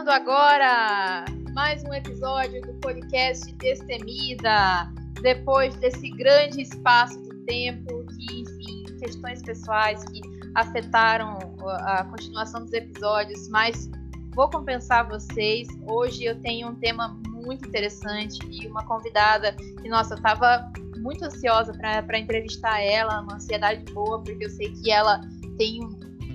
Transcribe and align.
Começando 0.00 0.16
agora 0.16 1.26
mais 1.52 1.84
um 1.84 1.92
episódio 1.92 2.62
do 2.62 2.72
podcast 2.80 3.52
Destemida. 3.56 4.90
Depois 5.20 5.76
desse 5.76 6.08
grande 6.12 6.62
espaço 6.62 7.22
de 7.22 7.36
tempo 7.44 8.06
que, 8.06 8.40
enfim, 8.40 8.84
questões 8.98 9.42
pessoais 9.42 10.02
que 10.04 10.22
afetaram 10.54 11.38
a 11.82 12.02
continuação 12.04 12.62
dos 12.62 12.72
episódios, 12.72 13.46
mas 13.50 13.90
vou 14.34 14.48
compensar 14.48 15.06
vocês. 15.06 15.68
Hoje 15.86 16.24
eu 16.24 16.40
tenho 16.40 16.68
um 16.68 16.76
tema 16.76 17.20
muito 17.28 17.68
interessante 17.68 18.38
e 18.50 18.66
uma 18.68 18.86
convidada 18.86 19.52
que, 19.52 19.88
nossa, 19.90 20.14
eu 20.14 20.16
estava 20.16 20.72
muito 20.96 21.26
ansiosa 21.26 21.74
para 21.74 22.18
entrevistar 22.18 22.80
ela, 22.80 23.20
uma 23.20 23.34
ansiedade 23.34 23.84
boa, 23.92 24.18
porque 24.22 24.46
eu 24.46 24.50
sei 24.50 24.72
que 24.72 24.90
ela 24.90 25.20
tem 25.58 25.86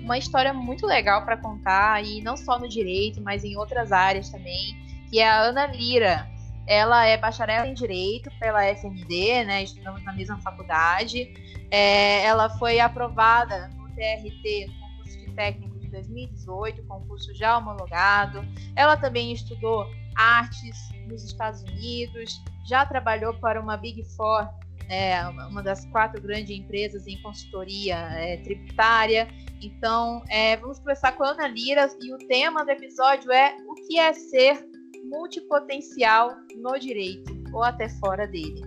uma 0.06 0.16
história 0.16 0.52
muito 0.54 0.86
legal 0.86 1.24
para 1.24 1.36
contar, 1.36 2.02
e 2.04 2.22
não 2.22 2.36
só 2.36 2.60
no 2.60 2.68
direito, 2.68 3.20
mas 3.20 3.42
em 3.42 3.56
outras 3.56 3.90
áreas 3.90 4.30
também, 4.30 4.76
que 5.10 5.18
é 5.18 5.28
a 5.28 5.40
Ana 5.40 5.66
Lira. 5.66 6.30
Ela 6.64 7.06
é 7.06 7.16
bacharel 7.16 7.66
em 7.66 7.74
Direito 7.74 8.30
pela 8.40 8.64
FND, 8.64 9.44
né? 9.44 9.64
Estudamos 9.64 10.02
na 10.04 10.12
mesma 10.12 10.38
faculdade. 10.38 11.32
É, 11.70 12.24
ela 12.24 12.48
foi 12.50 12.78
aprovada 12.80 13.68
no 13.76 13.88
TRT, 13.90 14.66
no 14.66 14.80
concurso 14.80 15.18
de 15.18 15.32
técnico 15.32 15.78
de 15.78 15.88
2018, 15.88 16.84
concurso 16.84 17.34
já 17.34 17.58
homologado. 17.58 18.44
Ela 18.76 18.96
também 18.96 19.32
estudou 19.32 19.86
artes 20.16 20.76
nos 21.06 21.24
Estados 21.24 21.62
Unidos, 21.62 22.40
já 22.68 22.86
trabalhou 22.86 23.34
para 23.34 23.60
uma 23.60 23.76
Big 23.76 24.04
Four 24.16 24.48
é, 24.88 25.20
uma 25.48 25.62
das 25.62 25.84
quatro 25.86 26.20
grandes 26.20 26.56
empresas 26.56 27.06
em 27.06 27.20
consultoria 27.22 27.96
é, 27.96 28.36
tributária. 28.38 29.28
Então, 29.62 30.22
é, 30.28 30.56
vamos 30.56 30.78
começar 30.78 31.12
com 31.12 31.24
a 31.24 31.30
Ana 31.30 31.48
Lira 31.48 31.88
e 32.00 32.12
o 32.12 32.18
tema 32.18 32.64
do 32.64 32.70
episódio 32.70 33.32
é 33.32 33.56
o 33.66 33.74
que 33.74 33.98
é 33.98 34.12
ser 34.12 34.64
multipotencial 35.04 36.36
no 36.56 36.78
direito 36.78 37.32
ou 37.52 37.62
até 37.62 37.88
fora 37.88 38.26
dele. 38.26 38.60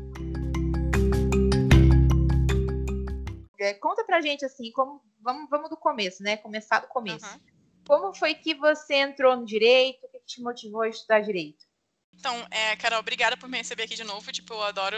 É, 3.59 3.73
conta 3.73 4.03
pra 4.05 4.21
gente 4.21 4.45
assim, 4.45 4.71
como 4.71 5.01
vamos, 5.21 5.49
vamos 5.49 5.69
do 5.69 5.77
começo, 5.77 6.23
né? 6.23 6.37
Começar 6.37 6.79
do 6.79 6.87
começo. 6.87 7.25
Uhum. 7.25 7.39
Como 7.87 8.13
foi 8.13 8.33
que 8.35 8.53
você 8.55 8.95
entrou 8.95 9.35
no 9.35 9.45
direito? 9.45 10.05
O 10.05 10.09
que 10.09 10.19
te 10.25 10.41
motivou 10.41 10.81
a 10.81 10.89
estudar 10.89 11.19
direito? 11.21 11.68
Então, 12.19 12.45
é, 12.51 12.75
Carol, 12.75 12.99
obrigada 12.99 13.37
por 13.37 13.47
me 13.47 13.57
receber 13.57 13.83
aqui 13.83 13.95
de 13.95 14.03
novo. 14.03 14.29
Tipo, 14.31 14.53
eu 14.53 14.63
adoro 14.63 14.97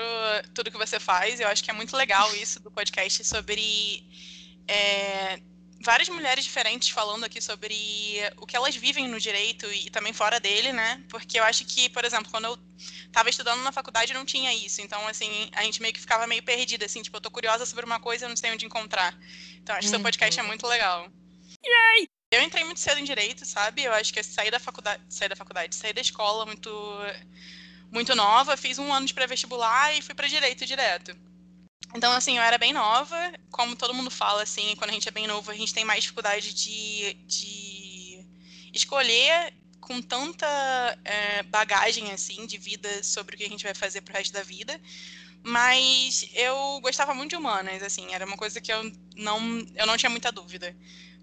tudo 0.56 0.72
que 0.72 0.78
você 0.78 1.00
faz. 1.00 1.40
Eu 1.40 1.48
acho 1.48 1.64
que 1.64 1.70
é 1.70 1.74
muito 1.74 1.96
legal 1.96 2.34
isso 2.36 2.60
do 2.60 2.72
podcast 2.72 3.24
sobre 3.24 4.04
é, 4.68 5.40
várias 5.84 6.10
mulheres 6.10 6.44
diferentes 6.44 6.90
falando 6.90 7.24
aqui 7.24 7.40
sobre 7.40 7.76
o 8.38 8.48
que 8.48 8.56
elas 8.56 8.76
vivem 8.76 9.08
no 9.08 9.20
direito 9.20 9.72
e 9.72 9.92
também 9.92 10.14
fora 10.14 10.40
dele, 10.40 10.74
né? 10.74 11.04
Porque 11.10 11.40
eu 11.40 11.44
acho 11.44 11.64
que, 11.64 11.90
por 11.90 12.04
exemplo, 12.04 12.32
quando 12.32 12.46
eu 12.46 12.58
estava 13.06 13.30
estudando 13.30 13.62
na 13.62 13.72
faculdade 13.72 14.16
não 14.16 14.26
tinha 14.26 14.52
isso. 14.52 14.82
Então, 14.82 15.08
assim, 15.08 15.48
a 15.54 15.64
gente 15.64 15.80
meio 15.80 15.94
que 15.94 16.00
ficava 16.00 16.26
meio 16.26 16.42
perdida, 16.42 16.86
assim, 16.86 17.04
tipo, 17.04 17.18
eu 17.18 17.22
tô 17.22 17.30
curiosa 17.30 17.68
sobre 17.68 17.86
uma 17.86 18.00
coisa 18.00 18.24
e 18.24 18.26
eu 18.26 18.30
não 18.30 18.38
sei 18.38 18.52
onde 18.52 18.66
encontrar. 18.66 19.16
Então, 19.62 19.76
acho 19.76 19.82
que 19.82 19.94
uhum. 19.94 20.00
seu 20.00 20.00
podcast 20.02 20.40
é 20.40 20.44
muito 20.44 20.66
legal. 20.66 21.08
Yay! 21.64 22.11
Eu 22.32 22.42
entrei 22.42 22.64
muito 22.64 22.80
cedo 22.80 22.98
em 22.98 23.04
direito, 23.04 23.46
sabe? 23.46 23.84
Eu 23.84 23.92
acho 23.92 24.14
que 24.14 24.24
saí 24.24 24.50
da 24.50 24.58
faculdade, 24.58 25.04
saí 25.10 25.28
da 25.28 25.36
faculdade, 25.36 25.78
da 25.94 26.02
escola 26.02 26.46
muito 26.46 26.72
muito 27.92 28.16
nova, 28.16 28.56
fiz 28.56 28.80
um 28.80 28.94
ano 28.94 29.06
de 29.06 29.14
pré-vestibular 29.14 29.94
e 29.94 30.02
fui 30.02 30.16
para 30.16 30.30
direito 30.30 30.66
direto. 30.66 31.14
Então, 31.94 32.14
assim, 32.14 32.38
eu 32.38 32.44
era 32.44 32.58
bem 32.58 32.72
nova, 32.72 33.18
como 33.52 33.76
todo 33.76 33.94
mundo 33.94 34.10
fala, 34.10 34.44
assim, 34.44 34.74
quando 34.78 34.92
a 34.92 34.94
gente 34.94 35.10
é 35.10 35.12
bem 35.12 35.28
novo, 35.28 35.52
a 35.52 35.56
gente 35.56 35.74
tem 35.74 35.84
mais 35.84 36.04
dificuldade 36.04 36.54
de, 36.54 37.14
de 37.28 38.26
escolher 38.74 39.54
com 39.82 40.02
tanta 40.02 40.48
é, 41.04 41.44
bagagem, 41.44 42.14
assim, 42.14 42.46
de 42.46 42.58
vida 42.58 43.04
sobre 43.04 43.36
o 43.36 43.38
que 43.38 43.44
a 43.44 43.50
gente 43.50 43.66
vai 43.66 43.74
fazer 43.74 44.00
pro 44.00 44.14
resto 44.14 44.32
da 44.32 44.42
vida. 44.42 44.80
Mas 45.44 46.30
eu 46.34 46.80
gostava 46.82 47.14
muito 47.14 47.32
de 47.32 47.36
humanas, 47.36 47.84
assim, 47.84 48.14
era 48.14 48.26
uma 48.26 48.38
coisa 48.38 48.62
que 48.62 48.72
eu 48.72 48.90
não, 49.18 49.60
eu 49.76 49.86
não 49.86 49.98
tinha 49.98 50.10
muita 50.10 50.32
dúvida 50.32 50.74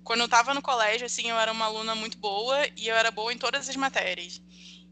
quando 0.08 0.20
eu 0.20 0.24
estava 0.24 0.54
no 0.54 0.62
colégio, 0.62 1.04
assim, 1.04 1.28
eu 1.28 1.38
era 1.38 1.52
uma 1.52 1.66
aluna 1.66 1.94
muito 1.94 2.16
boa 2.16 2.66
e 2.74 2.88
eu 2.88 2.96
era 2.96 3.10
boa 3.10 3.30
em 3.30 3.36
todas 3.36 3.68
as 3.68 3.76
matérias. 3.76 4.40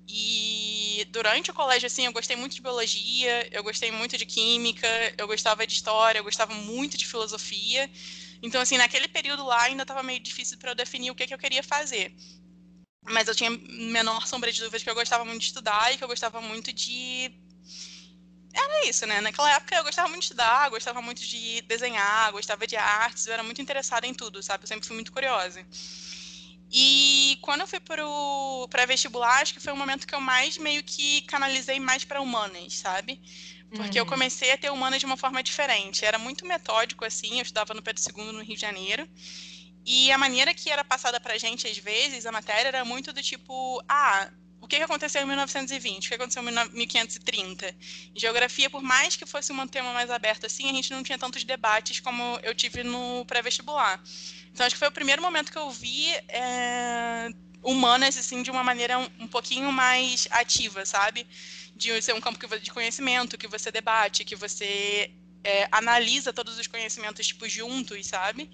E 0.06 1.06
durante 1.10 1.50
o 1.50 1.54
colégio, 1.54 1.86
assim, 1.86 2.04
eu 2.04 2.12
gostei 2.12 2.36
muito 2.36 2.54
de 2.54 2.60
biologia, 2.60 3.48
eu 3.50 3.62
gostei 3.62 3.90
muito 3.90 4.18
de 4.18 4.26
química, 4.26 4.86
eu 5.16 5.26
gostava 5.26 5.66
de 5.66 5.72
história, 5.72 6.18
eu 6.18 6.22
gostava 6.22 6.52
muito 6.52 6.98
de 6.98 7.06
filosofia. 7.06 7.90
Então, 8.42 8.60
assim, 8.60 8.76
naquele 8.76 9.08
período 9.08 9.42
lá 9.42 9.62
ainda 9.62 9.84
estava 9.84 10.02
meio 10.02 10.20
difícil 10.20 10.58
para 10.58 10.72
eu 10.72 10.74
definir 10.74 11.10
o 11.10 11.14
que, 11.14 11.26
que 11.26 11.32
eu 11.32 11.38
queria 11.38 11.62
fazer. 11.62 12.14
Mas 13.02 13.26
eu 13.26 13.34
tinha 13.34 13.48
menor 13.50 14.26
sombra 14.26 14.52
de 14.52 14.60
dúvida 14.60 14.84
que 14.84 14.90
eu 14.90 14.94
gostava 14.94 15.24
muito 15.24 15.40
de 15.40 15.46
estudar 15.46 15.94
e 15.94 15.96
que 15.96 16.04
eu 16.04 16.08
gostava 16.08 16.42
muito 16.42 16.74
de 16.74 17.32
era 18.56 18.88
isso, 18.88 19.06
né? 19.06 19.20
Naquela 19.20 19.52
época 19.54 19.76
eu 19.76 19.84
gostava 19.84 20.08
muito 20.08 20.20
de 20.20 20.26
estudar, 20.26 20.68
gostava 20.70 21.02
muito 21.02 21.22
de 21.22 21.60
desenhar, 21.62 22.32
gostava 22.32 22.66
de 22.66 22.76
artes, 22.76 23.26
eu 23.26 23.32
era 23.32 23.42
muito 23.42 23.60
interessada 23.60 24.06
em 24.06 24.14
tudo, 24.14 24.42
sabe? 24.42 24.64
Eu 24.64 24.68
sempre 24.68 24.86
fui 24.86 24.94
muito 24.94 25.12
curiosa. 25.12 25.64
E 26.70 27.38
quando 27.42 27.60
eu 27.60 27.66
fui 27.66 27.78
pro 27.80 28.66
pré-vestibular, 28.70 29.40
acho 29.40 29.54
que 29.54 29.60
foi 29.60 29.72
o 29.72 29.76
momento 29.76 30.06
que 30.06 30.14
eu 30.14 30.20
mais 30.20 30.58
meio 30.58 30.82
que 30.82 31.22
canalizei 31.22 31.78
mais 31.78 32.04
para 32.04 32.20
humanas, 32.20 32.74
sabe? 32.78 33.20
Porque 33.70 33.98
uhum. 33.98 34.04
eu 34.04 34.06
comecei 34.06 34.52
a 34.52 34.58
ter 34.58 34.70
humanas 34.70 35.00
de 35.00 35.06
uma 35.06 35.16
forma 35.16 35.42
diferente. 35.42 36.04
Era 36.04 36.18
muito 36.18 36.46
metódico, 36.46 37.04
assim, 37.04 37.36
eu 37.36 37.42
estudava 37.42 37.74
no 37.74 37.82
Pedro 37.82 38.02
II 38.02 38.32
no 38.32 38.42
Rio 38.42 38.54
de 38.54 38.60
Janeiro. 38.60 39.08
E 39.84 40.10
a 40.10 40.18
maneira 40.18 40.52
que 40.52 40.70
era 40.70 40.84
passada 40.84 41.20
pra 41.20 41.38
gente, 41.38 41.66
às 41.68 41.78
vezes, 41.78 42.26
a 42.26 42.32
matéria 42.32 42.68
era 42.68 42.84
muito 42.84 43.12
do 43.12 43.22
tipo, 43.22 43.80
ah, 43.88 44.30
o 44.66 44.68
que 44.68 44.76
aconteceu 44.76 45.22
em 45.22 45.26
1920, 45.26 46.06
o 46.06 46.08
que 46.08 46.14
aconteceu 46.16 46.42
em 46.42 46.68
1530. 46.72 47.68
Em 47.68 48.18
geografia, 48.18 48.68
por 48.68 48.82
mais 48.82 49.14
que 49.14 49.24
fosse 49.24 49.52
um 49.52 49.66
tema 49.68 49.92
mais 49.92 50.10
aberto 50.10 50.44
assim, 50.44 50.68
a 50.68 50.72
gente 50.72 50.90
não 50.90 51.04
tinha 51.04 51.16
tantos 51.16 51.44
debates 51.44 52.00
como 52.00 52.40
eu 52.42 52.52
tive 52.52 52.82
no 52.82 53.24
pré-vestibular. 53.26 54.02
Então, 54.52 54.66
acho 54.66 54.74
que 54.74 54.80
foi 54.80 54.88
o 54.88 54.92
primeiro 54.92 55.22
momento 55.22 55.52
que 55.52 55.58
eu 55.58 55.70
vi 55.70 56.10
é, 56.28 57.28
humanas, 57.62 58.18
assim, 58.18 58.42
de 58.42 58.50
uma 58.50 58.64
maneira 58.64 58.98
um, 58.98 59.08
um 59.20 59.28
pouquinho 59.28 59.70
mais 59.70 60.26
ativa, 60.32 60.84
sabe? 60.84 61.24
De 61.76 62.02
ser 62.02 62.14
um 62.14 62.20
campo 62.20 62.44
de 62.58 62.72
conhecimento, 62.72 63.38
que 63.38 63.46
você 63.46 63.70
debate, 63.70 64.24
que 64.24 64.34
você 64.34 65.12
é, 65.46 65.68
analisa 65.70 66.32
todos 66.32 66.58
os 66.58 66.66
conhecimentos, 66.66 67.24
tipo, 67.24 67.48
juntos, 67.48 68.04
sabe? 68.08 68.50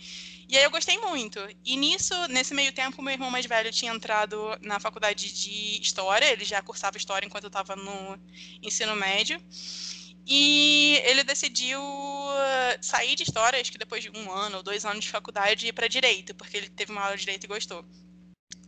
E 0.47 0.59
aí 0.59 0.63
eu 0.63 0.71
gostei 0.71 0.99
muito. 0.99 1.41
E 1.65 1.75
nisso, 1.75 2.15
nesse 2.29 2.53
meio 2.53 2.71
tempo, 2.71 3.01
meu 3.01 3.15
irmão 3.15 3.31
mais 3.31 3.47
velho 3.47 3.73
tinha 3.73 3.91
entrado 3.91 4.37
na 4.61 4.79
faculdade 4.79 5.33
de 5.33 5.81
História, 5.81 6.31
ele 6.31 6.45
já 6.45 6.61
cursava 6.61 6.99
História 6.99 7.25
enquanto 7.25 7.45
eu 7.45 7.49
estava 7.49 7.75
no 7.75 8.19
ensino 8.63 8.95
médio. 8.95 9.43
E 10.27 11.01
ele 11.05 11.25
decidiu 11.25 11.81
sair 12.83 13.15
de 13.15 13.23
História, 13.23 13.59
acho 13.59 13.73
que 13.73 13.79
depois 13.79 14.03
de 14.03 14.11
um 14.11 14.31
ano 14.31 14.59
ou 14.59 14.63
dois 14.63 14.85
anos 14.85 15.03
de 15.03 15.11
faculdade, 15.11 15.65
e 15.65 15.69
ir 15.71 15.73
para 15.73 15.89
Direito, 15.89 16.35
porque 16.35 16.59
ele 16.59 16.69
teve 16.69 16.93
uma 16.93 17.01
aula 17.01 17.17
de 17.17 17.23
Direito 17.23 17.45
e 17.45 17.49
gostou. 17.49 17.83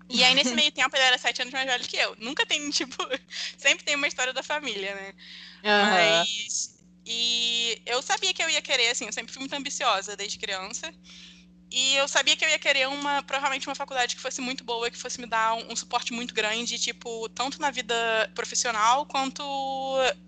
E 0.08 0.24
aí, 0.24 0.34
nesse 0.34 0.54
meio 0.54 0.72
tempo, 0.72 0.96
ele 0.96 1.04
era 1.04 1.18
sete 1.18 1.42
anos 1.42 1.52
mais 1.52 1.66
velho 1.66 1.84
que 1.84 1.98
eu. 1.98 2.16
Nunca 2.18 2.46
tem, 2.46 2.68
tipo, 2.72 2.96
sempre 3.58 3.84
tem 3.84 3.96
uma 3.96 4.08
história 4.08 4.32
da 4.32 4.42
família, 4.42 4.94
né? 4.94 5.14
Uhum. 5.62 5.90
Mas. 5.90 6.73
E 7.06 7.80
eu 7.86 8.00
sabia 8.02 8.32
que 8.32 8.42
eu 8.42 8.48
ia 8.48 8.62
querer, 8.62 8.88
assim, 8.88 9.06
eu 9.06 9.12
sempre 9.12 9.32
fui 9.32 9.40
muito 9.40 9.54
ambiciosa 9.54 10.16
desde 10.16 10.38
criança. 10.38 10.92
E 11.76 11.96
eu 11.96 12.06
sabia 12.06 12.36
que 12.36 12.44
eu 12.44 12.48
ia 12.48 12.58
querer 12.58 12.86
uma, 12.86 13.20
provavelmente 13.24 13.66
uma 13.66 13.74
faculdade 13.74 14.14
que 14.14 14.22
fosse 14.22 14.40
muito 14.40 14.62
boa, 14.62 14.88
que 14.88 14.96
fosse 14.96 15.20
me 15.20 15.26
dar 15.26 15.54
um, 15.54 15.72
um, 15.72 15.74
suporte 15.74 16.12
muito 16.12 16.32
grande, 16.32 16.78
tipo, 16.78 17.28
tanto 17.30 17.60
na 17.60 17.68
vida 17.72 18.30
profissional 18.32 19.04
quanto, 19.06 19.42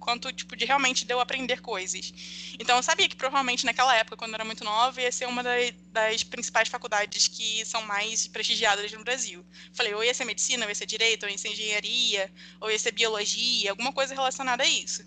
quanto, 0.01 0.33
tipo, 0.33 0.57
de 0.57 0.65
realmente 0.65 1.05
de 1.05 1.15
eu 1.15 1.21
aprender 1.21 1.61
coisas. 1.61 2.13
Então 2.59 2.77
eu 2.77 2.83
sabia 2.83 3.09
que 3.09 3.15
provavelmente 3.15 3.65
naquela 3.65 3.95
época, 3.95 4.17
quando 4.17 4.33
eu 4.33 4.37
era 4.37 4.45
muito 4.45 4.65
nova, 4.65 5.01
ia 5.01 5.13
ser 5.13 5.27
uma 5.27 5.41
das, 5.41 5.73
das 5.93 6.25
principais 6.25 6.69
faculdades 6.69 7.29
que 7.29 7.65
são 7.65 7.83
mais 7.83 8.27
prestigiadas 8.27 8.91
no 8.91 9.05
Brasil. 9.05 9.47
Falei, 9.73 9.95
ou 9.95 10.03
ia 10.03 10.15
ser 10.15 10.25
medicina, 10.25 10.65
ou 10.65 10.69
ia 10.69 10.75
ser 10.75 10.87
direito, 10.87 11.23
ou 11.23 11.31
ia 11.31 11.39
ser 11.39 11.51
engenharia, 11.51 12.33
ou 12.61 12.71
ia 12.73 12.79
ser 12.79 12.91
biologia, 12.91 13.71
alguma 13.71 13.93
coisa 13.93 14.15
relacionada 14.15 14.65
a 14.65 14.69
isso. 14.69 15.05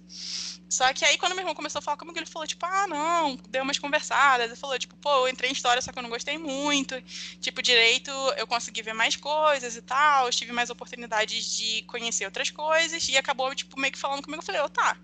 Só 0.70 0.94
que 0.94 1.04
aí, 1.04 1.18
quando 1.18 1.32
meu 1.32 1.42
irmão 1.42 1.56
começou 1.56 1.80
a 1.80 1.82
falar 1.82 1.98
comigo, 1.98 2.20
ele 2.20 2.28
falou, 2.28 2.48
tipo, 2.48 2.64
ah, 2.64 2.86
não, 2.88 3.36
deu 3.50 3.64
umas 3.64 3.80
conversadas. 3.80 4.46
Ele 4.46 4.56
falou, 4.56 4.78
tipo, 4.78 4.96
pô, 4.98 5.10
eu 5.26 5.28
entrei 5.28 5.50
em 5.50 5.54
história, 5.54 5.82
só 5.82 5.92
que 5.92 5.98
eu 5.98 6.04
não 6.04 6.12
gostei 6.12 6.38
muito. 6.38 7.02
Tipo, 7.42 7.60
direito, 7.60 8.12
eu 8.38 8.46
consegui 8.46 8.84
ver 8.84 8.94
mais 8.94 9.16
coisas 9.16 9.76
e 9.76 9.82
tal, 9.82 10.28
eu 10.28 10.32
tive 10.32 10.52
mais 10.52 10.70
oportunidades 10.70 11.58
de 11.58 11.82
conhecer 11.84 12.26
outras 12.26 12.52
coisas. 12.52 13.10
E 13.10 13.18
acabou, 13.18 13.54
tipo, 13.56 13.80
meio 13.80 13.92
que 13.92 13.98
falando 13.98 14.22
comigo. 14.22 14.44
Eu 14.44 14.46
falei, 14.46 14.62
oh, 14.62 14.70
tá. 14.70 14.96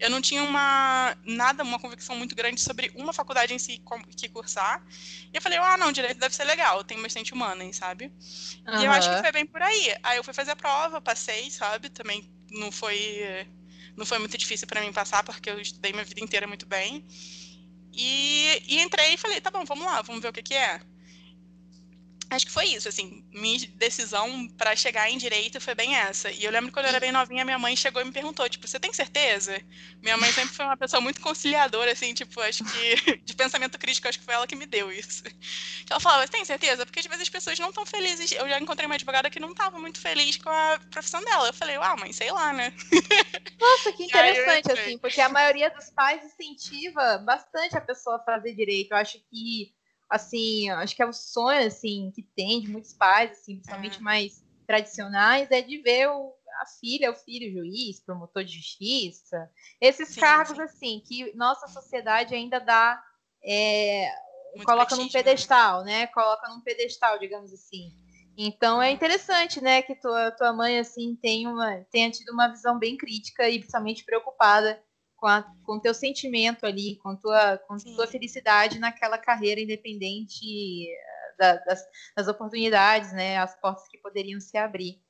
Eu 0.00 0.10
não 0.10 0.20
tinha 0.20 0.42
uma, 0.42 1.16
nada, 1.24 1.62
uma 1.62 1.78
convicção 1.78 2.16
muito 2.16 2.34
grande 2.34 2.60
sobre 2.60 2.90
uma 2.96 3.12
faculdade 3.12 3.54
em 3.54 3.58
si 3.58 3.80
que 4.16 4.28
cursar. 4.28 4.84
E 5.32 5.36
eu 5.36 5.40
falei, 5.40 5.58
ah, 5.58 5.76
não, 5.76 5.92
direito 5.92 6.18
deve 6.18 6.34
ser 6.34 6.42
legal, 6.42 6.82
tem 6.82 7.00
bastante 7.00 7.32
humanas, 7.32 7.76
sabe? 7.76 8.12
Uhum. 8.66 8.82
E 8.82 8.84
eu 8.84 8.90
acho 8.90 9.08
que 9.08 9.20
foi 9.20 9.30
bem 9.30 9.46
por 9.46 9.62
aí. 9.62 9.94
Aí 10.02 10.16
eu 10.16 10.24
fui 10.24 10.34
fazer 10.34 10.50
a 10.50 10.56
prova, 10.56 11.00
passei, 11.00 11.48
sabe? 11.52 11.88
Também 11.88 12.28
não 12.50 12.72
foi 12.72 13.46
não 13.96 14.06
foi 14.06 14.18
muito 14.18 14.36
difícil 14.36 14.66
para 14.66 14.80
mim 14.80 14.92
passar, 14.92 15.22
porque 15.22 15.50
eu 15.50 15.60
estudei 15.60 15.92
minha 15.92 16.04
vida 16.04 16.22
inteira 16.22 16.46
muito 16.46 16.66
bem. 16.66 17.04
E, 17.92 18.62
e, 18.66 18.80
entrei 18.80 19.14
e 19.14 19.16
falei, 19.16 19.40
tá 19.40 19.50
bom, 19.50 19.64
vamos 19.64 19.84
lá, 19.84 20.02
vamos 20.02 20.20
ver 20.20 20.28
o 20.28 20.32
que, 20.32 20.42
que 20.42 20.54
é. 20.54 20.80
Acho 22.30 22.46
que 22.46 22.52
foi 22.52 22.66
isso, 22.66 22.88
assim, 22.88 23.24
minha 23.32 23.66
decisão 23.74 24.48
para 24.56 24.74
chegar 24.74 25.10
em 25.10 25.18
direito 25.18 25.60
foi 25.60 25.74
bem 25.74 25.96
essa. 25.96 26.30
E 26.30 26.44
eu 26.44 26.50
lembro 26.50 26.72
quando 26.72 26.86
eu 26.86 26.90
era 26.90 27.00
bem 27.00 27.12
novinha, 27.12 27.44
minha 27.44 27.58
mãe 27.58 27.76
chegou 27.76 28.02
e 28.02 28.04
me 28.04 28.12
perguntou, 28.12 28.48
tipo, 28.48 28.66
você 28.66 28.80
tem 28.80 28.92
certeza? 28.92 29.60
Minha 30.02 30.16
mãe 30.16 30.32
sempre 30.32 30.54
foi 30.54 30.64
uma 30.64 30.76
pessoa 30.76 31.00
muito 31.00 31.20
conciliadora, 31.20 31.92
assim, 31.92 32.14
tipo, 32.14 32.40
acho 32.40 32.64
que 32.64 33.18
de 33.24 33.34
pensamento 33.34 33.78
crítico, 33.78 34.08
acho 34.08 34.18
que 34.18 34.24
foi 34.24 34.34
ela 34.34 34.46
que 34.46 34.56
me 34.56 34.66
deu 34.66 34.90
isso. 34.90 35.22
Ela 35.88 36.00
falava, 36.00 36.26
você 36.26 36.32
tem 36.32 36.44
certeza? 36.44 36.84
Porque 36.84 37.00
às 37.00 37.06
vezes 37.06 37.22
as 37.22 37.28
pessoas 37.28 37.58
não 37.58 37.68
estão 37.68 37.86
felizes. 37.86 38.32
Eu 38.32 38.48
já 38.48 38.58
encontrei 38.58 38.86
uma 38.86 38.94
advogada 38.94 39.30
que 39.30 39.40
não 39.40 39.52
estava 39.52 39.78
muito 39.78 40.00
feliz 40.00 40.36
com 40.36 40.48
a 40.48 40.80
profissão 40.90 41.22
dela. 41.22 41.48
Eu 41.48 41.54
falei, 41.54 41.76
ah, 41.76 41.96
mãe, 41.96 42.12
sei 42.12 42.30
lá, 42.30 42.52
né? 42.52 42.72
Nossa, 43.60 43.92
que 43.92 44.04
interessante, 44.04 44.72
assim, 44.72 44.98
porque 44.98 45.20
a 45.20 45.28
maioria 45.28 45.70
dos 45.70 45.90
pais 45.90 46.24
incentiva 46.24 47.18
bastante 47.18 47.76
a 47.76 47.80
pessoa 47.80 48.16
a 48.16 48.24
fazer 48.24 48.54
direito. 48.54 48.92
Eu 48.92 48.96
acho 48.96 49.18
que 49.30 49.72
assim, 50.08 50.70
acho 50.70 50.94
que 50.94 51.02
é 51.02 51.06
o 51.06 51.12
sonho, 51.12 51.66
assim, 51.66 52.12
que 52.14 52.22
tem 52.22 52.60
de 52.60 52.68
muitos 52.68 52.92
pais, 52.92 53.32
assim, 53.32 53.56
principalmente 53.56 53.98
é. 53.98 54.02
mais 54.02 54.44
tradicionais, 54.66 55.50
é 55.50 55.60
de 55.60 55.78
ver 55.78 56.08
o, 56.08 56.32
a 56.62 56.66
filha, 56.80 57.10
o 57.10 57.14
filho 57.14 57.52
juiz, 57.52 58.00
promotor 58.00 58.44
de 58.44 58.56
justiça, 58.56 59.50
esses 59.80 60.08
sim, 60.08 60.20
cargos, 60.20 60.56
sim. 60.56 60.62
assim, 60.62 61.02
que 61.06 61.34
nossa 61.36 61.66
sociedade 61.68 62.34
ainda 62.34 62.58
dá, 62.58 63.02
é, 63.42 64.10
coloca 64.64 64.96
num 64.96 65.04
né? 65.04 65.10
pedestal, 65.12 65.84
né? 65.84 66.00
né? 66.00 66.06
Coloca 66.08 66.48
num 66.48 66.60
pedestal, 66.60 67.18
digamos 67.18 67.52
assim. 67.52 67.92
Então 68.36 68.82
é 68.82 68.90
interessante, 68.90 69.60
né, 69.60 69.80
que 69.82 69.94
tua, 69.94 70.32
tua 70.32 70.52
mãe, 70.52 70.80
assim, 70.80 71.16
tem 71.16 71.46
uma, 71.46 71.84
tenha 71.92 72.10
tido 72.10 72.32
uma 72.32 72.48
visão 72.48 72.78
bem 72.78 72.96
crítica 72.96 73.48
e 73.48 73.60
principalmente 73.60 74.04
preocupada 74.04 74.82
com, 75.24 75.28
a, 75.28 75.42
com 75.64 75.80
teu 75.80 75.94
sentimento 75.94 76.66
ali, 76.66 76.96
com 76.96 77.16
tua, 77.16 77.56
com 77.66 77.78
tua 77.78 78.06
felicidade 78.06 78.78
naquela 78.78 79.16
carreira 79.16 79.58
independente 79.58 80.86
eh, 80.86 81.34
da, 81.38 81.54
das, 81.64 81.82
das, 82.14 82.28
oportunidades, 82.28 83.10
né? 83.14 83.38
As 83.38 83.58
portas 83.58 83.88
que 83.88 83.96
poderiam 83.96 84.38
se 84.38 84.58
abrir. 84.58 85.00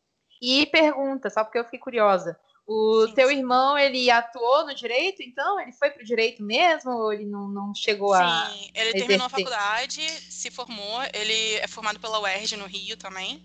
E 0.40 0.66
pergunta, 0.66 1.28
só 1.30 1.42
porque 1.42 1.58
eu 1.58 1.64
fiquei 1.64 1.80
curiosa. 1.80 2.38
O 2.64 3.08
sim, 3.08 3.14
teu 3.14 3.28
sim. 3.28 3.38
irmão, 3.38 3.76
ele 3.76 4.08
atuou 4.08 4.64
no 4.64 4.72
direito, 4.72 5.20
então? 5.20 5.58
Ele 5.58 5.72
foi 5.72 5.90
para 5.90 6.02
o 6.02 6.06
direito 6.06 6.44
mesmo 6.44 6.92
ou 6.92 7.12
ele 7.12 7.26
não, 7.26 7.48
não 7.48 7.74
chegou 7.74 8.14
sim, 8.14 8.22
a. 8.22 8.50
Sim, 8.50 8.70
ele 8.72 8.92
terminou 8.92 9.26
a 9.26 9.30
faculdade, 9.30 10.00
se 10.00 10.48
formou, 10.48 11.02
ele 11.12 11.56
é 11.56 11.66
formado 11.66 11.98
pela 11.98 12.20
UERJ 12.20 12.56
no 12.56 12.66
Rio 12.66 12.96
também. 12.96 13.44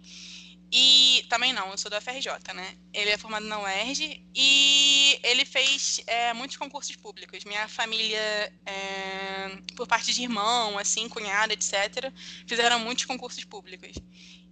E 0.71 1.25
também 1.29 1.51
não, 1.51 1.71
eu 1.71 1.77
sou 1.77 1.89
da 1.89 1.99
FRJ, 1.99 2.53
né? 2.53 2.77
Ele 2.93 3.09
é 3.09 3.17
formado 3.17 3.45
na 3.45 3.59
UERJ 3.59 4.23
e 4.35 5.19
ele 5.23 5.43
fez 5.43 6.01
é, 6.05 6.31
muitos 6.33 6.57
concursos 6.57 6.95
públicos. 6.95 7.43
Minha 7.43 7.67
família, 7.67 8.19
é, 8.65 9.57
por 9.75 9.87
parte 9.87 10.13
de 10.13 10.21
irmão, 10.21 10.77
assim, 10.77 11.09
cunhada, 11.09 11.53
etc., 11.53 12.13
fizeram 12.47 12.79
muitos 12.79 13.05
concursos 13.05 13.43
públicos. 13.43 13.97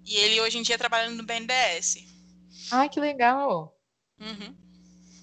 E 0.04 0.16
ele 0.16 0.42
hoje 0.42 0.58
em 0.58 0.64
dia 0.64 0.78
trabalha 0.78 1.12
no 1.12 1.24
BNDES. 1.24 2.06
Ai, 2.72 2.90
que 2.90 3.00
legal! 3.00 3.78
Uhum. 4.20 4.56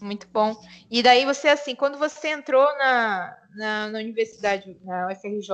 Muito 0.01 0.29
bom. 0.29 0.55
E 0.91 1.03
daí 1.03 1.25
você, 1.25 1.49
assim, 1.49 1.75
quando 1.75 1.99
você 1.99 2.29
entrou 2.29 2.65
na, 2.79 3.37
na, 3.57 3.89
na 3.89 3.99
universidade, 3.99 4.79
na 4.85 5.09
UFRJ, 5.09 5.49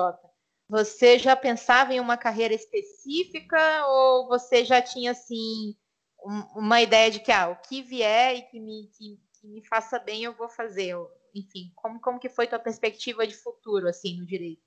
você 0.70 1.18
já 1.18 1.34
pensava 1.34 1.92
em 1.92 1.98
uma 1.98 2.16
carreira 2.16 2.54
específica 2.54 3.84
ou 3.86 4.28
você 4.28 4.64
já 4.64 4.80
tinha 4.80 5.10
assim 5.10 5.74
um, 6.24 6.60
uma 6.60 6.80
ideia 6.80 7.10
de 7.10 7.18
que 7.18 7.32
ah, 7.32 7.48
o 7.48 7.56
que 7.56 7.82
vier 7.82 8.36
e 8.36 8.42
que 8.42 8.60
me, 8.60 8.88
que, 8.96 9.18
que, 9.40 9.48
me 9.48 9.66
faça 9.66 9.98
bem 9.98 10.22
eu 10.22 10.32
vou 10.32 10.48
fazer? 10.48 10.94
Enfim, 11.34 11.72
como, 11.74 12.00
como 12.00 12.20
que 12.20 12.28
foi 12.28 12.46
tua 12.46 12.60
perspectiva 12.60 13.26
de 13.26 13.34
futuro 13.34 13.88
assim 13.88 14.16
no 14.16 14.24
direito? 14.24 14.62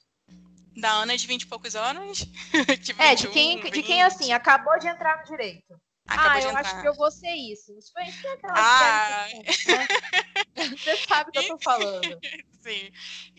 Da 0.76 0.92
Ana 0.92 1.16
de 1.16 1.26
20 1.26 1.44
e 1.44 1.48
poucos 1.48 1.74
anos? 1.74 2.18
de 2.82 2.94
21, 2.94 3.02
é, 3.02 3.16
de 3.16 3.28
quem, 3.30 3.62
20. 3.62 3.74
de 3.74 3.84
quem 3.84 4.04
assim 4.04 4.34
acabou 4.34 4.78
de 4.80 4.88
entrar 4.88 5.20
no 5.20 5.24
direito. 5.24 5.74
Acabou 6.06 6.32
ah, 6.32 6.42
eu 6.42 6.50
entrar. 6.50 6.60
acho 6.60 6.82
que 6.82 6.88
eu 6.88 6.94
vou 6.96 7.10
ser 7.12 7.34
isso. 7.34 7.72
Isso 7.78 7.94
foi 7.94 8.04
aquela 8.04 8.54
ah. 8.58 9.28
né? 9.32 10.68
Você 10.78 10.98
sabe 10.98 11.30
o 11.30 11.32
que 11.32 11.40
eu 11.40 11.48
tô 11.48 11.58
falando. 11.60 12.20
Sim. 12.62 12.92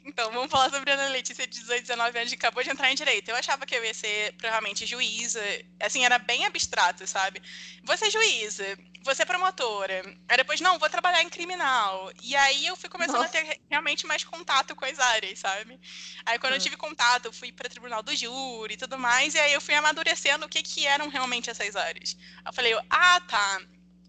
Então, 0.04 0.30
vamos 0.30 0.50
falar 0.50 0.70
sobre 0.70 0.90
a 0.90 0.94
Ana 0.94 1.08
Letícia 1.08 1.46
de 1.46 1.58
18, 1.60 1.82
19 1.82 2.18
anos 2.18 2.30
que 2.30 2.36
acabou 2.36 2.62
de 2.62 2.68
entrar 2.68 2.92
em 2.92 2.94
direito. 2.94 3.30
Eu 3.30 3.36
achava 3.36 3.64
que 3.64 3.74
eu 3.74 3.82
ia 3.82 3.94
ser 3.94 4.34
provavelmente 4.34 4.84
juíza. 4.84 5.40
Assim, 5.80 6.04
era 6.04 6.18
bem 6.18 6.44
abstrato, 6.44 7.06
sabe? 7.06 7.42
Você 7.82 8.06
é 8.06 8.10
juíza, 8.10 8.78
você 9.02 9.22
é 9.22 9.24
promotora. 9.24 10.02
Aí 10.28 10.36
depois, 10.36 10.60
não, 10.60 10.78
vou 10.78 10.90
trabalhar 10.90 11.22
em 11.22 11.30
criminal. 11.30 12.12
E 12.22 12.36
aí 12.36 12.66
eu 12.66 12.76
fui 12.76 12.90
começando 12.90 13.16
Nossa. 13.16 13.38
a 13.38 13.42
ter 13.42 13.60
realmente 13.70 14.06
mais 14.06 14.22
contato 14.22 14.76
com 14.76 14.84
as 14.84 14.98
áreas, 14.98 15.38
sabe? 15.38 15.80
Aí 16.26 16.38
quando 16.38 16.52
eu 16.52 16.60
tive 16.60 16.76
contato, 16.76 17.26
eu 17.26 17.32
fui 17.32 17.50
para 17.50 17.70
tribunal 17.70 18.02
do 18.02 18.14
júri 18.14 18.74
e 18.74 18.76
tudo 18.76 18.98
mais. 18.98 19.34
E 19.34 19.38
aí 19.38 19.54
eu 19.54 19.60
fui 19.60 19.74
amadurecendo 19.74 20.44
o 20.44 20.48
que, 20.50 20.62
que 20.62 20.86
eram 20.86 21.08
realmente 21.08 21.48
essas 21.48 21.74
áreas. 21.74 22.14
Eu 22.44 22.52
falei, 22.52 22.74
ah, 22.90 23.20
tá 23.22 23.60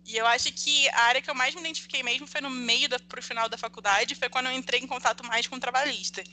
e 0.06 0.18
eu 0.18 0.26
acho 0.28 0.52
que 0.54 0.88
a 0.90 1.02
área 1.04 1.22
que 1.22 1.30
eu 1.30 1.34
mais 1.34 1.56
me 1.56 1.62
identifiquei 1.62 2.04
mesmo 2.04 2.28
foi 2.28 2.40
no 2.40 2.50
meio 2.50 2.88
da, 2.88 3.00
pro 3.00 3.22
final 3.24 3.50
da 3.50 3.58
faculdade, 3.58 4.14
foi 4.14 4.30
quando 4.30 4.46
eu 4.48 4.52
entrei 4.52 4.80
em 4.80 4.88
contato 4.88 5.24
mais 5.26 5.48
com 5.48 5.56
o 5.56 5.60
trabalhista. 5.60 6.24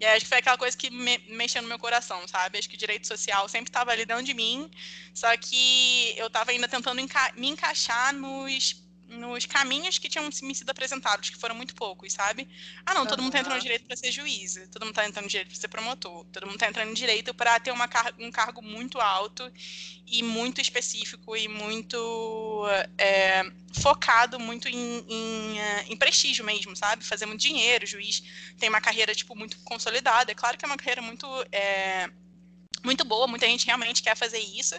E 0.00 0.04
acho 0.04 0.22
que 0.22 0.28
foi 0.28 0.38
aquela 0.38 0.58
coisa 0.58 0.76
que 0.76 0.90
me, 0.90 1.18
mexeu 1.28 1.62
no 1.62 1.68
meu 1.68 1.78
coração, 1.78 2.26
sabe? 2.26 2.58
Acho 2.58 2.68
que 2.68 2.74
o 2.74 2.78
direito 2.78 3.06
social 3.06 3.48
sempre 3.48 3.68
estava 3.68 3.92
ali 3.92 4.04
dentro 4.04 4.24
de 4.24 4.34
mim, 4.34 4.68
só 5.14 5.36
que 5.36 6.14
eu 6.16 6.26
estava 6.26 6.50
ainda 6.50 6.66
tentando 6.66 7.00
enca 7.00 7.32
me 7.36 7.48
encaixar 7.48 8.12
nos 8.12 8.81
nos 9.12 9.46
caminhos 9.46 9.98
que 9.98 10.08
tinham 10.08 10.28
me 10.42 10.54
sido 10.54 10.70
apresentados, 10.70 11.30
que 11.30 11.36
foram 11.36 11.54
muito 11.54 11.74
poucos, 11.74 12.12
sabe? 12.12 12.48
Ah, 12.84 12.94
não, 12.94 13.06
todo 13.06 13.18
uhum. 13.18 13.24
mundo 13.24 13.32
tá 13.32 13.40
entrando 13.40 13.56
no 13.56 13.62
direito 13.62 13.84
para 13.84 13.96
ser 13.96 14.10
juíza, 14.10 14.66
todo 14.68 14.84
mundo 14.84 14.94
tá 14.94 15.06
entrando 15.06 15.24
no 15.24 15.30
direito 15.30 15.48
para 15.48 15.60
ser 15.60 15.68
promotor, 15.68 16.24
todo 16.26 16.46
mundo 16.46 16.58
tá 16.58 16.68
entrando 16.68 16.94
direito 16.94 17.34
para 17.34 17.58
ter 17.60 17.70
uma 17.70 17.88
car 17.88 18.14
um 18.18 18.30
cargo 18.30 18.62
muito 18.62 19.00
alto 19.00 19.50
e 20.06 20.22
muito 20.22 20.60
específico 20.60 21.36
e 21.36 21.48
muito 21.48 22.66
é, 22.98 23.42
focado 23.80 24.38
muito 24.38 24.68
em, 24.68 25.04
em, 25.08 25.60
é, 25.60 25.84
em, 25.88 25.96
prestígio 25.96 26.44
mesmo, 26.44 26.76
sabe? 26.76 27.04
Fazer 27.04 27.26
muito 27.26 27.40
dinheiro, 27.40 27.84
o 27.84 27.88
juiz 27.88 28.22
tem 28.58 28.68
uma 28.68 28.80
carreira, 28.80 29.14
tipo, 29.14 29.34
muito 29.34 29.58
consolidada. 29.60 30.30
É 30.30 30.34
claro 30.34 30.58
que 30.58 30.64
é 30.64 30.68
uma 30.68 30.76
carreira 30.76 31.02
muito... 31.02 31.26
É, 31.50 32.10
muito 32.84 33.04
boa, 33.04 33.26
muita 33.26 33.46
gente 33.46 33.66
realmente 33.66 34.02
quer 34.02 34.16
fazer 34.16 34.38
isso. 34.38 34.74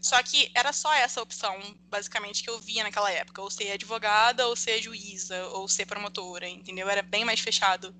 Só 0.00 0.22
que 0.22 0.50
era 0.54 0.72
só 0.72 0.92
essa 0.94 1.20
opção, 1.20 1.58
basicamente, 1.88 2.42
que 2.42 2.50
eu 2.50 2.58
via 2.60 2.82
naquela 2.82 3.10
época: 3.10 3.42
ou 3.42 3.50
ser 3.50 3.72
advogada, 3.72 4.46
ou 4.46 4.56
ser 4.56 4.80
juíza, 4.80 5.46
ou 5.48 5.68
ser 5.68 5.84
promotora, 5.86 6.48
entendeu? 6.48 6.88
Era 6.88 7.02
bem 7.02 7.24
mais 7.24 7.40
fechado. 7.40 7.94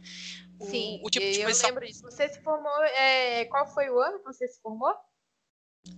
O, 0.58 0.66
Sim, 0.66 1.00
o 1.02 1.10
tipo 1.10 1.30
de 1.30 1.40
posição. 1.40 1.68
eu 1.68 1.74
lembro 1.74 1.86
disso. 1.86 2.02
Você 2.02 2.28
se 2.28 2.42
formou. 2.42 2.82
É... 2.84 3.44
Qual 3.46 3.66
foi 3.72 3.88
o 3.90 4.00
ano 4.00 4.18
que 4.18 4.24
você 4.24 4.48
se 4.48 4.60
formou? 4.60 4.92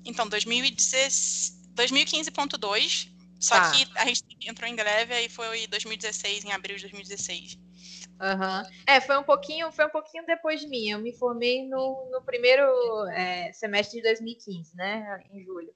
Então, 0.04 0.28
2015.2. 0.28 3.20
Só 3.40 3.54
tá. 3.54 3.70
que 3.70 3.88
a 3.96 4.04
gente 4.04 4.22
entrou 4.46 4.68
em 4.68 4.76
greve 4.76 5.18
e 5.18 5.30
foi 5.30 5.66
2016, 5.66 6.44
em 6.44 6.52
abril 6.52 6.76
de 6.76 6.82
2016. 6.82 7.58
Uhum. 8.20 8.70
É, 8.86 9.00
foi 9.00 9.16
um 9.18 9.22
pouquinho, 9.22 9.72
foi 9.72 9.86
um 9.86 9.90
pouquinho 9.90 10.26
depois 10.26 10.60
de 10.60 10.68
mim. 10.68 10.90
Eu 10.90 10.98
me 10.98 11.12
formei 11.12 11.66
no, 11.66 12.10
no 12.12 12.22
primeiro 12.22 12.62
é, 13.08 13.50
semestre 13.52 13.96
de 13.96 14.02
2015, 14.02 14.76
né? 14.76 15.18
Em 15.32 15.42
julho. 15.42 15.72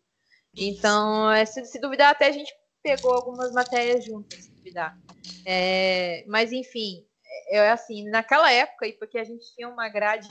Então, 0.55 1.31
é, 1.31 1.45
se, 1.47 1.65
se, 1.65 1.81
duvidar, 1.81 2.11
até 2.11 2.27
a 2.27 2.33
gente 2.33 2.55
pegou 2.83 3.13
algumas 3.13 3.51
matérias 3.53 4.05
juntas, 4.05 4.45
se 4.45 4.51
duvidar. 4.51 4.97
É, 5.47 6.23
mas, 6.29 6.53
enfim, 6.53 7.05
é, 7.49 7.57
é 7.57 7.71
assim, 7.71 8.09
naquela 8.11 8.53
época, 8.53 8.87
e 8.87 8.93
porque 8.93 9.19
a 9.19 9.25
gente 9.25 9.55
tinha 9.55 9.69
uma 9.69 9.89
grade 9.89 10.29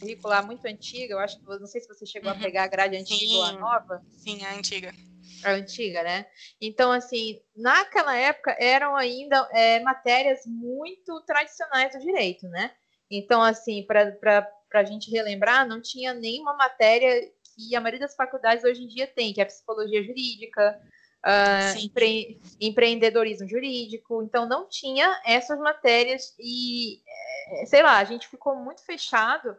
curricular 0.00 0.44
muito 0.44 0.66
antiga, 0.66 1.14
eu 1.14 1.18
acho 1.18 1.38
que 1.38 1.46
não 1.46 1.66
sei 1.66 1.80
se 1.80 1.88
você 1.88 2.06
chegou 2.06 2.30
uhum. 2.30 2.38
a 2.38 2.40
pegar 2.40 2.64
a 2.64 2.68
grade 2.68 2.96
antiga 2.96 3.18
Sim. 3.18 3.36
ou 3.36 3.44
a 3.44 3.52
nova. 3.52 4.02
Sim, 4.10 4.44
a 4.44 4.54
antiga 4.54 4.92
a 5.50 5.54
antiga, 5.54 6.02
né? 6.02 6.26
Então, 6.60 6.92
assim, 6.92 7.40
naquela 7.54 8.16
época 8.16 8.56
eram 8.58 8.96
ainda 8.96 9.48
é, 9.52 9.80
matérias 9.80 10.46
muito 10.46 11.20
tradicionais 11.22 11.92
do 11.92 12.00
direito, 12.00 12.48
né? 12.48 12.72
Então, 13.10 13.42
assim, 13.42 13.84
para 13.84 14.48
a 14.72 14.84
gente 14.84 15.10
relembrar, 15.10 15.66
não 15.66 15.80
tinha 15.80 16.12
nenhuma 16.12 16.54
matéria 16.54 17.30
que 17.54 17.74
a 17.74 17.80
maioria 17.80 18.00
das 18.00 18.14
faculdades 18.14 18.64
hoje 18.64 18.82
em 18.82 18.88
dia 18.88 19.06
tem, 19.06 19.32
que 19.32 19.40
é 19.40 19.44
psicologia 19.44 20.02
jurídica, 20.02 20.80
uh, 21.24 21.78
empre 21.78 22.40
empreendedorismo 22.60 23.48
jurídico. 23.48 24.22
Então, 24.22 24.46
não 24.46 24.68
tinha 24.68 25.20
essas 25.24 25.58
matérias 25.58 26.34
e, 26.38 27.00
é, 27.62 27.66
sei 27.66 27.82
lá, 27.82 27.98
a 27.98 28.04
gente 28.04 28.28
ficou 28.28 28.56
muito 28.56 28.84
fechado 28.84 29.56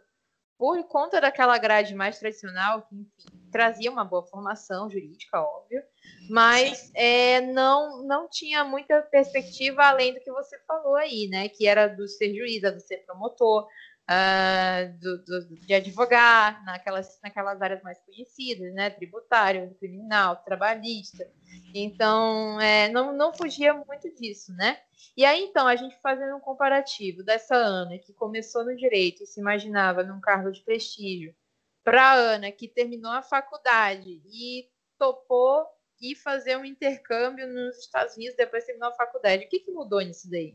por 0.57 0.83
conta 0.85 1.21
daquela 1.21 1.57
grade 1.57 1.93
mais 1.93 2.19
tradicional, 2.19 2.81
que, 2.83 2.95
enfim, 2.95 3.36
trazia 3.51 3.91
uma 3.91 4.03
boa 4.03 4.23
formação 4.23 4.89
jurídica, 4.89 5.41
óbvio, 5.41 5.81
mas 6.29 6.91
é, 6.93 7.41
não, 7.41 8.03
não 8.03 8.29
tinha 8.29 8.63
muita 8.63 9.01
perspectiva 9.01 9.83
além 9.83 10.13
do 10.13 10.19
que 10.19 10.31
você 10.31 10.57
falou 10.67 10.95
aí, 10.95 11.27
né? 11.27 11.49
Que 11.49 11.67
era 11.67 11.87
do 11.87 12.07
ser 12.07 12.33
juiz, 12.33 12.61
do 12.61 12.79
ser 12.79 12.97
promotor, 13.05 13.67
uh, 14.09 14.99
do, 14.99 15.23
do, 15.23 15.55
de 15.59 15.73
advogar, 15.73 16.63
naquelas, 16.65 17.19
naquelas 17.21 17.61
áreas 17.61 17.81
mais 17.83 17.99
conhecidas, 17.99 18.73
né? 18.73 18.89
Tributário, 18.89 19.75
criminal, 19.79 20.37
trabalhista. 20.37 21.29
Então, 21.73 22.59
é, 22.59 22.89
não, 22.89 23.15
não 23.15 23.33
fugia 23.33 23.73
muito 23.73 24.13
disso, 24.15 24.53
né? 24.53 24.79
E 25.15 25.25
aí, 25.25 25.43
então, 25.43 25.67
a 25.67 25.75
gente 25.75 25.99
fazendo 26.01 26.35
um 26.35 26.39
comparativo 26.39 27.23
dessa 27.23 27.55
Ana, 27.55 27.97
que 27.97 28.13
começou 28.13 28.63
no 28.65 28.75
direito 28.75 29.23
e 29.23 29.27
se 29.27 29.39
imaginava 29.39 30.03
num 30.03 30.19
cargo 30.19 30.51
de 30.51 30.61
prestígio, 30.61 31.35
para 31.87 32.15
Ana, 32.15 32.51
que 32.51 32.67
terminou 32.67 33.13
a 33.13 33.23
faculdade 33.23 34.21
e 34.25 34.67
topou 34.99 35.65
ir 36.01 36.15
fazer 36.15 36.57
um 36.57 36.65
intercâmbio 36.65 37.47
nos 37.47 37.77
Estados 37.77 38.17
Unidos 38.17 38.35
depois 38.35 38.63
de 38.63 38.67
terminar 38.67 38.89
a 38.89 38.95
faculdade, 38.95 39.45
o 39.45 39.47
que, 39.47 39.61
que 39.61 39.71
mudou 39.71 40.01
nisso 40.01 40.29
daí? 40.29 40.53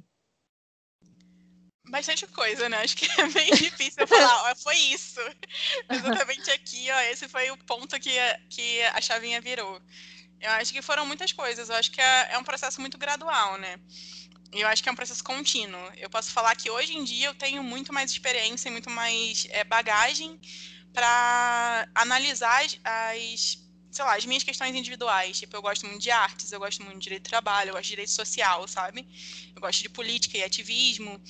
Bastante 1.88 2.26
coisa, 2.26 2.68
né? 2.68 2.82
Acho 2.82 2.98
que 2.98 3.08
é 3.18 3.26
bem 3.28 3.50
difícil 3.56 4.06
falar, 4.06 4.50
ó, 4.50 4.56
foi 4.56 4.76
isso. 4.76 5.20
Exatamente 5.88 6.50
aqui, 6.50 6.90
ó, 6.90 7.00
esse 7.00 7.26
foi 7.26 7.50
o 7.50 7.56
ponto 7.64 7.98
que, 7.98 8.10
que 8.50 8.82
a 8.82 9.00
chavinha 9.00 9.40
virou. 9.40 9.80
Eu 10.38 10.50
acho 10.50 10.70
que 10.70 10.82
foram 10.82 11.06
muitas 11.06 11.32
coisas, 11.32 11.70
eu 11.70 11.76
acho 11.76 11.90
que 11.90 12.00
é, 12.02 12.32
é 12.32 12.38
um 12.38 12.44
processo 12.44 12.78
muito 12.78 12.98
gradual, 12.98 13.56
né? 13.56 13.80
eu 14.52 14.68
acho 14.68 14.82
que 14.82 14.88
é 14.90 14.92
um 14.92 14.96
processo 14.96 15.24
contínuo. 15.24 15.80
Eu 15.96 16.10
posso 16.10 16.30
falar 16.30 16.54
que 16.54 16.70
hoje 16.70 16.94
em 16.94 17.02
dia 17.02 17.28
eu 17.28 17.34
tenho 17.34 17.62
muito 17.62 17.90
mais 17.90 18.10
experiência 18.10 18.68
e 18.68 18.72
muito 18.72 18.90
mais 18.90 19.46
é, 19.48 19.64
bagagem 19.64 20.38
para 20.92 21.88
analisar 21.94 22.62
as, 22.62 23.58
sei 23.90 24.04
lá, 24.04 24.16
as 24.16 24.26
minhas 24.26 24.42
questões 24.42 24.74
individuais. 24.74 25.38
Tipo, 25.38 25.56
eu 25.56 25.62
gosto 25.62 25.86
muito 25.86 26.02
de 26.02 26.10
artes, 26.10 26.52
eu 26.52 26.58
gosto 26.58 26.82
muito 26.82 26.98
de 26.98 27.04
direito 27.04 27.24
de 27.24 27.30
trabalho, 27.30 27.70
eu 27.70 27.74
gosto 27.74 27.84
de 27.84 27.90
direito 27.90 28.10
social, 28.10 28.66
sabe? 28.68 29.06
Eu 29.54 29.60
gosto 29.60 29.82
de 29.82 29.88
política 29.88 30.38
e 30.38 30.42
ativismo. 30.42 31.20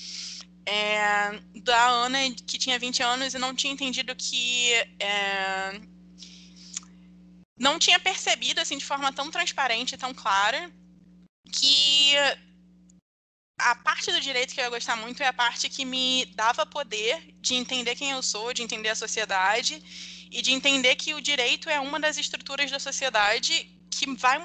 É, 0.64 1.40
da 1.56 1.88
Ana, 1.88 2.18
que 2.46 2.56
tinha 2.56 2.78
20 2.78 3.02
anos 3.02 3.34
e 3.34 3.38
não 3.38 3.54
tinha 3.54 3.72
entendido 3.72 4.14
que. 4.14 4.72
É, 5.00 5.80
não 7.58 7.78
tinha 7.78 7.98
percebido, 7.98 8.60
assim, 8.60 8.78
de 8.78 8.84
forma 8.84 9.12
tão 9.12 9.30
transparente, 9.30 9.96
tão 9.96 10.12
clara, 10.12 10.70
que 11.52 12.14
a 13.62 13.74
parte 13.76 14.10
do 14.10 14.20
direito 14.20 14.52
que 14.52 14.60
eu 14.60 14.64
ia 14.64 14.70
gostar 14.70 14.96
muito 14.96 15.22
é 15.22 15.26
a 15.26 15.32
parte 15.32 15.68
que 15.68 15.84
me 15.84 16.26
dava 16.34 16.66
poder 16.66 17.34
de 17.40 17.54
entender 17.54 17.94
quem 17.94 18.10
eu 18.10 18.22
sou, 18.22 18.52
de 18.52 18.62
entender 18.62 18.88
a 18.88 18.94
sociedade 18.94 19.82
e 20.30 20.42
de 20.42 20.52
entender 20.52 20.96
que 20.96 21.14
o 21.14 21.20
direito 21.20 21.70
é 21.70 21.78
uma 21.78 22.00
das 22.00 22.16
estruturas 22.18 22.70
da 22.70 22.78
sociedade 22.78 23.70
que 23.90 24.12
vai 24.16 24.38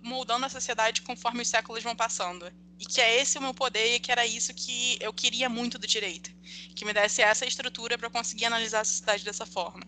moldando 0.00 0.46
a 0.46 0.48
sociedade 0.48 1.02
conforme 1.02 1.42
os 1.42 1.48
séculos 1.48 1.82
vão 1.82 1.94
passando. 1.94 2.50
E 2.78 2.84
que 2.84 3.00
é 3.00 3.20
esse 3.20 3.38
o 3.38 3.42
meu 3.42 3.54
poder 3.54 3.94
e 3.94 4.00
que 4.00 4.10
era 4.10 4.26
isso 4.26 4.52
que 4.54 4.96
eu 5.00 5.12
queria 5.12 5.48
muito 5.48 5.78
do 5.78 5.86
direito. 5.86 6.30
Que 6.74 6.84
me 6.84 6.92
desse 6.92 7.22
essa 7.22 7.46
estrutura 7.46 7.98
para 7.98 8.10
conseguir 8.10 8.46
analisar 8.46 8.80
a 8.80 8.84
sociedade 8.84 9.24
dessa 9.24 9.46
forma. 9.46 9.84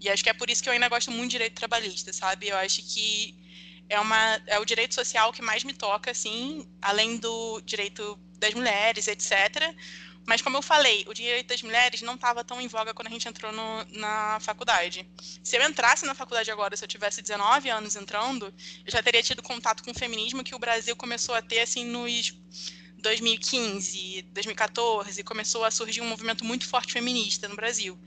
E 0.00 0.08
acho 0.08 0.24
que 0.24 0.30
é 0.30 0.32
por 0.32 0.50
isso 0.50 0.62
que 0.62 0.68
eu 0.68 0.72
ainda 0.72 0.88
gosto 0.88 1.10
muito 1.10 1.30
de 1.30 1.36
direito 1.36 1.54
trabalhista, 1.54 2.12
sabe? 2.12 2.48
Eu 2.48 2.56
acho 2.56 2.82
que 2.82 3.41
é, 3.92 4.00
uma, 4.00 4.40
é 4.46 4.58
o 4.58 4.64
direito 4.64 4.94
social 4.94 5.32
que 5.32 5.42
mais 5.42 5.62
me 5.64 5.74
toca, 5.74 6.10
assim, 6.10 6.66
além 6.80 7.18
do 7.18 7.60
direito 7.60 8.18
das 8.38 8.54
mulheres, 8.54 9.06
etc. 9.06 9.30
Mas, 10.24 10.40
como 10.40 10.56
eu 10.56 10.62
falei, 10.62 11.04
o 11.06 11.12
direito 11.12 11.48
das 11.48 11.62
mulheres 11.62 12.00
não 12.00 12.14
estava 12.14 12.42
tão 12.42 12.58
em 12.60 12.68
voga 12.68 12.94
quando 12.94 13.08
a 13.08 13.10
gente 13.10 13.28
entrou 13.28 13.52
no, 13.52 13.84
na 13.90 14.38
faculdade. 14.40 15.06
Se 15.44 15.56
eu 15.56 15.62
entrasse 15.62 16.06
na 16.06 16.14
faculdade 16.14 16.50
agora, 16.50 16.74
se 16.74 16.82
eu 16.82 16.88
tivesse 16.88 17.20
19 17.20 17.68
anos 17.68 17.94
entrando, 17.94 18.46
eu 18.46 18.90
já 18.90 19.02
teria 19.02 19.22
tido 19.22 19.42
contato 19.42 19.82
com 19.82 19.90
o 19.90 19.94
feminismo 19.94 20.42
que 20.42 20.54
o 20.54 20.58
Brasil 20.58 20.96
começou 20.96 21.34
a 21.34 21.42
ter, 21.42 21.60
assim, 21.60 21.84
nos 21.84 22.34
2015, 22.96 24.22
2014, 24.32 25.22
começou 25.24 25.64
a 25.64 25.70
surgir 25.70 26.00
um 26.00 26.08
movimento 26.08 26.44
muito 26.44 26.66
forte 26.66 26.92
feminista 26.94 27.46
no 27.46 27.56
Brasil. 27.56 27.98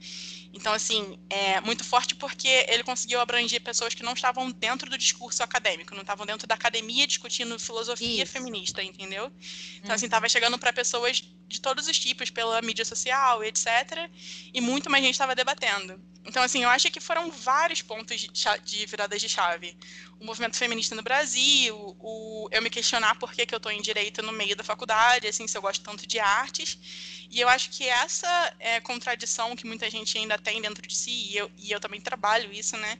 Então, 0.56 0.72
assim, 0.72 1.18
é 1.28 1.60
muito 1.60 1.84
forte 1.84 2.14
porque 2.14 2.64
ele 2.68 2.82
conseguiu 2.82 3.20
abranger 3.20 3.60
pessoas 3.60 3.92
que 3.92 4.02
não 4.02 4.14
estavam 4.14 4.50
dentro 4.50 4.88
do 4.88 4.96
discurso 4.96 5.42
acadêmico, 5.42 5.94
não 5.94 6.00
estavam 6.00 6.24
dentro 6.24 6.46
da 6.46 6.54
academia 6.54 7.06
discutindo 7.06 7.58
filosofia 7.58 8.22
Isso. 8.22 8.32
feminista, 8.32 8.82
entendeu? 8.82 9.30
Então, 9.78 9.94
assim, 9.94 10.06
estava 10.06 10.24
uhum. 10.24 10.30
chegando 10.30 10.58
para 10.58 10.72
pessoas 10.72 11.22
de 11.46 11.60
todos 11.60 11.86
os 11.86 11.98
tipos, 11.98 12.30
pela 12.30 12.60
mídia 12.62 12.84
social, 12.84 13.42
etc. 13.44 14.10
E 14.52 14.60
muito 14.60 14.90
mais 14.90 15.04
gente 15.04 15.14
estava 15.14 15.34
debatendo. 15.34 16.00
Então, 16.24 16.42
assim, 16.42 16.64
eu 16.64 16.68
acho 16.68 16.90
que 16.90 16.98
foram 16.98 17.30
vários 17.30 17.82
pontos 17.82 18.20
de, 18.20 18.28
de 18.64 18.86
viradas 18.86 19.20
de 19.20 19.28
chave. 19.28 19.76
O 20.18 20.24
movimento 20.24 20.56
feminista 20.56 20.94
no 20.96 21.02
Brasil, 21.02 21.96
o, 22.00 22.48
eu 22.50 22.60
me 22.60 22.68
questionar 22.68 23.16
por 23.16 23.32
que, 23.32 23.46
que 23.46 23.54
eu 23.54 23.58
estou 23.58 23.70
em 23.70 23.80
direito 23.80 24.22
no 24.22 24.32
meio 24.32 24.56
da 24.56 24.64
faculdade, 24.64 25.28
assim, 25.28 25.46
se 25.46 25.56
eu 25.56 25.62
gosto 25.62 25.84
tanto 25.84 26.04
de 26.04 26.18
artes. 26.18 27.26
E 27.30 27.40
eu 27.40 27.48
acho 27.48 27.70
que 27.70 27.88
essa 27.88 28.54
é, 28.58 28.80
contradição 28.80 29.54
que 29.54 29.66
muita 29.66 29.88
gente 29.88 30.18
ainda 30.18 30.36
tem 30.36 30.60
dentro 30.60 30.84
de 30.86 30.96
si, 30.96 31.30
e 31.30 31.36
eu, 31.36 31.50
e 31.56 31.70
eu 31.70 31.78
também 31.78 32.00
trabalho 32.00 32.52
isso, 32.52 32.76
né? 32.76 32.98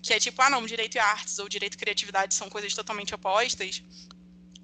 Que 0.00 0.14
é 0.14 0.20
tipo, 0.20 0.40
ah, 0.40 0.48
não, 0.48 0.64
direito 0.64 0.94
e 0.94 1.00
artes 1.00 1.40
ou 1.40 1.48
direito 1.48 1.74
e 1.74 1.78
criatividade 1.78 2.32
são 2.32 2.48
coisas 2.48 2.72
totalmente 2.74 3.12
opostas 3.12 3.82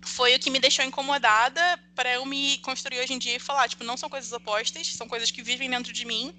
foi 0.05 0.35
o 0.35 0.39
que 0.39 0.51
me 0.51 0.59
deixou 0.59 0.85
incomodada 0.85 1.79
para 1.95 2.13
eu 2.13 2.25
me 2.25 2.59
construir 2.59 3.01
hoje 3.01 3.13
em 3.13 3.19
dia 3.19 3.37
e 3.37 3.39
falar, 3.39 3.69
tipo, 3.69 3.85
não 3.85 3.97
são 3.97 4.09
coisas 4.09 4.33
opostas, 4.33 4.87
são 4.95 5.09
coisas 5.09 5.31
que 5.31 5.43
vivem 5.43 5.71
dentro 5.71 5.93
de 5.93 6.05
mim 6.05 6.35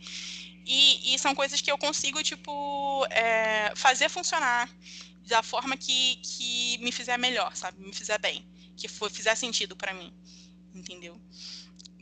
e, 0.65 1.13
e 1.13 1.19
são 1.19 1.36
coisas 1.36 1.62
que 1.62 1.72
eu 1.72 1.77
consigo, 1.77 2.22
tipo, 2.24 3.05
é, 3.10 3.74
fazer 3.75 4.10
funcionar 4.10 4.69
da 5.27 5.41
forma 5.43 5.75
que, 5.77 6.17
que 6.17 6.77
me 6.79 6.91
fizer 6.91 7.17
melhor, 7.17 7.55
sabe? 7.55 7.79
Me 7.79 7.93
fizer 7.93 8.17
bem, 8.19 8.45
que 8.75 8.88
for, 8.88 9.10
fizer 9.10 9.36
sentido 9.36 9.75
para 9.75 9.93
mim, 9.93 10.13
entendeu? 10.74 11.19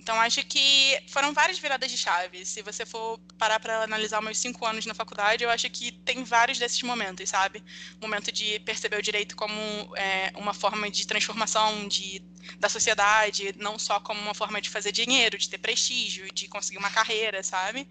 Então, 0.03 0.19
acho 0.19 0.43
que 0.45 1.01
foram 1.07 1.33
várias 1.33 1.57
viradas 1.57 1.89
de 1.89 1.98
chave. 1.98 2.45
Se 2.45 2.62
você 2.62 2.86
for 2.86 3.17
parar 3.38 3.57
para 3.57 3.83
analisar 3.83 4.22
meus 4.22 4.38
cinco 4.38 4.65
anos 4.65 4.86
na 4.86 4.93
faculdade, 4.93 5.45
eu 5.45 5.50
acho 5.50 5.69
que 5.69 5.93
tem 5.93 6.25
vários 6.25 6.60
desses 6.60 6.81
momentos, 6.83 7.29
sabe? 7.29 7.63
Momento 8.01 8.29
de 8.29 8.60
perceber 8.60 8.98
o 8.98 9.01
direito 9.01 9.33
como 9.33 9.57
é, 9.95 10.33
uma 10.36 10.53
forma 10.53 10.91
de 10.91 11.07
transformação 11.07 11.88
de, 11.88 12.22
da 12.60 12.67
sociedade, 12.67 13.55
não 13.57 13.79
só 13.79 13.98
como 14.01 14.19
uma 14.19 14.33
forma 14.33 14.60
de 14.62 14.69
fazer 14.69 14.91
dinheiro, 14.91 15.38
de 15.38 15.50
ter 15.50 15.57
prestígio, 15.57 16.29
de 16.33 16.50
conseguir 16.50 16.79
uma 16.79 16.91
carreira, 16.91 17.41
sabe? 17.41 17.88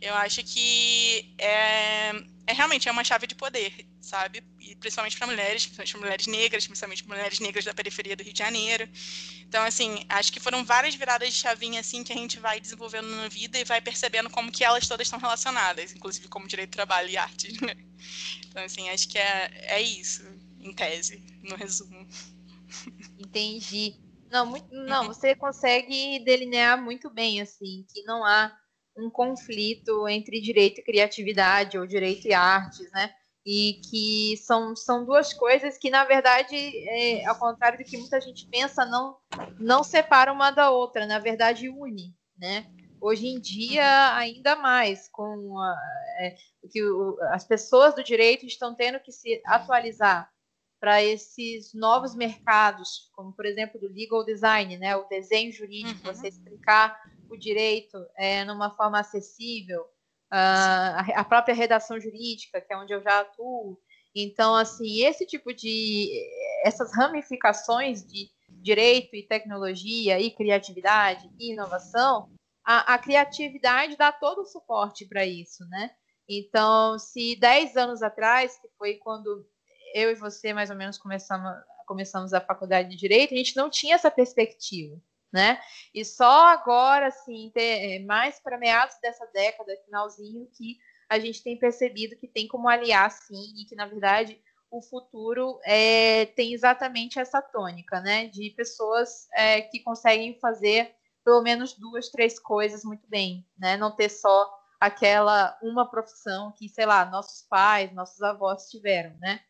Eu 0.00 0.14
acho 0.14 0.42
que 0.42 1.34
é, 1.36 2.12
é 2.46 2.52
realmente 2.54 2.88
é 2.88 2.92
uma 2.92 3.04
chave 3.04 3.26
de 3.26 3.34
poder, 3.34 3.86
sabe? 4.02 4.42
E 4.60 4.74
principalmente 4.74 5.16
para 5.16 5.26
mulheres, 5.26 5.64
principalmente 5.64 5.96
mulheres 5.96 6.26
negras, 6.26 6.66
principalmente 6.66 7.06
mulheres 7.06 7.38
negras 7.40 7.64
da 7.64 7.72
periferia 7.72 8.16
do 8.16 8.22
Rio 8.22 8.32
de 8.32 8.38
Janeiro. 8.38 8.88
Então, 9.46 9.62
assim, 9.64 10.04
acho 10.08 10.32
que 10.32 10.40
foram 10.40 10.64
várias 10.64 10.94
viradas 10.94 11.32
de 11.32 11.38
chavinha 11.38 11.80
assim 11.80 12.02
que 12.02 12.12
a 12.12 12.16
gente 12.16 12.38
vai 12.38 12.60
desenvolvendo 12.60 13.08
na 13.08 13.28
vida 13.28 13.58
e 13.58 13.64
vai 13.64 13.80
percebendo 13.80 14.28
como 14.28 14.50
que 14.50 14.64
elas 14.64 14.88
todas 14.88 15.06
estão 15.06 15.20
relacionadas, 15.20 15.92
inclusive 15.92 16.28
como 16.28 16.48
direito 16.48 16.70
de 16.70 16.76
trabalho 16.76 17.08
e 17.08 17.16
arte. 17.16 17.52
Né? 17.62 17.76
Então, 18.48 18.64
assim, 18.64 18.88
acho 18.90 19.08
que 19.08 19.18
é, 19.18 19.50
é 19.68 19.80
isso, 19.80 20.22
em 20.60 20.72
tese, 20.74 21.22
no 21.42 21.54
resumo. 21.54 22.06
Entendi. 23.18 23.94
Não, 24.30 24.44
muito, 24.44 24.66
não, 24.74 25.06
você 25.06 25.34
consegue 25.36 26.18
delinear 26.24 26.82
muito 26.82 27.08
bem, 27.08 27.40
assim, 27.40 27.86
que 27.92 28.02
não 28.02 28.24
há 28.24 28.52
um 28.96 29.08
conflito 29.08 30.06
entre 30.08 30.40
direito 30.40 30.80
e 30.80 30.84
criatividade 30.84 31.78
ou 31.78 31.86
direito 31.86 32.26
e 32.26 32.34
artes, 32.34 32.90
né? 32.92 33.14
E 33.44 33.80
que 33.90 34.36
são, 34.36 34.76
são 34.76 35.04
duas 35.04 35.32
coisas 35.32 35.76
que, 35.76 35.90
na 35.90 36.04
verdade, 36.04 36.54
é, 36.56 37.26
ao 37.26 37.36
contrário 37.36 37.78
do 37.78 37.84
que 37.84 37.98
muita 37.98 38.20
gente 38.20 38.46
pensa, 38.46 38.84
não, 38.86 39.16
não 39.58 39.82
separam 39.82 40.32
uma 40.34 40.50
da 40.50 40.70
outra, 40.70 41.06
na 41.06 41.18
verdade, 41.18 41.68
une, 41.68 42.14
né? 42.36 42.70
Hoje 43.00 43.26
em 43.26 43.40
dia, 43.40 44.14
ainda 44.14 44.54
mais, 44.54 45.08
com 45.08 45.58
a, 45.58 45.76
é, 46.20 46.36
que 46.70 46.84
o, 46.84 47.18
as 47.32 47.44
pessoas 47.44 47.96
do 47.96 48.04
direito 48.04 48.46
estão 48.46 48.76
tendo 48.76 49.00
que 49.00 49.10
se 49.10 49.42
atualizar 49.44 50.30
para 50.82 51.02
esses 51.02 51.72
novos 51.74 52.14
mercados, 52.14 53.08
como, 53.14 53.32
por 53.32 53.46
exemplo, 53.46 53.80
do 53.80 53.86
legal 53.86 54.24
design, 54.24 54.76
né? 54.78 54.96
O 54.96 55.08
desenho 55.08 55.52
jurídico, 55.52 56.06
uhum. 56.06 56.14
você 56.14 56.28
explicar 56.28 57.00
o 57.30 57.36
direito 57.36 57.96
é, 58.16 58.44
numa 58.44 58.70
forma 58.76 58.98
acessível, 58.98 59.84
a, 60.34 61.24
própria 61.24 61.54
redação 61.54 62.00
jurídica, 62.00 62.60
que 62.60 62.72
é 62.72 62.76
onde 62.76 62.92
eu 62.92 63.02
já 63.02 63.20
atuo. 63.20 63.78
Então, 64.14 64.54
assim, 64.54 65.04
esse 65.04 65.26
tipo 65.26 65.52
de. 65.52 66.10
essas 66.64 66.94
ramificações 66.94 68.04
de 68.04 68.30
direito 68.48 69.14
e 69.14 69.26
tecnologia 69.26 70.18
e 70.20 70.30
criatividade 70.30 71.30
e 71.38 71.52
inovação, 71.52 72.30
a, 72.64 72.94
a 72.94 72.98
criatividade 72.98 73.96
dá 73.96 74.12
todo 74.12 74.42
o 74.42 74.46
suporte 74.46 75.06
para 75.06 75.26
isso, 75.26 75.66
né? 75.68 75.90
Então, 76.28 76.98
se 76.98 77.36
10 77.36 77.76
anos 77.76 78.02
atrás, 78.02 78.58
que 78.58 78.68
foi 78.78 78.94
quando 78.94 79.46
eu 79.94 80.10
e 80.10 80.14
você 80.14 80.54
mais 80.54 80.70
ou 80.70 80.76
menos 80.76 80.96
começamos, 80.96 81.52
começamos 81.86 82.32
a 82.32 82.40
faculdade 82.40 82.88
de 82.90 82.96
Direito, 82.96 83.34
a 83.34 83.36
gente 83.36 83.56
não 83.56 83.68
tinha 83.68 83.96
essa 83.96 84.10
perspectiva 84.10 84.98
né? 85.32 85.60
E 85.94 86.04
só 86.04 86.48
agora, 86.48 87.06
assim, 87.08 87.50
ter, 87.54 87.96
é, 87.96 87.98
mais 88.04 88.38
para 88.40 88.58
meados 88.58 88.96
dessa 89.00 89.26
década, 89.32 89.76
finalzinho, 89.84 90.48
que 90.56 90.78
a 91.08 91.18
gente 91.18 91.42
tem 91.42 91.58
percebido 91.58 92.16
que 92.16 92.28
tem 92.28 92.46
como 92.48 92.68
aliar, 92.68 93.10
sim, 93.10 93.54
e 93.60 93.64
que, 93.66 93.74
na 93.74 93.86
verdade, 93.86 94.40
o 94.70 94.80
futuro 94.80 95.60
é, 95.64 96.26
tem 96.26 96.54
exatamente 96.54 97.18
essa 97.18 97.42
tônica, 97.42 98.00
né? 98.00 98.26
De 98.28 98.50
pessoas 98.50 99.28
é, 99.34 99.60
que 99.60 99.80
conseguem 99.80 100.38
fazer 100.40 100.94
pelo 101.24 101.42
menos 101.42 101.74
duas, 101.74 102.08
três 102.08 102.38
coisas 102.38 102.82
muito 102.82 103.06
bem, 103.08 103.46
né? 103.58 103.76
Não 103.76 103.94
ter 103.94 104.08
só 104.08 104.50
aquela 104.80 105.56
uma 105.62 105.88
profissão 105.88 106.52
que, 106.52 106.68
sei 106.68 106.86
lá, 106.86 107.04
nossos 107.04 107.46
pais, 107.48 107.92
nossos 107.92 108.20
avós 108.22 108.68
tiveram, 108.70 109.14
né? 109.18 109.40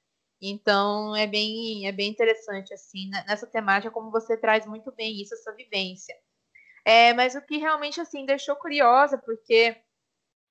Então 0.42 1.14
é 1.14 1.26
bem 1.26 1.86
é 1.86 1.92
bem 1.92 2.10
interessante 2.10 2.74
assim 2.74 3.08
nessa 3.26 3.46
temática 3.46 3.92
como 3.92 4.10
você 4.10 4.36
traz 4.36 4.66
muito 4.66 4.90
bem 4.92 5.22
isso 5.22 5.34
essa 5.34 5.54
vivência. 5.54 6.14
É, 6.84 7.14
mas 7.14 7.36
o 7.36 7.42
que 7.42 7.58
realmente 7.58 8.00
assim 8.00 8.26
deixou 8.26 8.56
curiosa 8.56 9.16
porque 9.16 9.76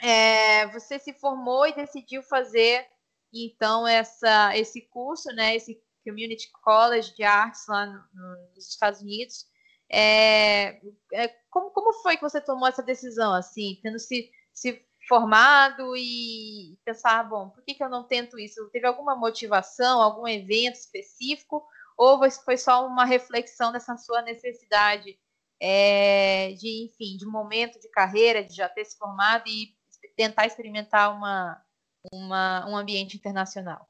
é, 0.02 0.68
você 0.68 0.98
se 0.98 1.14
formou 1.14 1.68
e 1.68 1.76
decidiu 1.76 2.24
fazer 2.24 2.88
então 3.34 3.88
essa, 3.88 4.56
esse 4.58 4.82
curso, 4.82 5.30
né, 5.30 5.56
esse 5.56 5.82
Community 6.04 6.50
College 6.64 7.16
de 7.16 7.24
Artes 7.24 7.66
lá 7.68 7.86
no, 7.86 8.54
nos 8.56 8.68
Estados 8.68 9.02
Unidos. 9.02 9.46
É, 9.90 10.82
é, 11.14 11.28
como, 11.50 11.70
como 11.72 11.94
foi 12.02 12.16
que 12.16 12.24
você 12.24 12.42
tomou 12.42 12.68
essa 12.68 12.82
decisão, 12.82 13.34
assim, 13.34 13.80
tendo 13.84 14.00
se, 14.00 14.32
se 14.54 14.86
formado 15.12 15.94
e 15.98 16.78
pensar, 16.86 17.22
bom, 17.28 17.50
por 17.50 17.62
que, 17.66 17.74
que 17.74 17.84
eu 17.84 17.90
não 17.90 18.08
tento 18.08 18.40
isso? 18.40 18.70
Teve 18.70 18.88
alguma 18.88 19.14
motivação, 19.14 20.02
algum 20.02 20.26
evento 20.26 20.76
específico, 20.76 21.68
ou 21.98 22.18
foi 22.32 22.58
só 22.58 22.88
uma 22.88 23.04
reflexão 23.04 23.74
dessa 23.74 23.98
sua 23.98 24.22
necessidade 24.22 25.20
é, 25.62 26.54
de, 26.54 26.86
enfim, 26.86 27.18
de 27.18 27.26
momento 27.26 27.78
de 27.78 27.90
carreira, 27.90 28.42
de 28.42 28.56
já 28.56 28.70
ter 28.70 28.86
se 28.86 28.98
formado 28.98 29.44
e 29.50 29.76
tentar 30.16 30.46
experimentar 30.46 31.14
uma, 31.14 31.62
uma, 32.14 32.66
um 32.70 32.78
ambiente 32.78 33.18
internacional? 33.18 33.86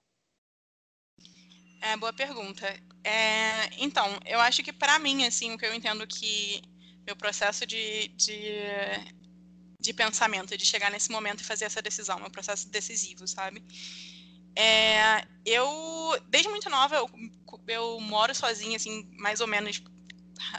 É, 1.83 1.95
boa 1.97 2.13
pergunta. 2.13 2.65
É, 3.03 3.69
então, 3.77 4.07
eu 4.25 4.39
acho 4.39 4.63
que 4.63 4.73
para 4.73 4.97
mim, 4.97 5.23
assim, 5.27 5.53
o 5.53 5.57
que 5.57 5.67
eu 5.67 5.73
entendo 5.75 6.07
que 6.07 6.63
meu 7.05 7.15
processo 7.15 7.63
de, 7.67 8.07
de, 8.07 8.41
de 9.81 9.93
pensamento, 9.93 10.55
de 10.55 10.65
chegar 10.65 10.91
nesse 10.91 11.11
momento 11.11 11.41
e 11.41 11.43
fazer 11.43 11.65
essa 11.65 11.81
decisão, 11.81 12.19
meu 12.19 12.29
processo 12.29 12.69
decisivo, 12.69 13.27
sabe? 13.27 13.63
É, 14.55 15.25
eu, 15.45 15.67
desde 16.29 16.49
muito 16.49 16.69
nova, 16.69 16.95
eu, 16.95 17.09
eu 17.67 17.99
moro 17.99 18.33
sozinha, 18.35 18.75
assim, 18.77 19.09
mais 19.17 19.41
ou 19.41 19.47
menos, 19.47 19.81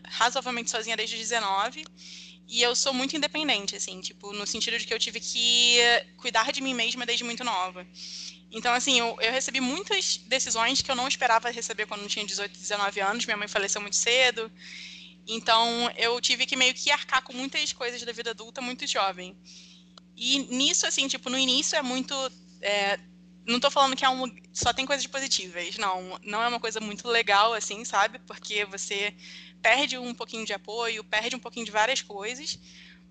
razoavelmente 0.05 0.71
sozinha 0.71 0.97
desde 0.97 1.15
os 1.15 1.21
19. 1.21 1.85
E 2.49 2.61
eu 2.61 2.75
sou 2.75 2.93
muito 2.93 3.17
independente, 3.17 3.77
assim, 3.77 4.01
tipo, 4.01 4.33
no 4.33 4.47
sentido 4.47 4.79
de 4.79 4.87
que 4.87 4.93
eu 4.93 4.99
tive 4.99 5.21
que 5.21 5.79
cuidar 6.17 6.53
de 6.53 6.61
mim 6.61 6.75
mesma 6.75 7.07
desde 7.07 7.25
muito 7.25 7.45
nova. 7.45 7.87
Então, 8.51 8.75
assim, 8.75 8.99
eu, 8.99 9.17
eu, 9.21 9.33
recebi 9.33 9.61
muitas 9.61 10.19
decisões 10.27 10.83
que 10.83 10.91
eu 10.91 10.95
não 10.95 11.09
esperava 11.09 11.49
receber 11.51 11.87
quando 11.87 12.03
eu 12.03 12.09
tinha 12.09 12.27
18, 12.27 12.59
19 12.59 13.01
anos. 13.01 13.25
Minha 13.25 13.39
mãe 13.39 13.49
faleceu 13.49 13.81
muito 13.81 13.97
cedo. 13.97 14.53
Então, 15.27 15.91
eu 15.97 16.21
tive 16.21 16.47
que 16.47 16.57
meio 16.57 16.75
que 16.75 16.91
arcar 16.91 17.23
com 17.23 17.33
muitas 17.33 17.73
coisas 17.73 18.03
da 18.03 18.13
vida 18.13 18.31
adulta 18.31 18.61
muito 18.61 18.87
jovem. 18.87 19.37
E 20.17 20.41
nisso, 20.55 20.87
assim, 20.87 21.09
tipo, 21.09 21.31
no 21.31 21.39
início 21.39 21.77
é 21.77 21.83
muito. 21.83 22.15
É, 22.61 22.99
não 23.47 23.59
tô 23.59 23.71
falando 23.71 23.97
que 23.97 24.05
é 24.05 24.09
um, 24.09 24.25
só 24.53 24.73
tem 24.73 24.87
coisas 24.87 25.07
positivas, 25.07 25.77
não. 25.79 26.19
Não 26.25 26.43
é 26.43 26.49
uma 26.49 26.61
coisa 26.61 26.81
muito 26.81 27.09
legal, 27.09 27.55
assim, 27.55 27.85
sabe? 27.85 28.19
Porque 28.21 28.65
você 28.65 29.15
perde 29.61 29.97
um 29.97 30.15
pouquinho 30.15 30.45
de 30.45 30.53
apoio, 30.53 31.05
perde 31.05 31.37
um 31.37 31.41
pouquinho 31.41 31.67
de 31.67 31.73
várias 31.73 32.03
coisas 32.03 32.59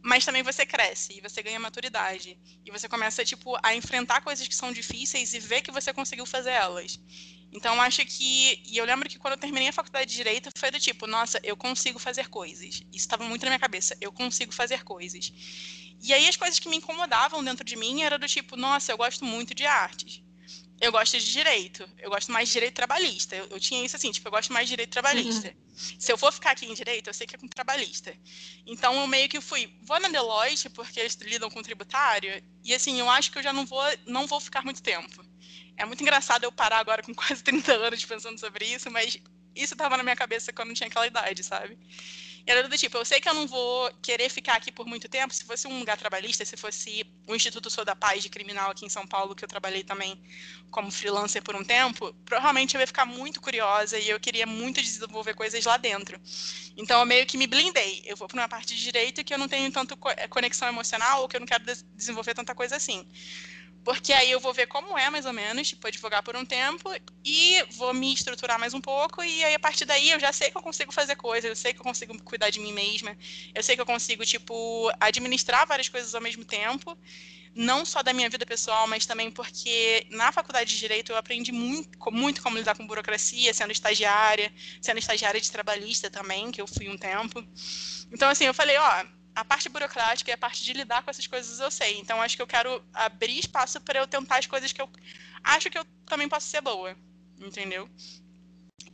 mas 0.03 0.25
também 0.25 0.41
você 0.41 0.65
cresce 0.65 1.17
e 1.17 1.21
você 1.21 1.43
ganha 1.43 1.59
maturidade 1.59 2.37
e 2.65 2.71
você 2.71 2.89
começa 2.89 3.23
tipo 3.23 3.57
a 3.61 3.75
enfrentar 3.75 4.21
coisas 4.21 4.47
que 4.47 4.55
são 4.55 4.71
difíceis 4.71 5.33
e 5.33 5.39
ver 5.39 5.61
que 5.61 5.71
você 5.71 5.93
conseguiu 5.93 6.25
fazer 6.25 6.51
elas. 6.51 6.99
Então 7.51 7.81
acho 7.81 8.05
que 8.05 8.61
e 8.65 8.77
eu 8.77 8.85
lembro 8.85 9.09
que 9.09 9.19
quando 9.19 9.33
eu 9.33 9.39
terminei 9.39 9.69
a 9.69 9.73
faculdade 9.73 10.09
de 10.09 10.15
direito 10.15 10.49
foi 10.55 10.71
do 10.71 10.79
tipo, 10.79 11.05
nossa, 11.05 11.39
eu 11.43 11.57
consigo 11.57 11.99
fazer 11.99 12.29
coisas. 12.29 12.75
Isso 12.75 12.85
estava 12.93 13.23
muito 13.23 13.43
na 13.43 13.49
minha 13.49 13.59
cabeça, 13.59 13.95
eu 13.99 14.11
consigo 14.11 14.53
fazer 14.53 14.83
coisas. 14.83 15.33
E 16.01 16.13
aí 16.13 16.27
as 16.27 16.35
coisas 16.35 16.59
que 16.59 16.69
me 16.69 16.77
incomodavam 16.77 17.43
dentro 17.43 17.63
de 17.63 17.75
mim 17.75 18.01
era 18.01 18.17
do 18.17 18.27
tipo, 18.27 18.55
nossa, 18.55 18.91
eu 18.91 18.97
gosto 18.97 19.25
muito 19.25 19.53
de 19.53 19.65
artes 19.65 20.23
eu 20.81 20.91
gosto 20.91 21.17
de 21.19 21.31
direito. 21.31 21.87
Eu 21.99 22.09
gosto 22.09 22.31
mais 22.31 22.49
de 22.49 22.53
direito 22.53 22.73
trabalhista. 22.73 23.35
Eu, 23.35 23.45
eu 23.51 23.59
tinha 23.59 23.85
isso 23.85 23.95
assim, 23.95 24.11
tipo, 24.11 24.27
eu 24.27 24.31
gosto 24.31 24.51
mais 24.51 24.67
de 24.67 24.71
direito 24.71 24.89
trabalhista. 24.89 25.47
Uhum. 25.49 25.95
Se 25.99 26.11
eu 26.11 26.17
for 26.17 26.33
ficar 26.33 26.51
aqui 26.51 26.65
em 26.65 26.73
direito, 26.73 27.07
eu 27.07 27.13
sei 27.13 27.27
que 27.27 27.35
é 27.35 27.37
com 27.37 27.47
trabalhista. 27.47 28.13
Então 28.65 28.99
eu 28.99 29.05
meio 29.05 29.29
que 29.29 29.39
fui, 29.39 29.71
vou 29.83 29.99
na 29.99 30.09
Deloitte, 30.09 30.69
porque 30.71 30.99
eles 30.99 31.15
lidam 31.21 31.51
com 31.51 31.61
tributário, 31.61 32.43
e 32.63 32.73
assim, 32.73 32.99
eu 32.99 33.09
acho 33.09 33.31
que 33.31 33.37
eu 33.37 33.43
já 33.43 33.53
não 33.53 33.63
vou, 33.63 33.83
não 34.07 34.25
vou 34.25 34.39
ficar 34.39 34.65
muito 34.65 34.81
tempo. 34.81 35.23
É 35.77 35.85
muito 35.85 36.01
engraçado 36.01 36.43
eu 36.43 36.51
parar 36.51 36.79
agora 36.79 37.01
com 37.01 37.13
quase 37.15 37.43
30 37.43 37.73
anos 37.73 38.05
pensando 38.05 38.39
sobre 38.39 38.65
isso, 38.65 38.89
mas 38.91 39.17
isso 39.55 39.73
estava 39.73 39.97
na 39.97 40.03
minha 40.03 40.15
cabeça 40.15 40.53
quando 40.53 40.69
eu 40.69 40.75
tinha 40.75 40.87
aquela 40.87 41.07
idade, 41.07 41.43
sabe? 41.43 41.77
E 42.45 42.51
era 42.51 42.67
do 42.67 42.77
tipo, 42.77 42.97
eu 42.97 43.05
sei 43.05 43.21
que 43.21 43.29
eu 43.29 43.33
não 43.33 43.47
vou 43.47 43.91
querer 44.01 44.29
ficar 44.29 44.55
aqui 44.55 44.71
por 44.71 44.87
muito 44.87 45.07
tempo. 45.07 45.33
Se 45.33 45.43
fosse 45.43 45.67
um 45.67 45.77
lugar 45.77 45.97
trabalhista, 45.97 46.43
se 46.43 46.57
fosse 46.57 47.05
o 47.27 47.35
Instituto 47.35 47.69
Sou 47.69 47.85
da 47.85 47.95
Paz 47.95 48.23
de 48.23 48.29
Criminal 48.29 48.71
aqui 48.71 48.85
em 48.85 48.89
São 48.89 49.05
Paulo, 49.05 49.35
que 49.35 49.43
eu 49.43 49.47
trabalhei 49.47 49.83
também 49.83 50.19
como 50.71 50.91
freelancer 50.91 51.43
por 51.43 51.55
um 51.55 51.63
tempo, 51.63 52.13
provavelmente 52.25 52.73
eu 52.73 52.81
ia 52.81 52.87
ficar 52.87 53.05
muito 53.05 53.39
curiosa 53.39 53.99
e 53.99 54.09
eu 54.09 54.19
queria 54.19 54.47
muito 54.47 54.81
desenvolver 54.81 55.35
coisas 55.35 55.63
lá 55.63 55.77
dentro. 55.77 56.19
Então 56.75 56.99
eu 56.99 57.05
meio 57.05 57.25
que 57.27 57.37
me 57.37 57.45
blindei. 57.45 58.01
Eu 58.05 58.17
vou 58.17 58.27
para 58.27 58.41
uma 58.41 58.49
parte 58.49 58.75
de 58.75 58.81
direito 58.81 59.23
que 59.23 59.33
eu 59.33 59.37
não 59.37 59.47
tenho 59.47 59.71
tanto 59.71 59.95
conexão 60.29 60.67
emocional 60.67 61.21
ou 61.21 61.27
que 61.27 61.35
eu 61.35 61.39
não 61.39 61.47
quero 61.47 61.63
desenvolver 61.95 62.33
tanta 62.33 62.55
coisa 62.55 62.75
assim. 62.75 63.07
Porque 63.83 64.13
aí 64.13 64.29
eu 64.29 64.39
vou 64.39 64.53
ver 64.53 64.67
como 64.67 64.97
é, 64.97 65.09
mais 65.09 65.25
ou 65.25 65.33
menos, 65.33 65.69
tipo, 65.69 65.87
advogar 65.87 66.21
por 66.21 66.35
um 66.35 66.45
tempo 66.45 66.89
e 67.25 67.63
vou 67.71 67.93
me 67.93 68.13
estruturar 68.13 68.59
mais 68.59 68.73
um 68.73 68.81
pouco. 68.81 69.23
E 69.23 69.43
aí, 69.43 69.55
a 69.55 69.59
partir 69.59 69.85
daí, 69.85 70.11
eu 70.11 70.19
já 70.19 70.31
sei 70.31 70.51
que 70.51 70.57
eu 70.57 70.61
consigo 70.61 70.91
fazer 70.91 71.15
coisas, 71.15 71.49
eu 71.49 71.55
sei 71.55 71.73
que 71.73 71.79
eu 71.79 71.83
consigo 71.83 72.21
cuidar 72.23 72.51
de 72.51 72.59
mim 72.59 72.73
mesma, 72.73 73.17
eu 73.55 73.63
sei 73.63 73.75
que 73.75 73.81
eu 73.81 73.85
consigo, 73.85 74.23
tipo, 74.23 74.91
administrar 74.99 75.65
várias 75.67 75.89
coisas 75.89 76.13
ao 76.13 76.21
mesmo 76.21 76.45
tempo. 76.45 76.97
Não 77.53 77.83
só 77.83 78.01
da 78.01 78.13
minha 78.13 78.29
vida 78.29 78.45
pessoal, 78.45 78.87
mas 78.87 79.05
também 79.05 79.29
porque 79.29 80.07
na 80.09 80.31
faculdade 80.31 80.71
de 80.71 80.79
Direito 80.79 81.11
eu 81.11 81.17
aprendi 81.17 81.51
muito, 81.51 81.89
muito 82.11 82.41
como 82.41 82.57
lidar 82.57 82.77
com 82.77 82.87
burocracia, 82.87 83.53
sendo 83.53 83.71
estagiária, 83.71 84.53
sendo 84.81 84.99
estagiária 84.99 85.41
de 85.41 85.51
trabalhista 85.51 86.09
também, 86.09 86.49
que 86.49 86.61
eu 86.61 86.67
fui 86.67 86.87
um 86.87 86.97
tempo. 86.97 87.43
Então, 88.09 88.29
assim, 88.29 88.45
eu 88.45 88.53
falei, 88.53 88.77
ó, 88.77 89.05
a 89.35 89.45
parte 89.45 89.69
burocrática 89.69 90.29
e 90.29 90.33
a 90.33 90.37
parte 90.37 90.63
de 90.63 90.73
lidar 90.73 91.03
com 91.03 91.09
essas 91.09 91.27
coisas 91.27 91.59
eu 91.59 91.71
sei. 91.71 91.99
Então 91.99 92.21
acho 92.21 92.35
que 92.35 92.41
eu 92.41 92.47
quero 92.47 92.83
abrir 92.93 93.39
espaço 93.39 93.79
para 93.81 93.99
eu 93.99 94.07
tentar 94.07 94.37
as 94.37 94.47
coisas 94.47 94.71
que 94.71 94.81
eu 94.81 94.89
acho 95.43 95.69
que 95.69 95.77
eu 95.77 95.85
também 96.05 96.27
posso 96.27 96.47
ser 96.47 96.61
boa, 96.61 96.95
entendeu? 97.39 97.89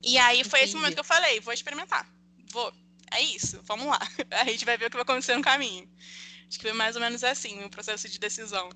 E 0.04 0.17
aí 0.17 0.43
foi 0.43 0.60
Entendi. 0.60 0.63
esse 0.63 0.76
momento 0.76 0.93
que 0.93 1.00
eu 1.00 1.04
falei, 1.04 1.39
vou 1.39 1.54
experimentar. 1.54 2.08
Vou. 2.52 2.71
É 3.12 3.21
isso, 3.21 3.62
vamos 3.63 3.88
lá. 3.88 4.00
A 4.32 4.45
gente 4.45 4.65
vai 4.65 4.78
ver 4.78 4.86
o 4.86 4.89
que 4.89 4.97
vai 4.97 5.04
acontecer 5.04 5.36
no 5.36 5.41
caminho. 5.41 5.89
Acho 6.47 6.58
que 6.58 6.63
foi 6.63 6.73
mais 6.73 6.95
ou 6.95 7.02
menos 7.02 7.23
assim 7.23 7.63
o 7.63 7.69
processo 7.69 8.08
de 8.08 8.19
decisão. 8.19 8.69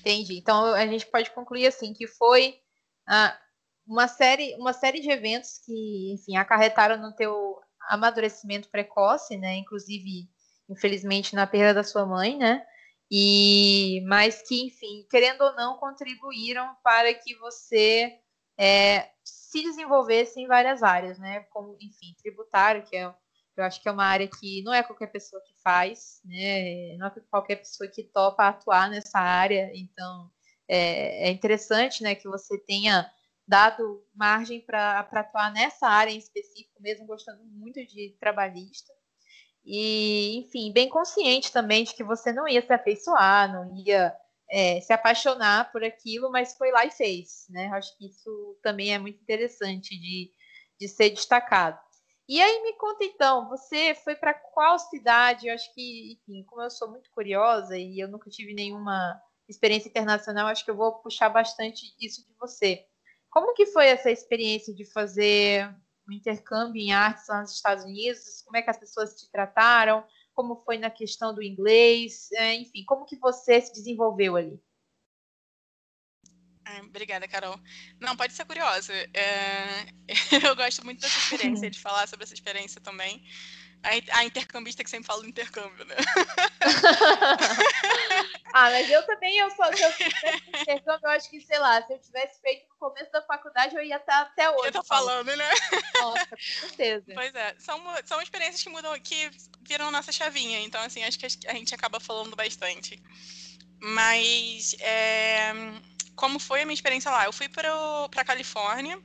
Entendi. 0.00 0.36
Então 0.36 0.64
a 0.74 0.86
gente 0.86 1.06
pode 1.06 1.30
concluir 1.30 1.66
assim 1.66 1.94
que 1.94 2.06
foi 2.06 2.60
ah, 3.06 3.38
uma 3.86 4.08
série, 4.08 4.54
uma 4.56 4.72
série 4.72 5.00
de 5.00 5.10
eventos 5.10 5.58
que, 5.64 6.12
enfim, 6.12 6.36
acarretaram 6.36 7.00
no 7.00 7.14
teu 7.14 7.60
amadurecimento 7.88 8.68
precoce, 8.68 9.36
né? 9.36 9.56
Inclusive 9.56 10.28
infelizmente, 10.72 11.34
na 11.34 11.46
perda 11.46 11.74
da 11.74 11.84
sua 11.84 12.06
mãe, 12.06 12.36
né? 12.36 12.64
E, 13.10 14.02
mas 14.06 14.42
que, 14.42 14.64
enfim, 14.64 15.06
querendo 15.10 15.42
ou 15.42 15.54
não, 15.54 15.76
contribuíram 15.76 16.74
para 16.82 17.12
que 17.12 17.36
você 17.36 18.18
é, 18.58 19.10
se 19.24 19.62
desenvolvesse 19.62 20.40
em 20.40 20.46
várias 20.46 20.82
áreas, 20.82 21.18
né? 21.18 21.40
Como, 21.50 21.76
enfim, 21.80 22.14
tributário, 22.22 22.84
que 22.84 22.96
é, 22.96 23.04
eu 23.56 23.64
acho 23.64 23.82
que 23.82 23.88
é 23.88 23.92
uma 23.92 24.06
área 24.06 24.28
que 24.28 24.62
não 24.62 24.72
é 24.72 24.82
qualquer 24.82 25.08
pessoa 25.08 25.42
que 25.46 25.52
faz, 25.62 26.20
né? 26.24 26.96
Não 26.96 27.06
é 27.06 27.10
qualquer 27.30 27.56
pessoa 27.56 27.88
que 27.88 28.02
topa 28.04 28.48
atuar 28.48 28.88
nessa 28.90 29.18
área. 29.18 29.70
Então, 29.74 30.30
é, 30.68 31.28
é 31.28 31.30
interessante, 31.30 32.02
né, 32.02 32.14
que 32.14 32.28
você 32.28 32.58
tenha 32.58 33.10
dado 33.46 34.02
margem 34.14 34.60
para 34.60 35.00
atuar 35.00 35.52
nessa 35.52 35.86
área 35.86 36.10
em 36.10 36.18
específico, 36.18 36.80
mesmo 36.80 37.06
gostando 37.06 37.44
muito 37.44 37.84
de 37.86 38.16
trabalhista. 38.18 38.92
E, 39.64 40.38
enfim, 40.38 40.72
bem 40.72 40.88
consciente 40.88 41.52
também 41.52 41.84
de 41.84 41.94
que 41.94 42.02
você 42.02 42.32
não 42.32 42.48
ia 42.48 42.60
se 42.60 42.72
afeiçoar, 42.72 43.52
não 43.52 43.76
ia 43.76 44.14
é, 44.50 44.80
se 44.80 44.92
apaixonar 44.92 45.70
por 45.70 45.84
aquilo, 45.84 46.30
mas 46.30 46.56
foi 46.56 46.70
lá 46.72 46.84
e 46.84 46.90
fez, 46.90 47.46
né? 47.48 47.68
Acho 47.72 47.96
que 47.96 48.06
isso 48.06 48.58
também 48.62 48.92
é 48.92 48.98
muito 48.98 49.20
interessante 49.22 49.98
de, 49.98 50.30
de 50.80 50.88
ser 50.88 51.10
destacado. 51.10 51.78
E 52.28 52.40
aí 52.40 52.62
me 52.62 52.74
conta 52.74 53.04
então, 53.04 53.48
você 53.48 53.94
foi 53.94 54.14
para 54.14 54.34
qual 54.34 54.78
cidade? 54.78 55.48
Eu 55.48 55.54
acho 55.54 55.72
que, 55.74 56.12
enfim, 56.12 56.44
como 56.44 56.62
eu 56.62 56.70
sou 56.70 56.90
muito 56.90 57.10
curiosa 57.10 57.76
e 57.76 57.98
eu 58.00 58.08
nunca 58.08 58.30
tive 58.30 58.54
nenhuma 58.54 59.20
experiência 59.48 59.88
internacional, 59.88 60.46
acho 60.46 60.64
que 60.64 60.70
eu 60.70 60.76
vou 60.76 60.94
puxar 61.00 61.28
bastante 61.28 61.94
isso 62.00 62.24
de 62.24 62.32
você. 62.38 62.84
Como 63.30 63.54
que 63.54 63.66
foi 63.66 63.86
essa 63.86 64.10
experiência 64.10 64.74
de 64.74 64.84
fazer 64.84 65.74
intercâmbio 66.12 66.80
em 66.80 66.92
artes 66.92 67.26
lá 67.28 67.40
nos 67.40 67.52
Estados 67.52 67.84
Unidos? 67.84 68.42
Como 68.44 68.56
é 68.56 68.62
que 68.62 68.70
as 68.70 68.78
pessoas 68.78 69.14
te 69.14 69.30
trataram? 69.30 70.04
Como 70.34 70.62
foi 70.64 70.78
na 70.78 70.90
questão 70.90 71.34
do 71.34 71.42
inglês? 71.42 72.30
É, 72.32 72.54
enfim, 72.54 72.84
como 72.84 73.04
que 73.04 73.18
você 73.18 73.60
se 73.60 73.72
desenvolveu 73.72 74.36
ali? 74.36 74.60
Obrigada, 76.92 77.26
Carol. 77.26 77.58
Não, 78.00 78.16
pode 78.16 78.32
ser 78.32 78.44
curiosa. 78.44 78.92
É... 79.14 79.86
Eu 80.46 80.54
gosto 80.54 80.84
muito 80.84 81.00
dessa 81.00 81.18
experiência, 81.18 81.70
de 81.70 81.80
falar 81.80 82.06
sobre 82.06 82.24
essa 82.24 82.34
experiência 82.34 82.80
também. 82.80 83.24
A 84.12 84.24
intercambista 84.24 84.84
que 84.84 84.90
sempre 84.90 85.06
fala 85.06 85.22
do 85.22 85.28
intercâmbio, 85.28 85.84
né? 85.84 85.96
ah, 88.52 88.70
mas 88.70 88.90
eu 88.90 89.04
também, 89.06 89.38
eu 89.38 89.50
só, 89.50 89.72
se 89.72 89.82
eu 89.82 89.92
tivesse 89.92 90.48
intercâmbio, 90.48 91.00
eu 91.04 91.10
acho 91.10 91.30
que, 91.30 91.40
sei 91.40 91.58
lá, 91.58 91.82
se 91.82 91.92
eu 91.92 91.98
tivesse 91.98 92.40
feito 92.40 92.68
no 92.68 92.76
começo 92.76 93.10
da 93.10 93.22
faculdade, 93.22 93.74
eu 93.74 93.82
ia 93.82 93.96
estar 93.96 94.20
até 94.22 94.50
hoje. 94.50 94.68
Eu 94.68 94.72
tô 94.72 94.84
falando, 94.84 95.34
né? 95.34 95.50
Nossa, 96.00 96.26
com 96.26 96.36
certeza. 96.36 97.12
Pois 97.14 97.34
é, 97.34 97.54
são, 97.58 97.80
são 98.04 98.20
experiências 98.20 98.62
que 98.62 98.68
mudam, 98.68 98.98
que 99.00 99.30
viram 99.62 99.90
nossa 99.90 100.12
chavinha, 100.12 100.60
então, 100.60 100.82
assim, 100.82 101.02
acho 101.04 101.18
que 101.18 101.26
a 101.26 101.54
gente 101.54 101.74
acaba 101.74 101.98
falando 101.98 102.36
bastante. 102.36 103.02
Mas 103.80 104.76
é, 104.80 105.52
como 106.14 106.38
foi 106.38 106.62
a 106.62 106.64
minha 106.64 106.74
experiência 106.74 107.10
lá? 107.10 107.24
Eu 107.24 107.32
fui 107.32 107.48
para 107.48 107.68
a 108.16 108.24
Califórnia, 108.24 109.02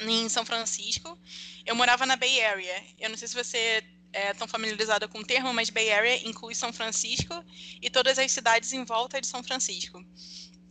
em 0.00 0.28
São 0.28 0.44
Francisco. 0.44 1.18
Eu 1.64 1.76
morava 1.76 2.06
na 2.06 2.16
Bay 2.16 2.42
Area. 2.42 2.82
Eu 2.98 3.10
não 3.10 3.16
sei 3.16 3.28
se 3.28 3.34
você 3.34 3.82
é 4.12 4.34
tão 4.34 4.46
familiarizada 4.46 5.08
com 5.08 5.20
o 5.20 5.24
termo, 5.24 5.52
mas 5.52 5.70
Bay 5.70 5.90
Area 5.90 6.28
inclui 6.28 6.54
São 6.54 6.72
Francisco 6.72 7.34
e 7.80 7.88
todas 7.88 8.18
as 8.18 8.30
cidades 8.30 8.72
em 8.72 8.84
volta 8.84 9.20
de 9.20 9.26
São 9.26 9.42
Francisco, 9.42 10.04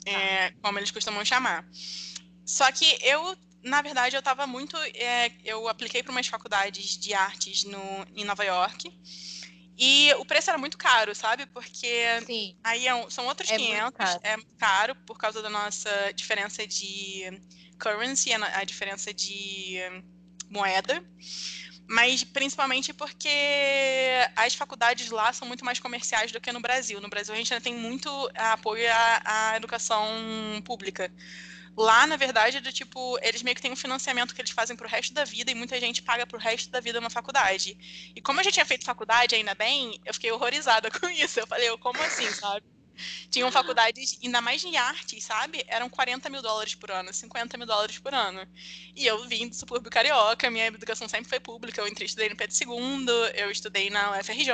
é, 0.06 0.47
ah. 0.47 0.54
como 0.62 0.80
eles 0.80 0.91
costumam 0.91 1.25
chamar. 1.25 1.67
Só 2.45 2.71
que 2.71 2.97
eu, 3.01 3.36
na 3.63 3.82
verdade, 3.82 4.15
eu 4.15 4.19
estava 4.19 4.45
muito. 4.45 4.77
É, 4.93 5.32
eu 5.43 5.67
apliquei 5.67 6.04
para 6.04 6.12
umas 6.12 6.27
faculdades 6.27 6.97
de 6.97 7.13
artes 7.13 7.63
no, 7.63 8.06
em 8.15 8.23
Nova 8.23 8.43
York. 8.43 8.91
E 9.77 10.13
o 10.15 10.25
preço 10.25 10.49
era 10.49 10.60
muito 10.60 10.77
caro, 10.77 11.15
sabe? 11.15 11.47
Porque 11.47 12.04
Sim. 12.25 12.56
aí 12.63 12.88
é, 12.88 13.10
são 13.10 13.25
outros 13.25 13.49
é 13.49 13.58
500, 13.58 13.82
muito 13.82 14.19
é 14.23 14.38
muito 14.38 14.56
caro 14.58 14.95
por 15.08 15.17
causa 15.17 15.41
da 15.41 15.49
nossa 15.49 16.12
diferença 16.13 16.67
de 16.67 17.41
currency, 17.80 18.32
a 18.34 18.63
diferença 18.63 19.12
de 19.12 19.80
moeda 20.49 21.04
mas 21.91 22.23
principalmente 22.23 22.93
porque 22.93 23.27
as 24.38 24.56
faculdades 24.56 25.10
lá 25.12 25.34
são 25.34 25.45
muito 25.45 25.65
mais 25.65 25.77
comerciais 25.77 26.32
do 26.32 26.39
que 26.39 26.49
no 26.54 26.62
Brasil. 26.62 27.01
No 27.01 27.10
Brasil 27.10 27.34
a 27.34 27.38
gente 27.38 27.54
ainda 27.54 27.62
tem 27.62 27.75
muito 27.75 28.10
apoio 28.34 28.89
à, 28.89 29.51
à 29.51 29.58
educação 29.58 30.08
pública. 30.63 31.12
Lá, 31.75 32.08
na 32.08 32.15
verdade, 32.15 32.58
é 32.58 32.62
do 32.62 32.71
tipo, 32.71 33.19
eles 33.21 33.43
meio 33.43 33.56
que 33.56 33.62
têm 33.62 33.73
um 33.73 33.75
financiamento 33.75 34.34
que 34.34 34.41
eles 34.41 34.51
fazem 34.51 34.75
pro 34.75 34.88
resto 34.88 35.13
da 35.13 35.25
vida 35.25 35.51
e 35.51 35.56
muita 35.56 35.77
gente 35.82 36.01
paga 36.01 36.25
pro 36.25 36.39
resto 36.39 36.71
da 36.71 36.80
vida 36.80 36.97
uma 36.99 37.10
faculdade. 37.10 37.77
E 38.15 38.21
como 38.21 38.39
eu 38.39 38.45
já 38.45 38.51
tinha 38.51 38.65
feito 38.65 38.86
faculdade, 38.86 39.36
ainda 39.36 39.54
bem, 39.54 39.99
eu 40.06 40.13
fiquei 40.13 40.32
horrorizada 40.32 40.89
com 40.97 41.10
isso. 41.10 41.41
Eu 41.41 41.47
falei, 41.47 41.77
como 41.80 42.01
assim, 42.04 42.32
sabe? 42.32 42.65
Tinham 43.30 43.52
faculdades, 43.52 44.18
ainda 44.24 44.42
mais 44.42 44.64
em 44.64 44.78
artes, 44.78 45.24
sabe? 45.24 45.64
Eram 45.68 45.90
40 45.90 46.30
mil 46.30 46.42
dólares 46.42 46.76
por 46.76 46.92
ano, 46.92 47.14
50 47.14 47.58
mil 47.58 47.68
dólares 47.68 47.98
por 47.98 48.14
ano. 48.14 48.48
E 48.96 49.06
eu 49.06 49.28
vim 49.28 49.48
do 49.48 49.56
subúrbio 49.56 49.90
carioca, 49.92 50.50
minha 50.50 50.68
educação 50.68 51.08
sempre 51.08 51.30
foi 51.30 51.40
pública. 51.40 51.82
Eu 51.82 51.88
entrei, 51.88 52.06
estudei 52.06 52.30
no 52.30 52.36
Pedro 52.36 52.56
II, 52.56 53.06
eu 53.36 53.52
estudei 53.52 53.90
na 53.90 54.12
UFRJ, 54.20 54.52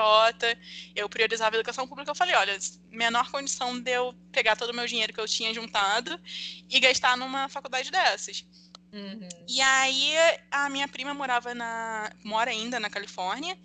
eu 0.95 1.09
priorizava 1.09 1.55
a 1.55 1.59
educação 1.59 1.87
pública. 1.87 2.11
Eu 2.11 2.15
falei: 2.15 2.35
olha, 2.35 2.57
menor 2.91 3.29
condição 3.31 3.79
de 3.79 3.91
eu 3.91 4.13
pegar 4.31 4.55
todo 4.55 4.69
o 4.69 4.73
meu 4.73 4.85
dinheiro 4.85 5.13
que 5.13 5.19
eu 5.19 5.27
tinha 5.27 5.53
juntado 5.53 6.19
e 6.69 6.79
gastar 6.79 7.17
numa 7.17 7.49
faculdade 7.49 7.91
dessas. 7.91 8.45
Uhum. 8.91 9.27
E 9.47 9.61
aí 9.61 10.13
a 10.49 10.69
minha 10.69 10.87
prima 10.87 11.13
morava 11.13 11.53
na. 11.53 12.09
mora 12.23 12.51
ainda 12.51 12.79
na 12.79 12.89
Califórnia. 12.89 13.57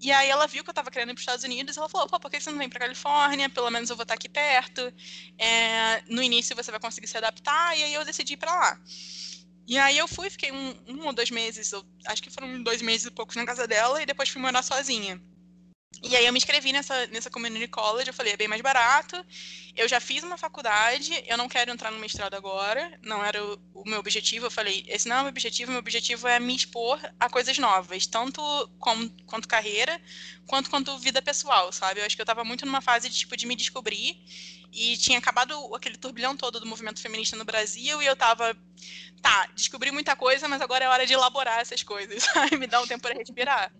E 0.00 0.10
aí 0.10 0.28
ela 0.28 0.46
viu 0.46 0.64
que 0.64 0.70
eu 0.70 0.74
tava 0.74 0.90
querendo 0.90 1.10
ir 1.10 1.14
para 1.14 1.18
os 1.18 1.22
Estados 1.22 1.44
Unidos 1.44 1.76
ela 1.76 1.88
falou, 1.88 2.08
pô, 2.08 2.18
por 2.18 2.30
que 2.30 2.40
você 2.40 2.50
não 2.50 2.58
vem 2.58 2.68
para 2.68 2.80
Califórnia? 2.80 3.48
Pelo 3.50 3.70
menos 3.70 3.90
eu 3.90 3.96
vou 3.96 4.04
estar 4.04 4.14
aqui 4.14 4.28
perto. 4.28 4.92
É, 5.38 6.02
no 6.08 6.22
início 6.22 6.56
você 6.56 6.70
vai 6.70 6.80
conseguir 6.80 7.06
se 7.06 7.16
adaptar. 7.16 7.76
E 7.76 7.84
aí 7.84 7.94
eu 7.94 8.04
decidi 8.04 8.34
ir 8.34 8.38
para 8.38 8.54
lá. 8.54 8.80
E 9.66 9.78
aí 9.78 9.96
eu 9.96 10.08
fui, 10.08 10.28
fiquei 10.28 10.50
um, 10.50 10.74
um 10.88 11.06
ou 11.06 11.12
dois 11.12 11.30
meses, 11.30 11.70
eu, 11.70 11.84
acho 12.06 12.20
que 12.20 12.28
foram 12.28 12.60
dois 12.60 12.82
meses 12.82 13.06
e 13.06 13.10
poucos 13.12 13.36
na 13.36 13.46
casa 13.46 13.68
dela, 13.68 14.02
e 14.02 14.06
depois 14.06 14.28
fui 14.28 14.42
morar 14.42 14.64
sozinha. 14.64 15.22
E 16.02 16.16
aí 16.16 16.24
eu 16.24 16.32
me 16.32 16.38
inscrevi 16.38 16.72
nessa, 16.72 17.06
nessa 17.08 17.30
community 17.30 17.68
college, 17.68 18.08
eu 18.08 18.14
falei, 18.14 18.32
é 18.32 18.36
bem 18.36 18.48
mais 18.48 18.62
barato. 18.62 19.22
Eu 19.76 19.86
já 19.86 20.00
fiz 20.00 20.24
uma 20.24 20.38
faculdade, 20.38 21.12
eu 21.26 21.36
não 21.36 21.48
quero 21.48 21.70
entrar 21.70 21.90
no 21.90 21.98
mestrado 21.98 22.34
agora, 22.34 22.98
não 23.02 23.22
era 23.24 23.44
o, 23.44 23.60
o 23.74 23.88
meu 23.88 24.00
objetivo. 24.00 24.46
Eu 24.46 24.50
falei, 24.50 24.84
esse 24.88 25.06
não 25.06 25.16
é 25.16 25.18
o 25.20 25.22
meu 25.24 25.30
objetivo, 25.30 25.70
meu 25.70 25.78
objetivo 25.78 26.26
é 26.26 26.40
me 26.40 26.56
expor 26.56 26.98
a 27.18 27.28
coisas 27.28 27.58
novas, 27.58 28.06
tanto 28.06 28.40
como, 28.78 29.10
quanto 29.26 29.46
carreira, 29.46 30.00
quanto 30.46 30.70
quanto 30.70 30.98
vida 30.98 31.20
pessoal, 31.20 31.70
sabe? 31.70 32.00
Eu 32.00 32.06
acho 32.06 32.16
que 32.16 32.22
eu 32.22 32.24
estava 32.24 32.44
muito 32.44 32.64
numa 32.64 32.80
fase 32.80 33.08
de 33.08 33.18
tipo 33.18 33.36
de 33.36 33.46
me 33.46 33.54
descobrir 33.54 34.16
e 34.72 34.96
tinha 34.96 35.18
acabado 35.18 35.74
aquele 35.74 35.98
turbilhão 35.98 36.36
todo 36.36 36.60
do 36.60 36.66
movimento 36.66 37.00
feminista 37.00 37.36
no 37.36 37.44
Brasil 37.44 38.00
e 38.00 38.06
eu 38.06 38.16
tava, 38.16 38.56
tá, 39.20 39.48
descobri 39.54 39.90
muita 39.90 40.16
coisa, 40.16 40.48
mas 40.48 40.62
agora 40.62 40.84
é 40.84 40.88
hora 40.88 41.06
de 41.06 41.12
elaborar 41.12 41.60
essas 41.60 41.82
coisas, 41.82 42.22
sabe? 42.32 42.56
Me 42.56 42.66
dá 42.66 42.80
um 42.80 42.86
tempo 42.86 43.02
para 43.02 43.14
respirar 43.14 43.70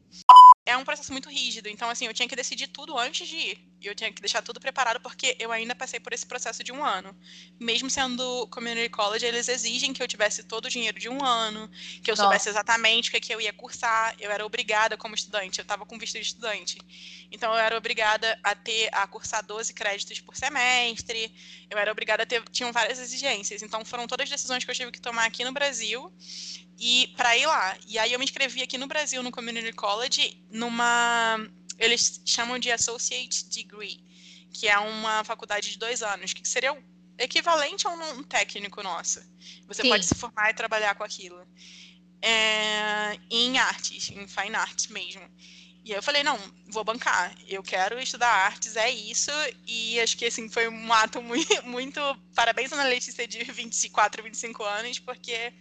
é 0.70 0.76
um 0.76 0.84
processo 0.84 1.12
muito 1.12 1.28
rígido. 1.28 1.68
Então, 1.68 1.90
assim, 1.90 2.06
eu 2.06 2.14
tinha 2.14 2.28
que 2.28 2.36
decidir 2.36 2.68
tudo 2.68 2.96
antes 2.98 3.28
de 3.28 3.36
ir. 3.36 3.70
E 3.80 3.86
eu 3.86 3.94
tinha 3.94 4.12
que 4.12 4.20
deixar 4.20 4.42
tudo 4.42 4.60
preparado 4.60 5.00
porque 5.00 5.34
eu 5.38 5.50
ainda 5.50 5.74
passei 5.74 5.98
por 5.98 6.12
esse 6.12 6.26
processo 6.26 6.62
de 6.62 6.70
um 6.70 6.84
ano. 6.84 7.16
Mesmo 7.58 7.88
sendo 7.88 8.46
community 8.48 8.90
college, 8.90 9.24
eles 9.24 9.48
exigem 9.48 9.92
que 9.92 10.02
eu 10.02 10.06
tivesse 10.06 10.44
todo 10.44 10.66
o 10.66 10.68
dinheiro 10.68 10.98
de 10.98 11.08
um 11.08 11.24
ano, 11.24 11.68
que 12.02 12.10
eu 12.10 12.12
Nossa. 12.12 12.22
soubesse 12.22 12.48
exatamente 12.50 13.08
o 13.08 13.12
que, 13.12 13.16
é 13.16 13.20
que 13.20 13.34
eu 13.34 13.40
ia 13.40 13.52
cursar. 13.52 14.14
Eu 14.20 14.30
era 14.30 14.44
obrigada 14.44 14.98
como 14.98 15.14
estudante, 15.14 15.58
eu 15.58 15.62
estava 15.62 15.86
com 15.86 15.98
visto 15.98 16.14
de 16.14 16.20
estudante. 16.20 16.78
Então, 17.32 17.52
eu 17.52 17.58
era 17.58 17.76
obrigada 17.76 18.38
a 18.42 18.54
ter, 18.54 18.90
a 18.92 19.06
cursar 19.06 19.44
12 19.44 19.72
créditos 19.72 20.20
por 20.20 20.36
semestre. 20.36 21.32
Eu 21.70 21.78
era 21.78 21.90
obrigada 21.90 22.24
a 22.24 22.26
ter, 22.26 22.42
tinham 22.50 22.72
várias 22.72 22.98
exigências. 22.98 23.62
Então, 23.62 23.82
foram 23.84 24.06
todas 24.06 24.24
as 24.24 24.30
decisões 24.30 24.62
que 24.62 24.70
eu 24.70 24.74
tive 24.74 24.92
que 24.92 25.00
tomar 25.00 25.24
aqui 25.24 25.42
no 25.42 25.52
Brasil 25.52 26.12
e 26.80 27.12
para 27.14 27.36
ir 27.36 27.46
lá. 27.46 27.76
E 27.86 27.98
aí 27.98 28.12
eu 28.12 28.18
me 28.18 28.24
inscrevi 28.24 28.62
aqui 28.62 28.78
no 28.78 28.86
Brasil 28.86 29.22
no 29.22 29.30
Community 29.30 29.72
College 29.72 30.42
numa 30.50 31.38
eles 31.78 32.20
chamam 32.24 32.58
de 32.58 32.70
Associate 32.70 33.44
Degree, 33.46 34.02
que 34.52 34.66
é 34.66 34.78
uma 34.78 35.22
faculdade 35.24 35.70
de 35.70 35.78
dois 35.78 36.02
anos, 36.02 36.32
que 36.32 36.46
seria 36.46 36.72
o 36.72 36.82
equivalente 37.18 37.86
a 37.86 37.90
um, 37.90 38.22
técnico 38.22 38.82
nosso. 38.82 39.20
Você 39.66 39.82
Sim. 39.82 39.88
pode 39.88 40.04
se 40.04 40.14
formar 40.14 40.50
e 40.50 40.54
trabalhar 40.54 40.94
com 40.94 41.04
aquilo. 41.04 41.46
É, 42.22 43.18
em 43.30 43.58
artes, 43.58 44.10
em 44.10 44.26
fine 44.28 44.56
arts 44.56 44.88
mesmo. 44.88 45.22
E 45.82 45.92
aí 45.92 45.98
eu 45.98 46.02
falei, 46.02 46.22
não, 46.22 46.38
vou 46.68 46.84
bancar. 46.84 47.34
Eu 47.48 47.62
quero 47.62 47.98
estudar 47.98 48.28
artes, 48.30 48.76
é 48.76 48.90
isso. 48.90 49.30
E 49.66 49.98
acho 50.00 50.18
que 50.18 50.26
assim 50.26 50.50
foi 50.50 50.68
um 50.68 50.92
ato 50.92 51.20
muito, 51.22 51.66
muito 51.66 52.00
parabéns 52.34 52.72
Ana 52.72 52.84
Letícia 52.84 53.26
de 53.26 53.42
24, 53.42 54.22
25 54.22 54.62
anos, 54.64 54.98
porque 54.98 55.52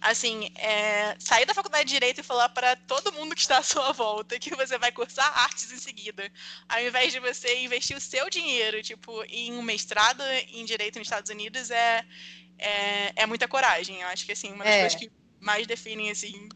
assim, 0.00 0.50
é, 0.56 1.14
sair 1.18 1.44
da 1.44 1.54
faculdade 1.54 1.84
de 1.84 1.90
Direito 1.90 2.20
e 2.20 2.24
falar 2.24 2.48
para 2.48 2.74
todo 2.76 3.12
mundo 3.12 3.34
que 3.34 3.40
está 3.40 3.58
à 3.58 3.62
sua 3.62 3.92
volta 3.92 4.38
que 4.38 4.54
você 4.56 4.78
vai 4.78 4.90
cursar 4.90 5.26
artes 5.38 5.70
em 5.70 5.78
seguida, 5.78 6.30
ao 6.68 6.80
invés 6.82 7.12
de 7.12 7.20
você 7.20 7.60
investir 7.60 7.96
o 7.96 8.00
seu 8.00 8.30
dinheiro, 8.30 8.82
tipo, 8.82 9.22
em 9.24 9.52
um 9.52 9.62
mestrado 9.62 10.22
em 10.52 10.64
Direito 10.64 10.98
nos 10.98 11.06
Estados 11.06 11.30
Unidos, 11.30 11.70
é, 11.70 12.04
é, 12.58 13.12
é 13.16 13.26
muita 13.26 13.46
coragem. 13.46 14.00
Eu 14.00 14.08
acho 14.08 14.24
que, 14.24 14.32
assim, 14.32 14.52
uma 14.52 14.64
das 14.64 14.74
é. 14.74 14.80
coisas 14.80 14.98
que 14.98 15.10
mais 15.38 15.66
definem, 15.66 16.10
assim, 16.10 16.48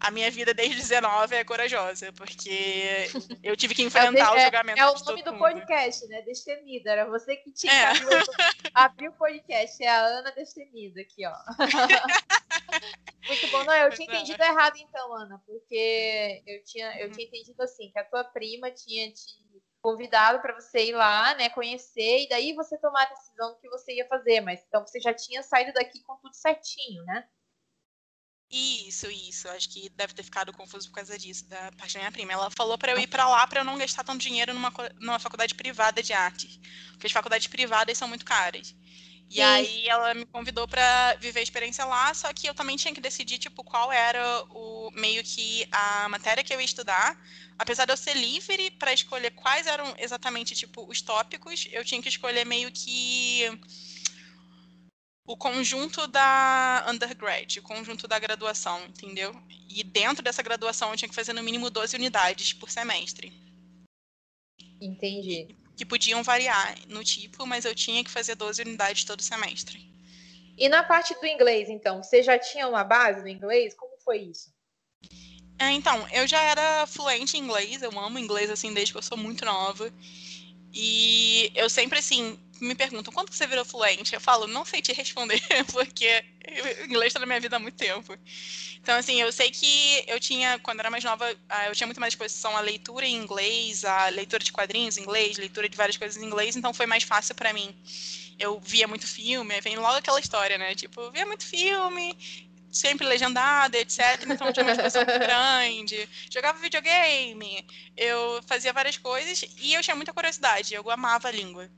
a 0.00 0.10
minha 0.10 0.30
vida 0.30 0.54
desde 0.54 0.76
19 0.76 1.36
é 1.36 1.44
corajosa, 1.44 2.12
porque 2.14 3.06
eu 3.42 3.56
tive 3.56 3.74
que 3.74 3.82
enfrentar 3.84 4.32
é, 4.32 4.36
o 4.36 4.40
julgamento. 4.40 4.78
É, 4.78 4.82
é 4.82 4.90
o 4.90 5.04
nome 5.04 5.22
do 5.22 5.32
mundo. 5.32 5.40
podcast, 5.40 6.06
né? 6.08 6.22
Destemida. 6.22 6.90
Era 6.90 7.06
você 7.06 7.36
que 7.36 7.52
tinha 7.52 7.72
é. 7.72 7.92
abriu 8.74 9.10
o 9.10 9.14
podcast. 9.14 9.82
É 9.82 9.88
a 9.88 10.00
Ana 10.00 10.32
Destemida 10.32 11.02
aqui, 11.02 11.26
ó. 11.26 11.34
Muito 13.28 13.46
bom. 13.48 13.64
Não, 13.64 13.74
eu 13.74 13.90
tinha 13.90 14.08
entendido 14.08 14.42
errado 14.42 14.76
então, 14.78 15.14
Ana, 15.14 15.40
porque 15.46 16.42
eu 16.46 16.64
tinha, 16.64 17.00
eu 17.00 17.10
tinha 17.12 17.26
entendido 17.26 17.62
assim, 17.62 17.90
que 17.90 17.98
a 17.98 18.04
tua 18.04 18.24
prima 18.24 18.70
tinha 18.70 19.12
te 19.12 19.38
convidado 19.82 20.40
para 20.40 20.54
você 20.54 20.86
ir 20.86 20.92
lá, 20.92 21.34
né, 21.36 21.48
conhecer, 21.48 22.24
e 22.24 22.28
daí 22.28 22.52
você 22.52 22.76
tomar 22.76 23.02
a 23.02 23.14
decisão 23.14 23.52
do 23.52 23.58
que 23.58 23.68
você 23.68 23.94
ia 23.94 24.06
fazer, 24.06 24.40
mas 24.42 24.62
então 24.66 24.86
você 24.86 25.00
já 25.00 25.14
tinha 25.14 25.42
saído 25.42 25.72
daqui 25.72 26.02
com 26.02 26.16
tudo 26.16 26.34
certinho, 26.34 27.02
né? 27.04 27.26
Isso, 28.50 29.06
isso. 29.10 29.48
Acho 29.48 29.68
que 29.68 29.88
deve 29.96 30.12
ter 30.12 30.24
ficado 30.24 30.52
confuso 30.52 30.88
por 30.88 30.96
causa 30.96 31.16
disso, 31.16 31.48
da 31.48 31.70
parte 31.72 31.94
da 31.94 32.00
minha 32.00 32.12
prima. 32.12 32.32
Ela 32.32 32.50
falou 32.50 32.76
para 32.76 32.90
eu 32.90 32.98
ir 32.98 33.06
para 33.06 33.28
lá 33.28 33.46
para 33.46 33.60
eu 33.60 33.64
não 33.64 33.78
gastar 33.78 34.02
tanto 34.02 34.20
dinheiro 34.20 34.52
numa, 34.52 34.72
numa 34.98 35.18
faculdade 35.20 35.54
privada 35.54 36.02
de 36.02 36.12
artes. 36.12 36.58
Porque 36.92 37.06
as 37.06 37.12
faculdades 37.12 37.46
privadas 37.46 37.96
são 37.96 38.08
muito 38.08 38.24
caras. 38.24 38.74
E 39.30 39.36
Sim. 39.36 39.42
aí 39.42 39.88
ela 39.88 40.12
me 40.12 40.26
convidou 40.26 40.66
para 40.66 41.14
viver 41.20 41.38
a 41.38 41.42
experiência 41.42 41.84
lá, 41.84 42.12
só 42.12 42.32
que 42.32 42.48
eu 42.48 42.54
também 42.54 42.76
tinha 42.76 42.92
que 42.92 43.00
decidir, 43.00 43.38
tipo, 43.38 43.62
qual 43.62 43.92
era 43.92 44.44
o 44.50 44.90
meio 44.92 45.22
que 45.22 45.68
a 45.70 46.08
matéria 46.08 46.42
que 46.42 46.52
eu 46.52 46.58
ia 46.58 46.64
estudar. 46.64 47.16
Apesar 47.56 47.84
de 47.84 47.92
eu 47.92 47.96
ser 47.96 48.16
livre 48.16 48.72
para 48.72 48.92
escolher 48.92 49.30
quais 49.30 49.68
eram 49.68 49.94
exatamente, 49.98 50.56
tipo, 50.56 50.84
os 50.90 51.00
tópicos, 51.00 51.68
eu 51.70 51.84
tinha 51.84 52.02
que 52.02 52.08
escolher 52.08 52.44
meio 52.44 52.72
que 52.72 53.44
o 55.30 55.36
conjunto 55.36 56.08
da 56.08 56.84
undergrad, 56.88 57.58
o 57.58 57.62
conjunto 57.62 58.08
da 58.08 58.18
graduação, 58.18 58.84
entendeu? 58.86 59.32
E 59.68 59.84
dentro 59.84 60.24
dessa 60.24 60.42
graduação 60.42 60.90
eu 60.90 60.96
tinha 60.96 61.08
que 61.08 61.14
fazer 61.14 61.32
no 61.32 61.40
mínimo 61.40 61.70
12 61.70 61.94
unidades 61.94 62.52
por 62.52 62.68
semestre. 62.68 63.32
Entendi. 64.80 65.46
Que 65.76 65.86
podiam 65.86 66.24
variar 66.24 66.74
no 66.88 67.04
tipo, 67.04 67.46
mas 67.46 67.64
eu 67.64 67.76
tinha 67.76 68.02
que 68.02 68.10
fazer 68.10 68.34
12 68.34 68.62
unidades 68.62 69.04
todo 69.04 69.22
semestre. 69.22 69.88
E 70.58 70.68
na 70.68 70.82
parte 70.82 71.14
do 71.14 71.24
inglês, 71.24 71.68
então, 71.68 72.02
você 72.02 72.24
já 72.24 72.36
tinha 72.36 72.66
uma 72.66 72.82
base 72.82 73.22
no 73.22 73.28
inglês? 73.28 73.72
Como 73.74 73.96
foi 74.04 74.22
isso? 74.22 74.52
É, 75.60 75.70
então, 75.70 76.08
eu 76.08 76.26
já 76.26 76.42
era 76.42 76.88
fluente 76.88 77.36
em 77.36 77.40
inglês, 77.40 77.82
eu 77.82 77.96
amo 77.96 78.18
inglês 78.18 78.50
assim 78.50 78.74
desde 78.74 78.92
que 78.92 78.98
eu 78.98 79.02
sou 79.02 79.16
muito 79.16 79.44
nova. 79.44 79.94
E 80.74 81.52
eu 81.54 81.70
sempre 81.70 82.00
assim, 82.00 82.36
me 82.60 82.74
perguntam, 82.74 83.12
quando 83.12 83.32
você 83.32 83.46
virou 83.46 83.64
fluente? 83.64 84.14
Eu 84.14 84.20
falo, 84.20 84.46
não 84.46 84.64
sei 84.64 84.82
te 84.82 84.92
responder, 84.92 85.40
porque 85.72 86.24
inglês 86.84 87.08
está 87.08 87.20
na 87.20 87.26
minha 87.26 87.40
vida 87.40 87.56
há 87.56 87.58
muito 87.58 87.76
tempo. 87.76 88.16
Então, 88.82 88.96
assim, 88.96 89.20
eu 89.20 89.30
sei 89.30 89.50
que 89.50 90.04
eu 90.06 90.18
tinha, 90.18 90.58
quando 90.58 90.80
era 90.80 90.90
mais 90.90 91.04
nova, 91.04 91.34
ah, 91.48 91.68
eu 91.68 91.74
tinha 91.74 91.86
muito 91.86 92.00
mais 92.00 92.14
exposição 92.14 92.56
à 92.56 92.60
leitura 92.60 93.06
em 93.06 93.14
inglês, 93.14 93.84
à 93.84 94.08
leitura 94.08 94.42
de 94.42 94.52
quadrinhos 94.52 94.96
em 94.96 95.02
inglês, 95.02 95.36
leitura 95.36 95.68
de 95.68 95.76
várias 95.76 95.96
coisas 95.96 96.22
em 96.22 96.26
inglês, 96.26 96.56
então 96.56 96.72
foi 96.72 96.86
mais 96.86 97.02
fácil 97.02 97.34
para 97.34 97.52
mim. 97.52 97.74
Eu 98.38 98.58
via 98.60 98.88
muito 98.88 99.06
filme, 99.06 99.60
vem 99.60 99.76
logo 99.76 99.98
aquela 99.98 100.18
história, 100.18 100.56
né? 100.56 100.74
Tipo, 100.74 101.02
eu 101.02 101.12
via 101.12 101.26
muito 101.26 101.44
filme, 101.44 102.16
sempre 102.70 103.06
legendada, 103.06 103.76
etc. 103.78 104.00
Então 104.28 104.52
tinha 104.52 104.64
uma 104.64 104.72
exposição 104.72 105.04
grande. 105.04 106.08
Jogava 106.30 106.58
videogame, 106.58 107.66
eu 107.96 108.42
fazia 108.46 108.72
várias 108.72 108.96
coisas 108.96 109.44
e 109.58 109.74
eu 109.74 109.82
tinha 109.82 109.96
muita 109.96 110.12
curiosidade, 110.12 110.74
eu 110.74 110.88
amava 110.90 111.28
a 111.28 111.32
língua. 111.32 111.70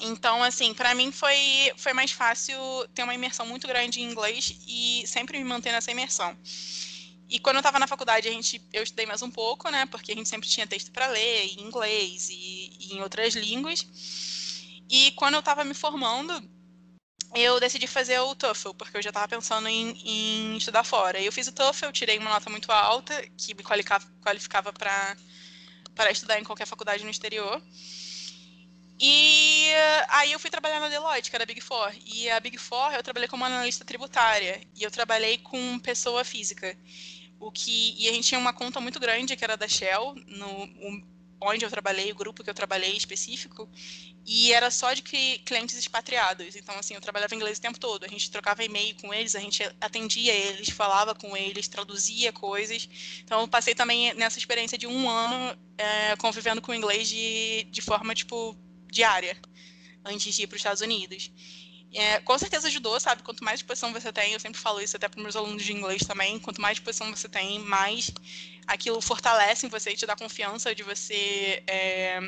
Então, 0.00 0.42
assim, 0.42 0.72
para 0.74 0.94
mim 0.94 1.12
foi, 1.12 1.72
foi 1.76 1.92
mais 1.92 2.12
fácil 2.12 2.58
ter 2.94 3.02
uma 3.02 3.14
imersão 3.14 3.46
muito 3.46 3.66
grande 3.66 4.00
em 4.00 4.10
inglês 4.10 4.56
e 4.66 5.04
sempre 5.06 5.38
me 5.38 5.44
manter 5.44 5.72
nessa 5.72 5.90
imersão. 5.90 6.36
E 7.28 7.38
quando 7.38 7.56
eu 7.56 7.60
estava 7.60 7.78
na 7.78 7.86
faculdade, 7.86 8.28
a 8.28 8.30
gente, 8.30 8.62
eu 8.72 8.82
estudei 8.82 9.06
mais 9.06 9.22
um 9.22 9.30
pouco, 9.30 9.70
né? 9.70 9.86
Porque 9.86 10.12
a 10.12 10.14
gente 10.14 10.28
sempre 10.28 10.48
tinha 10.48 10.66
texto 10.66 10.92
para 10.92 11.06
ler 11.06 11.46
em 11.46 11.62
inglês 11.62 12.28
e, 12.28 12.76
e, 12.78 12.94
em 12.94 13.02
outras 13.02 13.34
línguas. 13.34 13.86
E 14.90 15.12
quando 15.12 15.34
eu 15.34 15.40
estava 15.40 15.64
me 15.64 15.72
formando, 15.72 16.32
eu 17.34 17.58
decidi 17.58 17.86
fazer 17.86 18.18
o 18.20 18.34
TOEFL, 18.34 18.74
porque 18.74 18.96
eu 18.98 19.02
já 19.02 19.08
estava 19.08 19.26
pensando 19.28 19.66
em, 19.66 19.92
em, 20.04 20.56
estudar 20.58 20.84
fora. 20.84 21.20
Eu 21.20 21.32
fiz 21.32 21.46
o 21.46 21.52
TOEFL, 21.52 21.90
tirei 21.90 22.18
uma 22.18 22.28
nota 22.28 22.50
muito 22.50 22.70
alta, 22.70 23.26
que 23.38 23.54
me 23.54 23.62
qualificava 23.62 24.72
para 24.74 26.10
estudar 26.10 26.38
em 26.38 26.44
qualquer 26.44 26.66
faculdade 26.66 27.04
no 27.04 27.10
exterior. 27.10 27.62
E 29.04 29.66
aí 30.10 30.30
eu 30.30 30.38
fui 30.38 30.48
trabalhar 30.48 30.78
na 30.78 30.88
Deloitte, 30.88 31.28
que 31.28 31.34
era 31.34 31.42
a 31.42 31.46
Big 31.46 31.60
Four. 31.60 31.92
E 32.06 32.30
a 32.30 32.38
Big 32.38 32.56
Four 32.56 32.94
eu 32.94 33.02
trabalhei 33.02 33.28
como 33.28 33.44
analista 33.44 33.84
tributária. 33.84 34.60
E 34.76 34.84
eu 34.84 34.92
trabalhei 34.92 35.38
com 35.38 35.76
pessoa 35.80 36.22
física. 36.24 36.78
O 37.40 37.50
que, 37.50 37.96
e 37.98 38.08
a 38.08 38.12
gente 38.12 38.28
tinha 38.28 38.38
uma 38.38 38.52
conta 38.52 38.80
muito 38.80 39.00
grande, 39.00 39.34
que 39.34 39.42
era 39.42 39.56
da 39.56 39.66
Shell, 39.66 40.14
no, 40.28 40.68
onde 41.40 41.64
eu 41.64 41.70
trabalhei, 41.70 42.12
o 42.12 42.14
grupo 42.14 42.44
que 42.44 42.50
eu 42.50 42.54
trabalhei 42.54 42.96
específico, 42.96 43.68
e 44.24 44.52
era 44.52 44.70
só 44.70 44.92
de 44.92 45.02
clientes 45.02 45.76
expatriados. 45.76 46.54
Então, 46.54 46.78
assim, 46.78 46.94
eu 46.94 47.00
trabalhava 47.00 47.34
inglês 47.34 47.58
o 47.58 47.60
tempo 47.60 47.80
todo. 47.80 48.04
A 48.04 48.08
gente 48.08 48.30
trocava 48.30 48.62
e-mail 48.62 48.94
com 49.00 49.12
eles, 49.12 49.34
a 49.34 49.40
gente 49.40 49.64
atendia 49.80 50.32
eles, 50.32 50.68
falava 50.70 51.12
com 51.12 51.36
eles, 51.36 51.66
traduzia 51.66 52.32
coisas. 52.32 52.88
Então, 53.24 53.40
eu 53.40 53.48
passei 53.48 53.74
também 53.74 54.14
nessa 54.14 54.38
experiência 54.38 54.78
de 54.78 54.86
um 54.86 55.10
ano 55.10 55.58
é, 55.76 56.14
convivendo 56.18 56.62
com 56.62 56.70
o 56.70 56.74
inglês 56.76 57.08
de, 57.08 57.64
de 57.64 57.82
forma, 57.82 58.14
tipo, 58.14 58.56
diária, 58.92 59.36
antes 60.04 60.34
de 60.34 60.42
ir 60.42 60.46
para 60.46 60.56
os 60.56 60.60
Estados 60.60 60.82
Unidos. 60.82 61.32
É, 61.94 62.20
com 62.20 62.38
certeza 62.38 62.68
ajudou, 62.68 62.98
sabe? 63.00 63.22
Quanto 63.22 63.44
mais 63.44 63.58
disposição 63.58 63.92
você 63.92 64.12
tem, 64.12 64.32
eu 64.32 64.40
sempre 64.40 64.60
falo 64.60 64.80
isso 64.80 64.96
até 64.96 65.08
para 65.08 65.22
meus 65.22 65.36
alunos 65.36 65.64
de 65.64 65.72
inglês 65.72 66.02
também, 66.06 66.38
quanto 66.38 66.60
mais 66.60 66.76
disposição 66.76 67.10
você 67.14 67.28
tem, 67.28 67.58
mais 67.58 68.10
aquilo 68.66 69.00
fortalece 69.00 69.66
em 69.66 69.68
você 69.68 69.90
e 69.90 69.96
te 69.96 70.06
dá 70.06 70.16
confiança 70.16 70.74
de 70.74 70.82
você 70.82 71.62
é, 71.66 72.20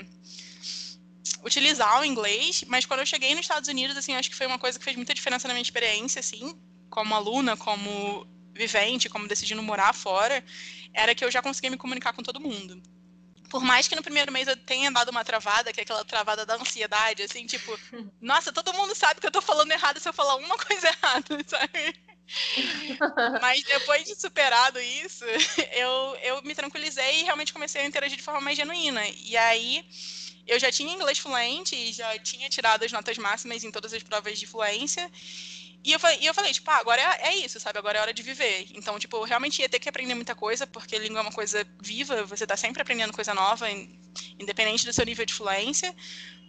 utilizar 1.43 2.01
o 2.01 2.05
inglês. 2.05 2.65
Mas 2.67 2.85
quando 2.85 3.01
eu 3.01 3.07
cheguei 3.07 3.35
nos 3.35 3.45
Estados 3.45 3.69
Unidos, 3.69 3.97
assim, 3.97 4.15
acho 4.15 4.29
que 4.29 4.37
foi 4.37 4.47
uma 4.47 4.59
coisa 4.59 4.79
que 4.79 4.85
fez 4.85 4.97
muita 4.97 5.15
diferença 5.15 5.49
na 5.49 5.55
minha 5.55 5.63
experiência, 5.63 6.21
assim, 6.21 6.59
como 6.91 7.15
aluna, 7.15 7.57
como 7.57 8.27
vivente, 8.53 9.09
como 9.09 9.27
decidindo 9.27 9.63
morar 9.63 9.95
fora, 9.95 10.45
era 10.93 11.15
que 11.15 11.25
eu 11.25 11.31
já 11.31 11.41
conseguia 11.41 11.71
me 11.71 11.77
comunicar 11.77 12.13
com 12.13 12.23
todo 12.23 12.39
mundo 12.39 12.81
por 13.55 13.63
mais 13.63 13.87
que 13.87 13.95
no 13.95 14.03
primeiro 14.03 14.33
mês 14.33 14.49
eu 14.49 14.57
tenha 14.57 14.91
dado 14.91 15.13
uma 15.13 15.25
travada, 15.25 15.73
que 15.73 15.79
é 15.79 15.85
aquela 15.85 16.05
travada 16.05 16.45
da 16.45 16.57
ansiedade, 16.57 17.23
assim, 17.23 17.47
tipo, 17.47 17.79
nossa, 18.21 18.53
todo 18.53 18.75
mundo 18.75 18.97
sabe 18.97 19.21
que 19.21 19.27
eu 19.29 19.31
tô 19.31 19.41
falando 19.41 19.71
errado 19.71 20.01
se 20.01 20.09
eu 20.09 20.13
falar 20.13 20.35
uma 20.35 20.59
coisa 20.59 20.89
errada, 20.91 21.39
sabe? 21.47 21.95
Mas 23.41 23.63
depois 23.63 24.03
de 24.07 24.21
superado 24.21 24.81
isso, 24.81 25.25
eu, 25.71 26.17
eu 26.25 26.43
me 26.43 26.53
tranquilizei 26.53 27.21
e 27.21 27.23
realmente 27.23 27.53
comecei 27.53 27.83
a 27.83 27.87
interagir 27.87 28.17
de 28.17 28.25
forma 28.25 28.41
mais 28.41 28.57
genuína. 28.57 29.03
E 29.23 29.37
aí 29.37 29.87
eu 30.49 30.59
já 30.59 30.73
tinha 30.73 30.93
inglês 30.93 31.21
fluente, 31.21 31.93
já 31.93 32.19
tinha 32.19 32.49
tirado 32.49 32.83
as 32.83 32.91
notas 32.91 33.17
máximas 33.19 33.63
em 33.63 33.71
todas 33.71 33.93
as 33.93 34.03
provas 34.03 34.37
de 34.37 34.49
fluência. 34.49 35.09
E 35.85 35.93
eu, 35.93 36.01
falei, 36.01 36.19
e 36.21 36.27
eu 36.27 36.33
falei, 36.33 36.53
tipo, 36.53 36.71
ah, 36.71 36.79
agora 36.79 37.01
é, 37.03 37.29
é, 37.29 37.37
isso, 37.37 37.61
sabe? 37.61 37.79
Agora 37.79 37.99
é 37.99 38.01
hora 38.01 38.15
de 38.15 38.23
viver. 38.23 38.67
Então, 38.75 38.99
tipo, 38.99 39.19
eu 39.19 39.25
realmente 39.25 39.61
ia 39.61 39.69
ter 39.69 39.79
que 39.79 39.89
aprender 39.89 40.15
muita 40.15 40.35
coisa, 40.35 40.67
porque 40.67 40.99
língua 40.99 41.19
é 41.21 41.23
uma 41.23 41.33
coisa 41.33 41.67
viva, 41.81 42.25
você 42.25 42.47
tá 42.47 42.57
sempre 42.57 42.81
aprendendo 42.81 43.13
coisa 43.13 43.35
nova, 43.35 43.69
independente 44.39 44.85
do 44.85 44.93
seu 44.93 45.05
nível 45.05 45.27
de 45.27 45.35
fluência. 45.35 45.95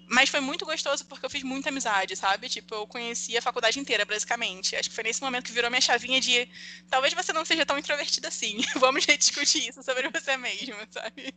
Mas 0.07 0.29
foi 0.29 0.39
muito 0.39 0.65
gostoso 0.65 1.05
porque 1.05 1.25
eu 1.25 1.29
fiz 1.29 1.41
muita 1.41 1.69
amizade, 1.69 2.15
sabe? 2.15 2.47
Tipo, 2.47 2.75
eu 2.75 2.87
conheci 2.87 3.35
a 3.35 3.41
faculdade 3.41 3.79
inteira, 3.79 4.05
basicamente. 4.05 4.75
Acho 4.75 4.89
que 4.89 4.95
foi 4.95 5.03
nesse 5.03 5.21
momento 5.21 5.45
que 5.45 5.51
virou 5.51 5.69
minha 5.69 5.81
chavinha 5.81 6.21
de 6.21 6.47
talvez 6.89 7.13
você 7.13 7.33
não 7.33 7.43
seja 7.43 7.65
tão 7.65 7.77
introvertida 7.77 8.27
assim. 8.27 8.57
Vamos 8.77 9.05
discutir 9.05 9.67
isso 9.69 9.81
sobre 9.81 10.09
você 10.09 10.37
mesmo, 10.37 10.75
sabe? 10.91 11.33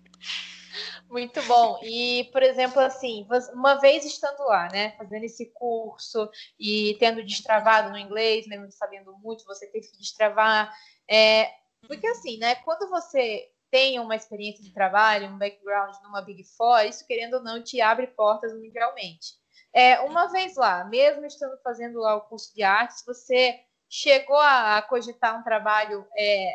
Muito 1.09 1.43
bom. 1.45 1.81
E, 1.83 2.29
por 2.31 2.43
exemplo, 2.43 2.81
assim, 2.81 3.27
uma 3.55 3.77
vez 3.77 4.05
estando 4.05 4.41
lá, 4.45 4.69
né, 4.71 4.95
fazendo 4.99 5.25
esse 5.25 5.47
curso 5.47 6.31
e 6.59 6.97
tendo 7.01 7.25
destravado 7.25 7.91
no 7.91 7.99
inglês, 7.99 8.47
mesmo 8.47 8.71
sabendo 8.71 9.17
muito, 9.19 9.45
você 9.45 9.67
teve 9.67 9.89
que 9.89 9.99
destravar. 9.99 10.71
É, 11.09 11.51
porque, 11.87 12.07
assim, 12.07 12.37
né, 12.39 12.57
quando 12.57 12.91
você 12.91 13.49
tem 13.71 14.01
uma 14.01 14.17
experiência 14.17 14.63
de 14.63 14.73
trabalho, 14.73 15.29
um 15.29 15.39
background 15.39 15.95
numa 16.03 16.23
Big 16.23 16.45
Four, 16.45 16.81
isso, 16.85 17.07
querendo 17.07 17.35
ou 17.35 17.43
não, 17.43 17.63
te 17.63 17.81
abre 17.81 18.07
portas 18.07 18.53
mundialmente. 18.55 19.35
É, 19.73 20.01
uma 20.01 20.27
vez 20.29 20.57
lá, 20.57 20.85
mesmo 20.85 21.25
estando 21.27 21.59
fazendo 21.63 22.01
lá 22.01 22.17
o 22.17 22.23
curso 22.23 22.55
de 22.55 22.63
artes, 22.63 23.05
você 23.07 23.61
chegou 23.89 24.39
a 24.39 24.81
cogitar 24.83 25.39
um 25.39 25.43
trabalho 25.43 26.07
é, 26.17 26.51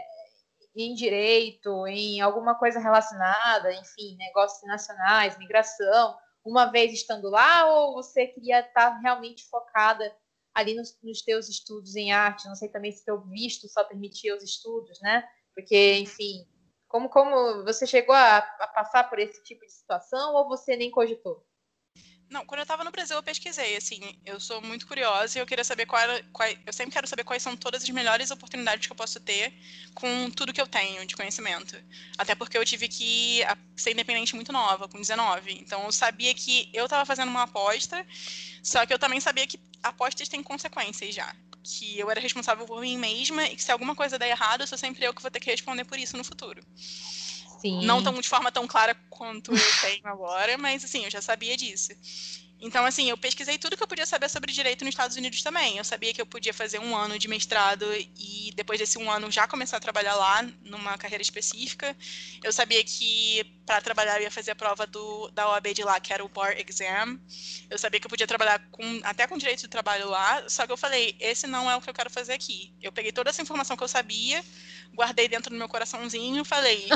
em 0.76 0.94
direito, 0.94 1.88
em 1.88 2.22
alguma 2.22 2.56
coisa 2.56 2.80
relacionada, 2.80 3.72
enfim, 3.74 4.16
negócios 4.18 4.68
nacionais, 4.68 5.38
migração, 5.38 6.18
uma 6.44 6.66
vez 6.66 6.92
estando 6.92 7.30
lá, 7.30 7.66
ou 7.72 7.94
você 7.94 8.28
queria 8.28 8.60
estar 8.60 9.00
realmente 9.00 9.46
focada 9.46 10.14
ali 10.54 10.76
nos, 10.76 10.98
nos 11.02 11.22
teus 11.22 11.48
estudos 11.48 11.96
em 11.96 12.12
arte? 12.12 12.48
Não 12.48 12.56
sei 12.56 12.70
também 12.70 12.92
se 12.92 13.06
teu 13.06 13.22
visto 13.22 13.68
só 13.70 13.84
permitia 13.84 14.36
os 14.36 14.44
estudos, 14.44 15.00
né? 15.02 15.28
Porque, 15.56 16.00
enfim, 16.00 16.46
como, 16.94 17.10
como 17.10 17.64
você 17.64 17.88
chegou 17.88 18.14
a, 18.14 18.38
a 18.38 18.68
passar 18.68 19.10
por 19.10 19.18
esse 19.18 19.44
tipo 19.44 19.66
de 19.66 19.72
situação 19.72 20.36
ou 20.36 20.48
você 20.48 20.76
nem 20.76 20.92
cogitou? 20.92 21.44
Não, 22.30 22.46
quando 22.46 22.60
eu 22.60 22.64
estava 22.64 22.84
no 22.84 22.92
Brasil 22.92 23.16
eu 23.16 23.24
pesquisei, 23.24 23.76
assim, 23.76 24.00
eu 24.24 24.40
sou 24.40 24.62
muito 24.62 24.86
curiosa 24.86 25.38
e 25.38 25.42
eu 25.42 25.46
queria 25.46 25.64
saber 25.64 25.88
qual 25.88 26.02
qual, 26.32 26.48
eu 26.66 26.72
sempre 26.72 26.94
quero 26.94 27.08
saber 27.08 27.24
quais 27.24 27.42
são 27.42 27.58
todas 27.58 27.82
as 27.82 27.90
melhores 27.90 28.30
oportunidades 28.30 28.86
que 28.86 28.94
eu 28.94 28.96
posso 28.96 29.20
ter 29.20 29.52
com 29.96 30.30
tudo 30.30 30.54
que 30.54 30.62
eu 30.62 30.68
tenho 30.68 31.04
de 31.08 31.16
conhecimento. 31.16 31.76
Até 32.16 32.36
porque 32.36 32.60
eu 32.60 32.66
tive 32.66 32.88
que 32.88 33.42
ser 33.76 33.92
independente 33.92 34.36
muito 34.36 34.52
nova, 34.52 34.88
com 34.88 35.00
19. 35.00 35.52
Então 35.52 35.84
eu 35.86 35.92
sabia 35.92 36.34
que 36.36 36.70
eu 36.74 36.86
estava 36.86 37.06
fazendo 37.08 37.30
uma 37.30 37.44
aposta, 37.44 38.06
só 38.62 38.86
que 38.86 38.94
eu 38.94 39.00
também 39.00 39.20
sabia 39.20 39.48
que 39.48 39.60
apostas 39.82 40.30
têm 40.30 40.44
consequências 40.44 41.16
já. 41.16 41.36
Que 41.64 41.98
eu 41.98 42.12
era 42.12 42.20
responsável 42.20 42.66
por 42.66 42.82
mim 42.82 42.98
mesma 42.98 43.46
e 43.46 43.56
que 43.56 43.64
se 43.64 43.72
alguma 43.72 43.96
coisa 43.96 44.20
der 44.20 44.30
errado, 44.30 44.68
sou 44.68 44.78
sempre 44.78 45.06
eu 45.06 45.14
que 45.14 45.22
vou 45.22 45.32
ter 45.32 45.40
que 45.40 45.50
responder 45.50 45.86
por 45.86 45.98
isso 45.98 46.18
no 46.18 46.24
futuro. 46.24 46.62
Sim. 47.64 47.86
Não 47.86 48.04
tão 48.04 48.14
de 48.20 48.28
forma 48.28 48.52
tão 48.52 48.68
clara 48.68 48.94
quanto 49.10 49.54
eu 49.54 49.82
tenho 49.82 50.06
agora, 50.06 50.58
mas 50.58 50.84
assim, 50.84 51.06
eu 51.06 51.10
já 51.10 51.22
sabia 51.22 51.56
disso. 51.56 51.94
Então, 52.66 52.86
assim, 52.86 53.10
eu 53.10 53.18
pesquisei 53.18 53.58
tudo 53.58 53.76
que 53.76 53.84
eu 53.84 53.88
podia 53.88 54.06
saber 54.06 54.30
sobre 54.30 54.50
direito 54.50 54.86
nos 54.86 54.94
Estados 54.94 55.18
Unidos 55.18 55.44
também. 55.44 55.78
Eu 55.78 55.84
sabia 55.84 56.14
que 56.14 56.22
eu 56.22 56.26
podia 56.26 56.54
fazer 56.54 56.80
um 56.80 56.96
ano 56.96 57.20
de 57.20 57.28
mestrado 57.28 57.86
e 57.94 58.54
depois 58.56 58.80
desse 58.80 58.98
um 58.98 59.12
ano 59.12 59.30
já 59.30 59.46
começar 59.46 59.76
a 59.76 59.80
trabalhar 59.82 60.16
lá 60.16 60.42
numa 60.62 60.98
carreira 60.98 61.22
específica. 61.22 61.94
Eu 62.42 62.54
sabia 62.54 62.82
que 62.82 63.44
para 63.66 63.82
trabalhar 63.82 64.16
eu 64.16 64.24
ia 64.24 64.32
fazer 64.32 64.52
a 64.52 64.56
prova 64.56 64.88
do, 64.88 65.30
da 65.32 65.50
OAB 65.50 65.74
de 65.74 65.84
lá, 65.84 66.00
que 66.00 66.14
era 66.14 66.24
o 66.24 66.30
Bar 66.30 66.56
Exam. 66.58 67.20
Eu 67.70 67.78
sabia 67.78 68.00
que 68.00 68.08
eu 68.08 68.10
podia 68.10 68.26
trabalhar 68.26 68.66
com, 68.72 69.02
até 69.04 69.28
com 69.28 69.38
direito 69.38 69.60
de 69.60 69.68
trabalho 69.68 70.08
lá, 70.08 70.48
só 70.48 70.66
que 70.66 70.72
eu 70.72 70.78
falei, 70.78 71.18
esse 71.20 71.46
não 71.46 71.70
é 71.70 71.76
o 71.76 71.82
que 71.82 71.90
eu 71.90 71.94
quero 71.94 72.10
fazer 72.10 72.32
aqui. 72.32 72.74
Eu 72.82 72.94
peguei 72.94 73.12
toda 73.12 73.30
essa 73.30 73.42
informação 73.42 73.76
que 73.76 73.84
eu 73.84 73.90
sabia, 73.90 74.42
guardei 74.94 75.28
dentro 75.28 75.50
do 75.50 75.58
meu 75.58 75.68
coraçãozinho 75.68 76.42
e 76.42 76.46
falei, 76.46 76.88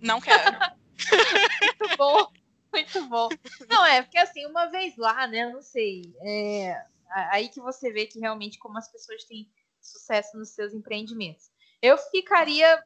não 0.00 0.20
quero. 0.20 0.58
muito 1.78 1.96
bom, 1.96 2.32
muito 2.74 3.08
bom. 3.08 3.28
Não, 3.68 3.84
é, 3.86 4.02
porque 4.02 4.18
assim, 4.18 4.44
uma 4.46 4.66
vez 4.66 4.96
lá, 4.96 5.26
né, 5.26 5.48
não 5.50 5.62
sei, 5.62 6.14
é, 6.22 6.84
aí 7.30 7.48
que 7.48 7.60
você 7.60 7.92
vê 7.92 8.06
que 8.06 8.18
realmente 8.18 8.58
como 8.58 8.76
as 8.76 8.90
pessoas 8.90 9.24
têm 9.24 9.48
sucesso 9.80 10.36
nos 10.36 10.50
seus 10.50 10.74
empreendimentos. 10.74 11.50
Eu 11.80 11.96
ficaria 11.96 12.82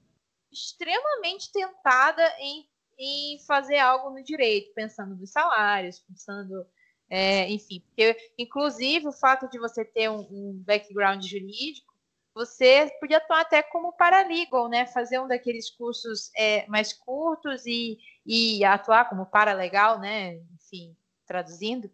extremamente 0.52 1.50
tentada 1.52 2.22
em, 2.38 2.68
em 2.98 3.38
fazer 3.46 3.78
algo 3.78 4.10
no 4.10 4.22
direito, 4.22 4.72
pensando 4.74 5.16
nos 5.16 5.30
salários, 5.30 6.00
pensando, 6.00 6.66
é, 7.08 7.48
enfim, 7.50 7.80
porque 7.80 8.16
inclusive 8.36 9.08
o 9.08 9.12
fato 9.12 9.48
de 9.48 9.58
você 9.58 9.84
ter 9.84 10.10
um, 10.10 10.20
um 10.30 10.62
background 10.66 11.24
jurídico 11.24 11.87
você 12.38 12.88
podia 13.00 13.18
atuar 13.18 13.40
até 13.40 13.62
como 13.62 13.92
paralegal, 13.92 14.68
né? 14.68 14.86
Fazer 14.86 15.18
um 15.18 15.26
daqueles 15.26 15.70
cursos 15.70 16.30
é, 16.36 16.64
mais 16.68 16.92
curtos 16.92 17.66
e, 17.66 17.98
e 18.24 18.64
atuar 18.64 19.08
como 19.08 19.26
paralegal, 19.26 19.98
né? 19.98 20.36
Enfim, 20.54 20.96
traduzindo, 21.26 21.90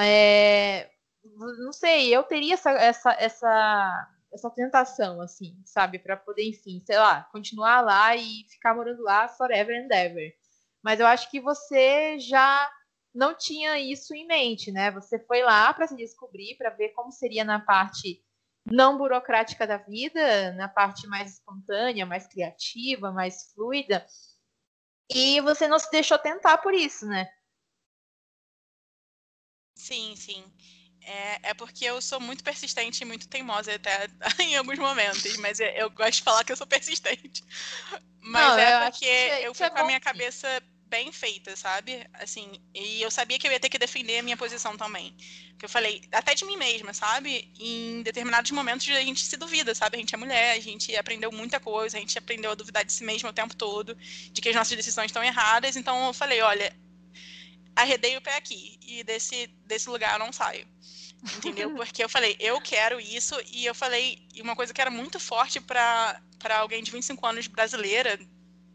É, 0.00 0.90
não 1.24 1.72
sei, 1.72 2.14
eu 2.14 2.22
teria 2.24 2.54
essa, 2.54 2.70
essa, 2.72 3.12
essa, 3.12 4.08
essa 4.32 4.50
tentação, 4.50 5.20
assim, 5.20 5.60
sabe? 5.66 5.98
para 5.98 6.16
poder, 6.16 6.48
enfim, 6.48 6.82
sei 6.86 6.98
lá, 6.98 7.24
continuar 7.32 7.82
lá 7.82 8.16
e 8.16 8.44
ficar 8.48 8.74
morando 8.74 9.02
lá 9.02 9.28
forever 9.28 9.76
and 9.76 9.94
ever. 9.94 10.34
Mas 10.82 11.00
eu 11.00 11.06
acho 11.06 11.30
que 11.30 11.40
você 11.40 12.18
já 12.18 12.70
não 13.14 13.34
tinha 13.36 13.78
isso 13.78 14.14
em 14.14 14.26
mente, 14.26 14.72
né? 14.72 14.90
Você 14.92 15.18
foi 15.18 15.42
lá 15.42 15.72
para 15.74 15.86
se 15.86 15.96
descobrir, 15.96 16.56
para 16.56 16.70
ver 16.70 16.90
como 16.90 17.12
seria 17.12 17.44
na 17.44 17.60
parte 17.60 18.22
não 18.64 18.96
burocrática 18.96 19.66
da 19.66 19.76
vida, 19.76 20.52
na 20.52 20.68
parte 20.68 21.06
mais 21.06 21.34
espontânea, 21.34 22.06
mais 22.06 22.26
criativa, 22.26 23.12
mais 23.12 23.52
fluida. 23.52 24.06
E 25.10 25.40
você 25.40 25.66
não 25.66 25.78
se 25.78 25.90
deixou 25.90 26.18
tentar 26.18 26.58
por 26.58 26.72
isso, 26.74 27.06
né? 27.06 27.28
Sim, 29.74 30.14
sim. 30.16 30.44
É, 31.04 31.50
é 31.50 31.54
porque 31.54 31.84
eu 31.84 32.00
sou 32.00 32.20
muito 32.20 32.44
persistente 32.44 33.02
e 33.02 33.04
muito 33.04 33.28
teimosa 33.28 33.74
até 33.74 34.06
em 34.38 34.56
alguns 34.56 34.78
momentos, 34.78 35.36
mas 35.38 35.58
eu, 35.58 35.66
eu 35.68 35.90
gosto 35.90 36.12
de 36.14 36.22
falar 36.22 36.44
que 36.44 36.52
eu 36.52 36.56
sou 36.56 36.66
persistente. 36.66 37.42
Mas 38.24 38.56
não, 38.56 38.58
é 38.58 38.84
porque 38.88 39.04
é, 39.04 39.48
eu 39.48 39.52
fui 39.52 39.66
é 39.66 39.70
com 39.70 39.78
a 39.80 39.84
minha 39.84 39.98
cabeça 39.98 40.62
bem 40.92 41.10
feita, 41.10 41.56
sabe? 41.56 42.06
Assim, 42.12 42.52
e 42.74 43.00
eu 43.00 43.10
sabia 43.10 43.38
que 43.38 43.48
eu 43.48 43.50
ia 43.50 43.58
ter 43.58 43.70
que 43.70 43.78
defender 43.78 44.18
a 44.18 44.22
minha 44.22 44.36
posição 44.36 44.76
também. 44.76 45.16
Porque 45.52 45.64
eu 45.64 45.68
falei, 45.68 46.02
até 46.12 46.34
de 46.34 46.44
mim 46.44 46.58
mesma, 46.58 46.92
sabe? 46.92 47.50
Em 47.58 48.02
determinados 48.02 48.50
momentos 48.50 48.86
a 48.90 49.00
gente 49.00 49.24
se 49.24 49.38
duvida, 49.38 49.74
sabe? 49.74 49.96
A 49.96 50.00
gente 50.00 50.14
é 50.14 50.18
mulher, 50.18 50.52
a 50.52 50.60
gente 50.60 50.94
aprendeu 50.94 51.32
muita 51.32 51.58
coisa, 51.58 51.96
a 51.96 52.00
gente 52.00 52.18
aprendeu 52.18 52.50
a 52.50 52.54
duvidar 52.54 52.84
de 52.84 52.92
si 52.92 53.04
mesma 53.04 53.30
o 53.30 53.32
tempo 53.32 53.56
todo, 53.56 53.96
de 54.32 54.42
que 54.42 54.50
as 54.50 54.54
nossas 54.54 54.76
decisões 54.76 55.06
estão 55.06 55.24
erradas. 55.24 55.76
Então 55.76 56.08
eu 56.08 56.12
falei, 56.12 56.42
olha, 56.42 56.76
arredei 57.74 58.14
o 58.18 58.20
pé 58.20 58.36
aqui 58.36 58.78
e 58.86 59.02
desse, 59.02 59.46
desse 59.64 59.88
lugar 59.88 60.12
eu 60.12 60.18
não 60.18 60.30
saio. 60.30 60.68
Entendeu? 61.36 61.72
Porque 61.74 62.04
eu 62.04 62.08
falei, 62.08 62.36
eu 62.38 62.60
quero 62.60 63.00
isso, 63.00 63.34
e 63.50 63.64
eu 63.64 63.74
falei, 63.74 64.18
e 64.34 64.42
uma 64.42 64.54
coisa 64.54 64.74
que 64.74 64.80
era 64.80 64.90
muito 64.90 65.18
forte 65.18 65.58
para 65.58 66.20
alguém 66.58 66.82
de 66.82 66.90
25 66.90 67.26
anos 67.26 67.46
brasileira, 67.46 68.18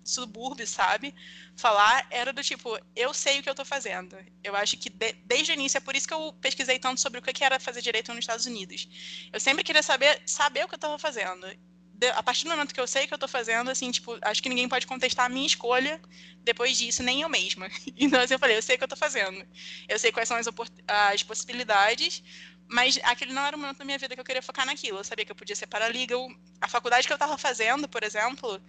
subúrbio, 0.10 0.66
sabe? 0.66 1.14
Falar 1.56 2.08
era 2.10 2.32
do 2.32 2.44
tipo, 2.44 2.80
eu 2.96 3.14
sei 3.14 3.40
o 3.40 3.44
que 3.44 3.50
eu 3.50 3.56
tô 3.56 3.66
fazendo. 3.66 4.18
Eu 4.44 4.56
acho 4.56 4.78
que 4.78 4.90
de, 4.90 5.14
desde 5.26 5.52
o 5.52 5.54
início, 5.54 5.78
é 5.78 5.82
por 5.82 5.96
isso 5.96 6.08
que 6.08 6.14
eu 6.14 6.34
pesquisei 6.42 6.80
tanto 6.80 7.02
sobre 7.02 7.20
o 7.20 7.22
que 7.22 7.44
era 7.44 7.60
fazer 7.60 7.82
direito 7.82 8.10
nos 8.10 8.20
Estados 8.20 8.46
Unidos. 8.46 8.88
Eu 9.32 9.40
sempre 9.40 9.64
queria 9.64 9.84
saber, 9.84 10.22
saber 10.26 10.66
o 10.66 10.68
que 10.68 10.76
eu 10.76 10.80
tava 10.80 10.98
fazendo. 10.98 11.48
De, 11.94 12.10
a 12.10 12.22
partir 12.22 12.44
do 12.44 12.52
momento 12.52 12.74
que 12.74 12.80
eu 12.80 12.88
sei 12.88 13.06
o 13.06 13.08
que 13.08 13.14
eu 13.14 13.18
tô 13.18 13.28
fazendo, 13.28 13.72
assim, 13.72 13.90
tipo, 13.92 14.18
acho 14.22 14.42
que 14.42 14.50
ninguém 14.50 14.70
pode 14.70 14.86
contestar 14.86 15.26
a 15.26 15.30
minha 15.30 15.48
escolha 15.48 16.00
depois 16.44 16.78
disso, 16.78 17.04
nem 17.04 17.22
eu 17.22 17.30
mesma. 17.30 17.70
Então, 17.98 18.22
assim, 18.22 18.36
eu 18.36 18.40
falei, 18.40 18.56
eu 18.58 18.62
sei 18.62 18.76
o 18.76 18.78
que 18.78 18.84
eu 18.84 18.88
tô 18.88 18.96
fazendo. 18.96 19.46
Eu 19.90 19.98
sei 20.00 20.12
quais 20.12 20.30
são 20.30 20.38
as, 20.38 20.48
as 20.88 21.24
possibilidades, 21.24 22.24
mas 22.70 23.00
aquele 23.04 23.34
não 23.34 23.46
era 23.46 23.56
o 23.56 23.60
momento 23.60 23.78
da 23.78 23.86
minha 23.86 23.98
vida 23.98 24.14
que 24.14 24.20
eu 24.20 24.26
queria 24.26 24.42
focar 24.42 24.66
naquilo. 24.66 25.00
Eu 25.00 25.04
sabia 25.04 25.26
que 25.26 25.32
eu 25.32 25.36
podia 25.36 25.56
ser 25.56 25.68
paralegal. 25.68 26.28
A 26.62 26.68
faculdade 26.68 27.08
que 27.08 27.14
eu 27.14 27.16
estava 27.16 27.38
fazendo, 27.38 27.88
por 27.88 28.04
exemplo, 28.04 28.62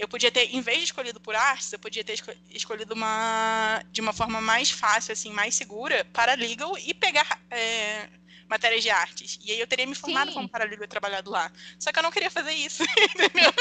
eu 0.00 0.08
podia 0.08 0.30
ter, 0.32 0.54
em 0.54 0.60
vez 0.60 0.78
de 0.78 0.84
escolhido 0.84 1.20
por 1.20 1.34
artes, 1.34 1.72
eu 1.72 1.78
podia 1.78 2.02
ter 2.02 2.20
escolhido 2.50 2.94
uma 2.94 3.82
de 3.90 4.00
uma 4.00 4.12
forma 4.12 4.40
mais 4.40 4.70
fácil, 4.70 5.12
assim, 5.12 5.30
mais 5.30 5.54
segura, 5.54 6.04
paralegal 6.12 6.76
e 6.78 6.94
pegar 6.94 7.40
é, 7.50 8.08
matérias 8.48 8.82
de 8.82 8.90
artes. 8.90 9.38
E 9.44 9.52
aí 9.52 9.60
eu 9.60 9.66
teria 9.66 9.86
me 9.86 9.94
formado 9.94 10.28
Sim. 10.28 10.34
como 10.34 10.48
paralegal 10.48 10.84
e 10.84 10.88
trabalhado 10.88 11.30
lá. 11.30 11.52
Só 11.78 11.92
que 11.92 11.98
eu 11.98 12.02
não 12.02 12.10
queria 12.10 12.30
fazer 12.30 12.52
isso, 12.52 12.82
entendeu? 13.14 13.52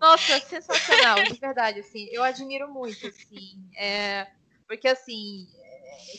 Nossa, 0.00 0.38
sensacional, 0.40 1.22
de 1.24 1.40
verdade, 1.40 1.80
assim, 1.80 2.08
eu 2.12 2.22
admiro 2.22 2.70
muito, 2.70 3.06
assim, 3.06 3.58
é, 3.76 4.26
porque, 4.66 4.86
assim, 4.86 5.48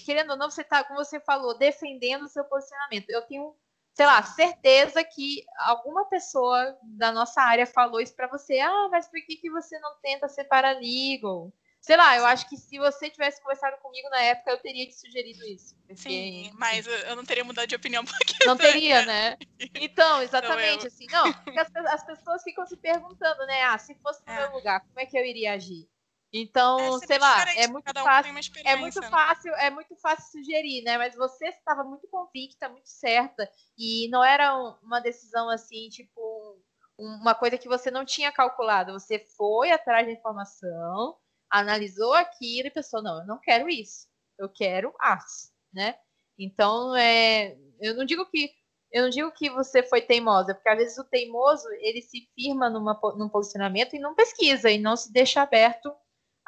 querendo 0.05 0.31
ou 0.31 0.37
não, 0.37 0.49
você 0.49 0.63
tá, 0.63 0.83
como 0.83 1.03
você 1.03 1.19
falou, 1.19 1.57
defendendo 1.57 2.23
o 2.23 2.27
seu 2.27 2.43
posicionamento. 2.43 3.09
Eu 3.09 3.21
tenho, 3.21 3.55
sei 3.99 4.05
lá, 4.05 4.23
certeza 4.23 5.03
que 5.03 5.43
alguma 5.57 6.05
pessoa 6.05 6.77
da 6.83 7.11
nossa 7.11 7.41
área 7.41 7.65
falou 7.65 7.99
isso 7.99 8.15
para 8.15 8.29
você. 8.29 8.57
Ah, 8.57 8.87
mas 8.89 9.09
por 9.09 9.19
que, 9.25 9.35
que 9.35 9.51
você 9.51 9.77
não 9.79 9.99
tenta 10.01 10.29
ser 10.29 10.45
paralegal? 10.45 11.51
Sei 11.81 11.97
lá, 11.97 12.15
eu 12.15 12.25
acho 12.25 12.47
que 12.47 12.55
se 12.55 12.79
você 12.79 13.09
tivesse 13.09 13.41
conversado 13.41 13.75
comigo 13.81 14.09
na 14.09 14.21
época, 14.21 14.51
eu 14.51 14.57
teria 14.57 14.87
te 14.87 14.93
sugerido 14.93 15.45
isso. 15.45 15.75
Porque, 15.85 15.97
Sim, 15.97 16.49
mas 16.57 16.87
eu 16.87 17.13
não 17.13 17.25
teria 17.25 17.43
mudado 17.43 17.67
de 17.67 17.75
opinião 17.75 18.05
porque. 18.07 18.45
Não 18.45 18.55
teria, 18.55 19.05
né? 19.05 19.35
Então, 19.75 20.21
exatamente, 20.21 20.87
assim, 20.87 21.05
não, 21.11 21.33
porque 21.33 21.59
as, 21.59 21.75
as, 21.75 22.05
pessoas 22.05 22.41
ficam 22.41 22.65
se 22.65 22.77
perguntando, 22.77 23.45
né? 23.47 23.63
Ah, 23.63 23.77
se 23.77 23.93
fosse 23.95 24.25
no 24.25 24.31
é. 24.31 24.37
meu 24.37 24.53
lugar, 24.53 24.79
como 24.79 24.99
é 25.01 25.05
que 25.05 25.17
eu 25.17 25.25
iria 25.25 25.53
agir? 25.53 25.89
Então, 26.31 26.97
é, 26.97 27.07
sei 27.07 27.17
lá, 27.17 27.53
é 27.55 27.67
muito 27.67 27.89
um 27.89 28.03
fácil, 28.03 28.33
é 28.63 28.75
muito 28.75 29.01
né? 29.01 29.09
fácil, 29.09 29.55
é 29.55 29.69
muito 29.71 29.95
fácil 29.95 30.31
sugerir, 30.31 30.83
né? 30.83 30.97
Mas 30.97 31.15
você 31.15 31.47
estava 31.47 31.83
muito 31.83 32.07
convicta, 32.07 32.69
muito 32.69 32.87
certa 32.87 33.49
e 33.77 34.07
não 34.09 34.23
era 34.23 34.55
uma 34.83 34.99
decisão 34.99 35.49
assim, 35.49 35.89
tipo, 35.89 36.61
uma 36.97 37.33
coisa 37.33 37.57
que 37.57 37.67
você 37.67 37.89
não 37.89 38.05
tinha 38.05 38.31
calculado. 38.31 38.93
Você 38.93 39.17
foi 39.35 39.71
atrás 39.71 40.05
da 40.05 40.13
informação, 40.13 41.17
analisou 41.49 42.13
aquilo 42.13 42.67
e 42.67 42.71
pensou, 42.71 43.01
não, 43.01 43.21
eu 43.21 43.25
não 43.25 43.39
quero 43.39 43.67
isso. 43.67 44.07
Eu 44.37 44.49
quero 44.49 44.93
as, 44.99 45.51
né? 45.73 45.95
Então, 46.37 46.95
é, 46.95 47.57
eu 47.81 47.95
não 47.95 48.05
digo 48.05 48.25
que 48.27 48.53
eu 48.91 49.03
não 49.03 49.09
digo 49.09 49.31
que 49.31 49.51
você 49.51 49.83
foi 49.83 50.01
teimosa, 50.01 50.55
porque 50.55 50.67
às 50.67 50.77
vezes 50.77 50.97
o 50.97 51.03
teimoso 51.03 51.67
ele 51.79 52.01
se 52.01 52.27
firma 52.33 52.71
numa, 52.71 52.99
num 53.15 53.29
posicionamento 53.29 53.95
e 53.95 53.99
não 53.99 54.15
pesquisa 54.15 54.69
e 54.71 54.79
não 54.79 54.97
se 54.97 55.13
deixa 55.13 55.43
aberto 55.43 55.93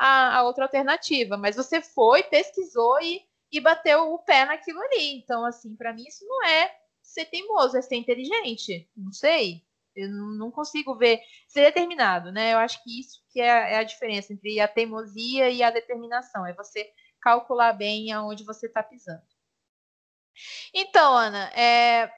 a, 0.01 0.37
a 0.37 0.43
outra 0.43 0.65
alternativa. 0.65 1.37
Mas 1.37 1.55
você 1.55 1.79
foi, 1.79 2.23
pesquisou 2.23 2.99
e, 3.01 3.21
e 3.51 3.59
bateu 3.59 4.11
o 4.11 4.19
pé 4.19 4.45
naquilo 4.45 4.81
ali. 4.81 5.13
Então, 5.13 5.45
assim, 5.45 5.75
para 5.75 5.93
mim 5.93 6.03
isso 6.07 6.25
não 6.25 6.43
é 6.43 6.75
ser 7.03 7.25
teimoso, 7.25 7.77
é 7.77 7.81
ser 7.81 7.97
inteligente. 7.97 8.89
Não 8.97 9.11
sei. 9.11 9.63
Eu 9.95 10.09
não 10.09 10.49
consigo 10.49 10.95
ver 10.95 11.21
ser 11.47 11.65
determinado, 11.65 12.31
né? 12.31 12.53
Eu 12.53 12.57
acho 12.57 12.81
que 12.83 12.99
isso 12.99 13.21
que 13.29 13.39
é, 13.39 13.73
é 13.73 13.77
a 13.77 13.83
diferença 13.83 14.33
entre 14.33 14.59
a 14.59 14.67
teimosia 14.67 15.49
e 15.51 15.61
a 15.61 15.69
determinação. 15.69 16.45
É 16.47 16.53
você 16.53 16.89
calcular 17.21 17.73
bem 17.73 18.11
aonde 18.11 18.43
você 18.43 18.65
está 18.65 18.81
pisando. 18.81 19.21
Então, 20.73 21.13
Ana, 21.13 21.51
é, 21.53 22.11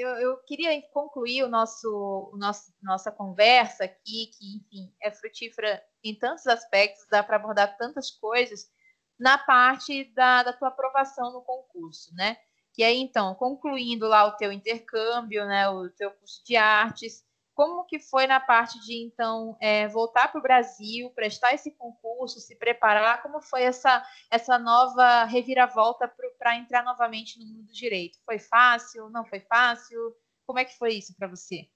eu, 0.00 0.08
eu, 0.16 0.36
queria 0.38 0.70
concluir 0.92 1.44
o 1.44 1.48
nosso, 1.48 2.30
o 2.32 2.36
nosso, 2.36 2.72
nossa 2.82 3.12
conversa 3.12 3.84
aqui, 3.84 4.30
que, 4.36 4.56
enfim, 4.56 4.94
é 5.02 5.10
frutífera 5.10 5.82
em 6.02 6.18
tantos 6.18 6.46
aspectos, 6.46 7.06
dá 7.10 7.22
para 7.22 7.36
abordar 7.36 7.76
tantas 7.76 8.10
coisas, 8.10 8.70
na 9.18 9.36
parte 9.36 10.04
da, 10.14 10.42
da 10.42 10.52
tua 10.52 10.68
aprovação 10.68 11.32
no 11.32 11.42
concurso, 11.42 12.14
né? 12.14 12.36
Que 12.72 12.82
aí, 12.82 12.98
então, 12.98 13.34
concluindo 13.34 14.06
lá 14.08 14.24
o 14.24 14.36
teu 14.36 14.50
intercâmbio, 14.50 15.44
né, 15.46 15.68
o 15.68 15.90
teu 15.90 16.10
curso 16.12 16.42
de 16.44 16.56
artes, 16.56 17.22
como 17.60 17.84
que 17.84 17.98
foi 17.98 18.26
na 18.26 18.40
parte 18.40 18.80
de, 18.80 19.04
então, 19.04 19.54
é, 19.60 19.86
voltar 19.86 20.32
para 20.32 20.38
o 20.38 20.42
Brasil, 20.42 21.10
prestar 21.10 21.52
esse 21.52 21.70
concurso, 21.70 22.40
se 22.40 22.56
preparar? 22.56 23.20
Como 23.20 23.42
foi 23.42 23.64
essa, 23.64 24.02
essa 24.30 24.58
nova 24.58 25.24
reviravolta 25.24 26.10
para 26.38 26.56
entrar 26.56 26.82
novamente 26.82 27.38
no 27.38 27.44
mundo 27.44 27.64
do 27.64 27.72
direito? 27.74 28.16
Foi 28.24 28.38
fácil? 28.38 29.10
Não 29.10 29.26
foi 29.26 29.40
fácil? 29.40 29.98
Como 30.46 30.58
é 30.58 30.64
que 30.64 30.78
foi 30.78 30.94
isso 30.94 31.14
para 31.18 31.28
você? 31.28 31.68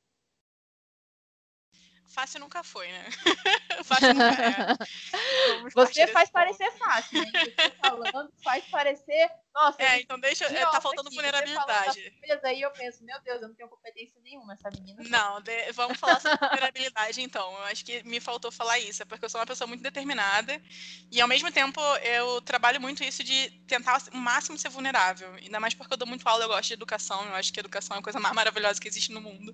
Fácil 2.14 2.38
nunca 2.38 2.62
foi, 2.62 2.87
né? 2.87 3.05
fácil 3.85 4.14
nunca 4.14 4.40
é. 4.40 5.70
Você 5.74 6.07
faz 6.07 6.31
parecer 6.31 6.70
fácil, 6.79 7.20
né? 7.20 7.31
Você 7.33 7.70
falando 7.81 8.33
faz 8.44 8.64
parecer. 8.66 9.29
Nossa, 9.53 9.83
é, 9.83 10.00
então 10.00 10.18
deixa. 10.20 10.44
É, 10.44 10.64
tá 10.66 10.81
faltando 10.81 11.09
aqui, 11.09 11.16
vulnerabilidade. 11.16 12.12
Aí 12.44 12.61
eu 12.61 12.70
penso, 12.70 13.05
meu 13.05 13.20
Deus, 13.22 13.42
eu 13.42 13.48
não 13.48 13.55
tenho 13.55 13.68
competência 13.68 14.20
nenhuma, 14.22 14.53
essa 14.53 14.70
menina. 14.70 15.03
Não, 15.09 15.40
de, 15.40 15.72
vamos 15.72 15.98
falar 15.98 16.20
sobre 16.20 16.38
vulnerabilidade 16.38 17.20
então. 17.20 17.53
Eu 17.53 17.64
acho 17.64 17.85
que 17.85 18.05
me 18.05 18.20
faltou 18.20 18.53
falar 18.53 18.79
isso, 18.79 19.03
é 19.03 19.05
porque 19.05 19.24
eu 19.24 19.29
sou 19.29 19.40
uma 19.40 19.46
pessoa 19.46 19.66
muito 19.66 19.83
determinada 19.83 20.62
e 21.11 21.20
ao 21.20 21.27
mesmo 21.27 21.50
tempo 21.50 21.81
eu 22.05 22.40
trabalho 22.42 22.81
muito 22.81 23.03
isso 23.03 23.24
de 23.24 23.50
tentar 23.66 24.00
o 24.12 24.16
máximo 24.16 24.57
ser 24.57 24.68
vulnerável. 24.68 25.35
Ainda 25.35 25.59
mais 25.59 25.74
porque 25.74 25.94
eu 25.94 25.98
dou 25.98 26.07
muito 26.07 26.27
aula, 26.29 26.44
eu 26.44 26.48
gosto 26.48 26.68
de 26.68 26.74
educação, 26.74 27.24
eu 27.27 27.35
acho 27.35 27.53
que 27.53 27.59
educação 27.59 27.96
é 27.96 28.00
a 28.00 28.03
coisa 28.03 28.20
mais 28.20 28.35
maravilhosa 28.35 28.81
que 28.81 28.87
existe 28.87 29.11
no 29.11 29.20
mundo. 29.20 29.53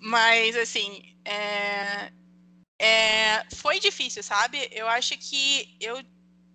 Mas, 0.00 0.56
assim, 0.56 1.14
é, 1.24 1.59
é, 2.80 3.44
foi 3.56 3.78
difícil, 3.78 4.22
sabe? 4.22 4.68
Eu 4.72 4.88
acho 4.88 5.16
que 5.18 5.76
eu 5.80 6.02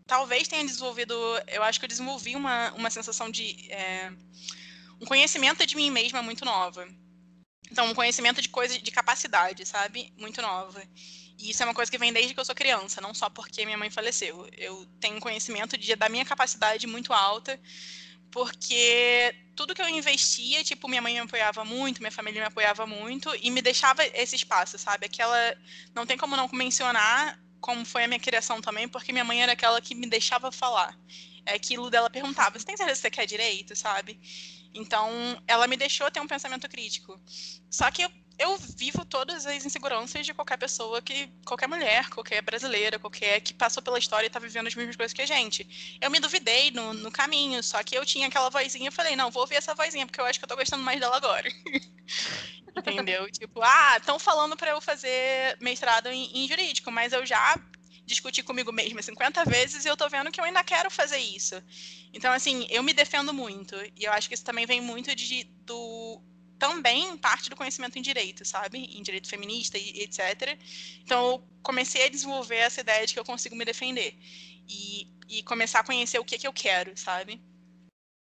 talvez 0.07 0.47
tenha 0.47 0.65
desenvolvido, 0.65 1.13
eu 1.47 1.63
acho 1.63 1.79
que 1.79 1.85
eu 1.85 1.89
desenvolvi 1.89 2.35
uma, 2.35 2.71
uma 2.73 2.89
sensação 2.89 3.29
de. 3.29 3.71
É, 3.71 4.11
um 5.01 5.05
conhecimento 5.05 5.65
de 5.65 5.75
mim 5.75 5.91
mesma 5.91 6.21
muito 6.21 6.45
nova. 6.45 6.87
Então, 7.71 7.87
um 7.87 7.95
conhecimento 7.95 8.41
de 8.41 8.49
coisas, 8.49 8.81
de 8.81 8.91
capacidade, 8.91 9.65
sabe? 9.65 10.13
Muito 10.17 10.41
nova. 10.41 10.81
E 11.37 11.49
isso 11.49 11.61
é 11.61 11.65
uma 11.65 11.73
coisa 11.73 11.91
que 11.91 11.97
vem 11.97 12.13
desde 12.13 12.33
que 12.33 12.39
eu 12.39 12.45
sou 12.45 12.55
criança, 12.55 13.01
não 13.01 13.13
só 13.13 13.29
porque 13.29 13.65
minha 13.65 13.77
mãe 13.77 13.89
faleceu. 13.89 14.47
Eu 14.53 14.85
tenho 14.99 15.19
conhecimento 15.19 15.77
de, 15.77 15.95
da 15.95 16.07
minha 16.07 16.23
capacidade 16.23 16.87
muito 16.87 17.11
alta 17.11 17.59
porque 18.35 19.33
tudo 19.55 19.73
que 19.73 19.81
eu 19.81 19.87
investia, 19.87 20.61
tipo, 20.61 20.89
minha 20.89 21.01
mãe 21.01 21.13
me 21.13 21.19
apoiava 21.21 21.63
muito, 21.63 22.01
minha 22.01 22.11
família 22.11 22.41
me 22.41 22.47
apoiava 22.47 22.85
muito 22.85 23.33
e 23.41 23.49
me 23.49 23.61
deixava 23.61 24.05
esse 24.07 24.35
espaço, 24.35 24.77
sabe? 24.77 25.05
Aquela. 25.05 25.55
Não 25.93 26.05
tem 26.05 26.17
como 26.17 26.35
não 26.35 26.49
mencionar 26.51 27.39
como 27.61 27.85
foi 27.85 28.03
a 28.03 28.07
minha 28.09 28.19
criação 28.19 28.59
também, 28.59 28.89
porque 28.89 29.13
minha 29.13 29.23
mãe 29.23 29.41
era 29.41 29.53
aquela 29.53 29.79
que 29.79 29.95
me 29.95 30.05
deixava 30.05 30.51
falar. 30.51 30.99
é 31.45 31.53
aquilo 31.53 31.89
dela 31.89 32.09
perguntar: 32.09 32.51
você 32.51 32.65
tem 32.65 32.75
certeza 32.75 32.97
que 32.97 33.03
você 33.03 33.09
quer 33.09 33.25
direito, 33.25 33.73
sabe? 33.73 34.19
Então, 34.73 35.09
ela 35.47 35.65
me 35.65 35.77
deixou 35.77 36.11
ter 36.11 36.19
um 36.19 36.27
pensamento 36.27 36.67
crítico. 36.67 37.17
Só 37.71 37.89
que 37.89 38.01
eu, 38.01 38.11
eu 38.37 38.57
vivo 38.57 39.05
todas 39.05 39.45
as 39.45 39.65
inseguranças 39.65 40.25
de 40.25 40.33
qualquer 40.33 40.57
pessoa 40.57 41.01
que. 41.01 41.29
qualquer 41.45 41.67
mulher, 41.67 42.09
qualquer 42.09 42.41
brasileira, 42.41 42.99
qualquer 42.99 43.39
que 43.41 43.53
passou 43.53 43.81
pela 43.81 43.99
história 43.99 44.27
e 44.27 44.29
tá 44.29 44.39
vivendo 44.39 44.67
as 44.67 44.75
mesmas 44.75 44.95
coisas 44.95 45.13
que 45.13 45.21
a 45.21 45.25
gente. 45.25 45.97
Eu 46.01 46.11
me 46.11 46.19
duvidei 46.19 46.71
no, 46.71 46.93
no 46.93 47.11
caminho, 47.11 47.61
só 47.63 47.81
que 47.83 47.95
eu 47.95 48.05
tinha 48.05 48.27
aquela 48.27 48.49
vozinha 48.49 48.89
e 48.89 48.91
falei: 48.91 49.15
não, 49.15 49.31
vou 49.31 49.41
ouvir 49.41 49.55
essa 49.55 49.73
vozinha, 49.73 50.05
porque 50.05 50.19
eu 50.19 50.25
acho 50.25 50.39
que 50.39 50.45
eu 50.45 50.49
tô 50.49 50.55
gostando 50.55 50.83
mais 50.83 50.99
dela 50.99 51.17
agora. 51.17 51.49
Entendeu? 52.77 53.31
tipo, 53.31 53.61
ah, 53.61 53.95
estão 53.97 54.19
falando 54.19 54.57
para 54.57 54.71
eu 54.71 54.81
fazer 54.81 55.57
mestrado 55.61 56.07
em, 56.07 56.43
em 56.43 56.47
jurídico, 56.47 56.91
mas 56.91 57.13
eu 57.13 57.25
já 57.25 57.57
discutir 58.05 58.43
comigo 58.43 58.71
mesma 58.71 59.01
50 59.01 59.45
vezes 59.45 59.83
e 59.83 59.87
eu 59.87 59.97
tô 59.97 60.07
vendo 60.07 60.31
que 60.31 60.39
eu 60.39 60.43
ainda 60.43 60.63
quero 60.63 60.91
fazer 60.91 61.17
isso. 61.17 61.55
Então, 62.13 62.31
assim, 62.31 62.67
eu 62.69 62.83
me 62.83 62.93
defendo 62.93 63.33
muito. 63.33 63.75
E 63.95 64.03
eu 64.03 64.11
acho 64.11 64.27
que 64.27 64.35
isso 64.35 64.43
também 64.43 64.65
vem 64.65 64.81
muito 64.81 65.15
de, 65.15 65.43
do. 65.65 66.21
Também 66.57 67.17
parte 67.17 67.49
do 67.49 67.55
conhecimento 67.55 67.99
em 67.99 68.01
direito, 68.01 68.45
sabe? 68.45 68.79
Em 68.79 69.01
direito 69.03 69.29
feminista 69.29 69.77
e 69.77 70.01
etc. 70.01 70.57
Então, 71.01 71.31
eu 71.31 71.47
comecei 71.61 72.05
a 72.05 72.09
desenvolver 72.09 72.57
essa 72.57 72.81
ideia 72.81 73.05
de 73.05 73.13
que 73.13 73.19
eu 73.19 73.25
consigo 73.25 73.55
me 73.55 73.65
defender. 73.65 74.17
E, 74.67 75.07
e 75.27 75.43
começar 75.43 75.81
a 75.81 75.83
conhecer 75.83 76.19
o 76.19 76.25
que, 76.25 76.37
que 76.37 76.47
eu 76.47 76.53
quero, 76.53 76.97
sabe? 76.97 77.41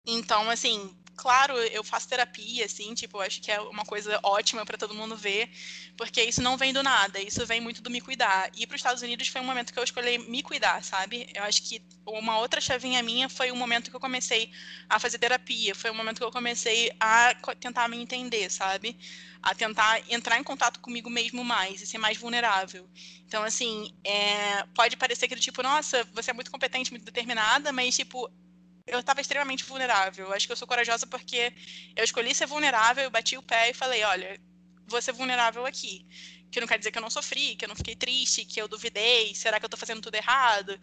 Então, 0.06 0.50
assim, 0.50 0.96
claro, 1.18 1.58
eu 1.58 1.84
faço 1.84 2.08
terapia, 2.08 2.66
assim, 2.66 2.94
tipo, 2.94 3.20
acho 3.20 3.42
que 3.42 3.52
é 3.52 3.60
uma 3.60 3.84
coisa 3.84 4.20
ótima 4.22 4.64
para 4.64 4.78
todo 4.78 4.94
mundo 4.94 5.18
ver, 5.18 5.50
porque 5.98 6.24
isso 6.24 6.42
não 6.42 6.56
vem 6.56 6.72
do 6.72 6.84
nada, 6.84 7.20
isso 7.20 7.44
vem 7.46 7.60
muito 7.60 7.82
do 7.82 7.90
me 7.90 8.00
cuidar. 8.00 8.52
E 8.56 8.68
para 8.68 8.76
os 8.76 8.80
Estados 8.80 9.02
Unidos 9.02 9.28
foi 9.28 9.42
um 9.42 9.44
momento 9.44 9.74
que 9.74 9.80
eu 9.80 9.84
escolhi 9.84 10.20
me 10.20 10.44
cuidar, 10.44 10.84
sabe? 10.84 11.28
Eu 11.34 11.44
acho 11.44 11.64
que 11.64 11.82
uma 12.06 12.38
outra 12.38 12.62
chavinha 12.62 13.02
minha 13.02 13.28
foi 13.28 13.52
o 13.52 13.56
momento 13.56 13.90
que 13.90 13.96
eu 13.96 14.00
comecei 14.00 14.52
a 14.88 15.00
fazer 15.00 15.18
terapia, 15.18 15.74
foi 15.74 15.90
o 15.90 15.96
momento 15.96 16.20
que 16.20 16.24
eu 16.24 16.32
comecei 16.32 16.92
a 17.00 17.34
tentar 17.60 17.88
me 17.88 17.98
entender, 17.98 18.50
sabe? 18.52 18.96
A 19.42 19.56
tentar 19.56 20.00
entrar 20.10 20.38
em 20.40 20.44
contato 20.44 20.80
comigo 20.80 21.10
mesmo 21.10 21.44
mais 21.44 21.82
e 21.82 21.88
ser 21.88 21.98
mais 21.98 22.18
vulnerável. 22.18 22.88
Então, 23.26 23.44
assim, 23.44 23.92
é... 24.04 24.64
pode 24.76 24.96
parecer 24.96 25.28
que 25.28 25.36
do 25.36 25.42
tipo, 25.42 25.64
nossa, 25.64 26.04
você 26.14 26.30
é 26.30 26.34
muito 26.34 26.52
competente, 26.52 26.92
muito 26.92 27.06
determinada, 27.06 27.72
mas, 27.72 27.96
tipo, 27.96 28.32
eu 28.88 29.00
estava 29.00 29.22
extremamente 29.22 29.64
vulnerável. 29.66 30.34
Acho 30.34 30.48
que 30.48 30.52
eu 30.52 30.58
sou 30.58 30.68
corajosa 30.68 31.06
porque 31.06 31.54
eu 31.96 32.04
escolhi 32.04 32.34
ser 32.34 32.48
vulnerável, 32.48 33.04
eu 33.04 33.12
bati 33.12 33.38
o 33.38 33.44
pé 33.44 33.70
e 33.70 33.74
falei, 33.74 34.04
olha, 34.04 34.40
vou 34.88 35.02
ser 35.02 35.12
vulnerável 35.12 35.66
aqui. 35.66 36.06
Que 36.50 36.62
não 36.62 36.68
quer 36.68 36.78
dizer 36.78 36.92
que 36.92 36.98
eu 36.98 37.02
não 37.02 37.10
sofri, 37.10 37.56
que 37.56 37.66
eu 37.66 37.70
não 37.70 37.76
fiquei 37.76 37.96
triste, 37.96 38.46
que 38.46 38.62
eu 38.62 38.68
duvidei, 38.68 39.36
será 39.36 39.60
que 39.60 39.66
eu 39.66 39.68
estou 39.68 39.80
fazendo 39.80 40.02
tudo 40.02 40.16
errado? 40.16 40.80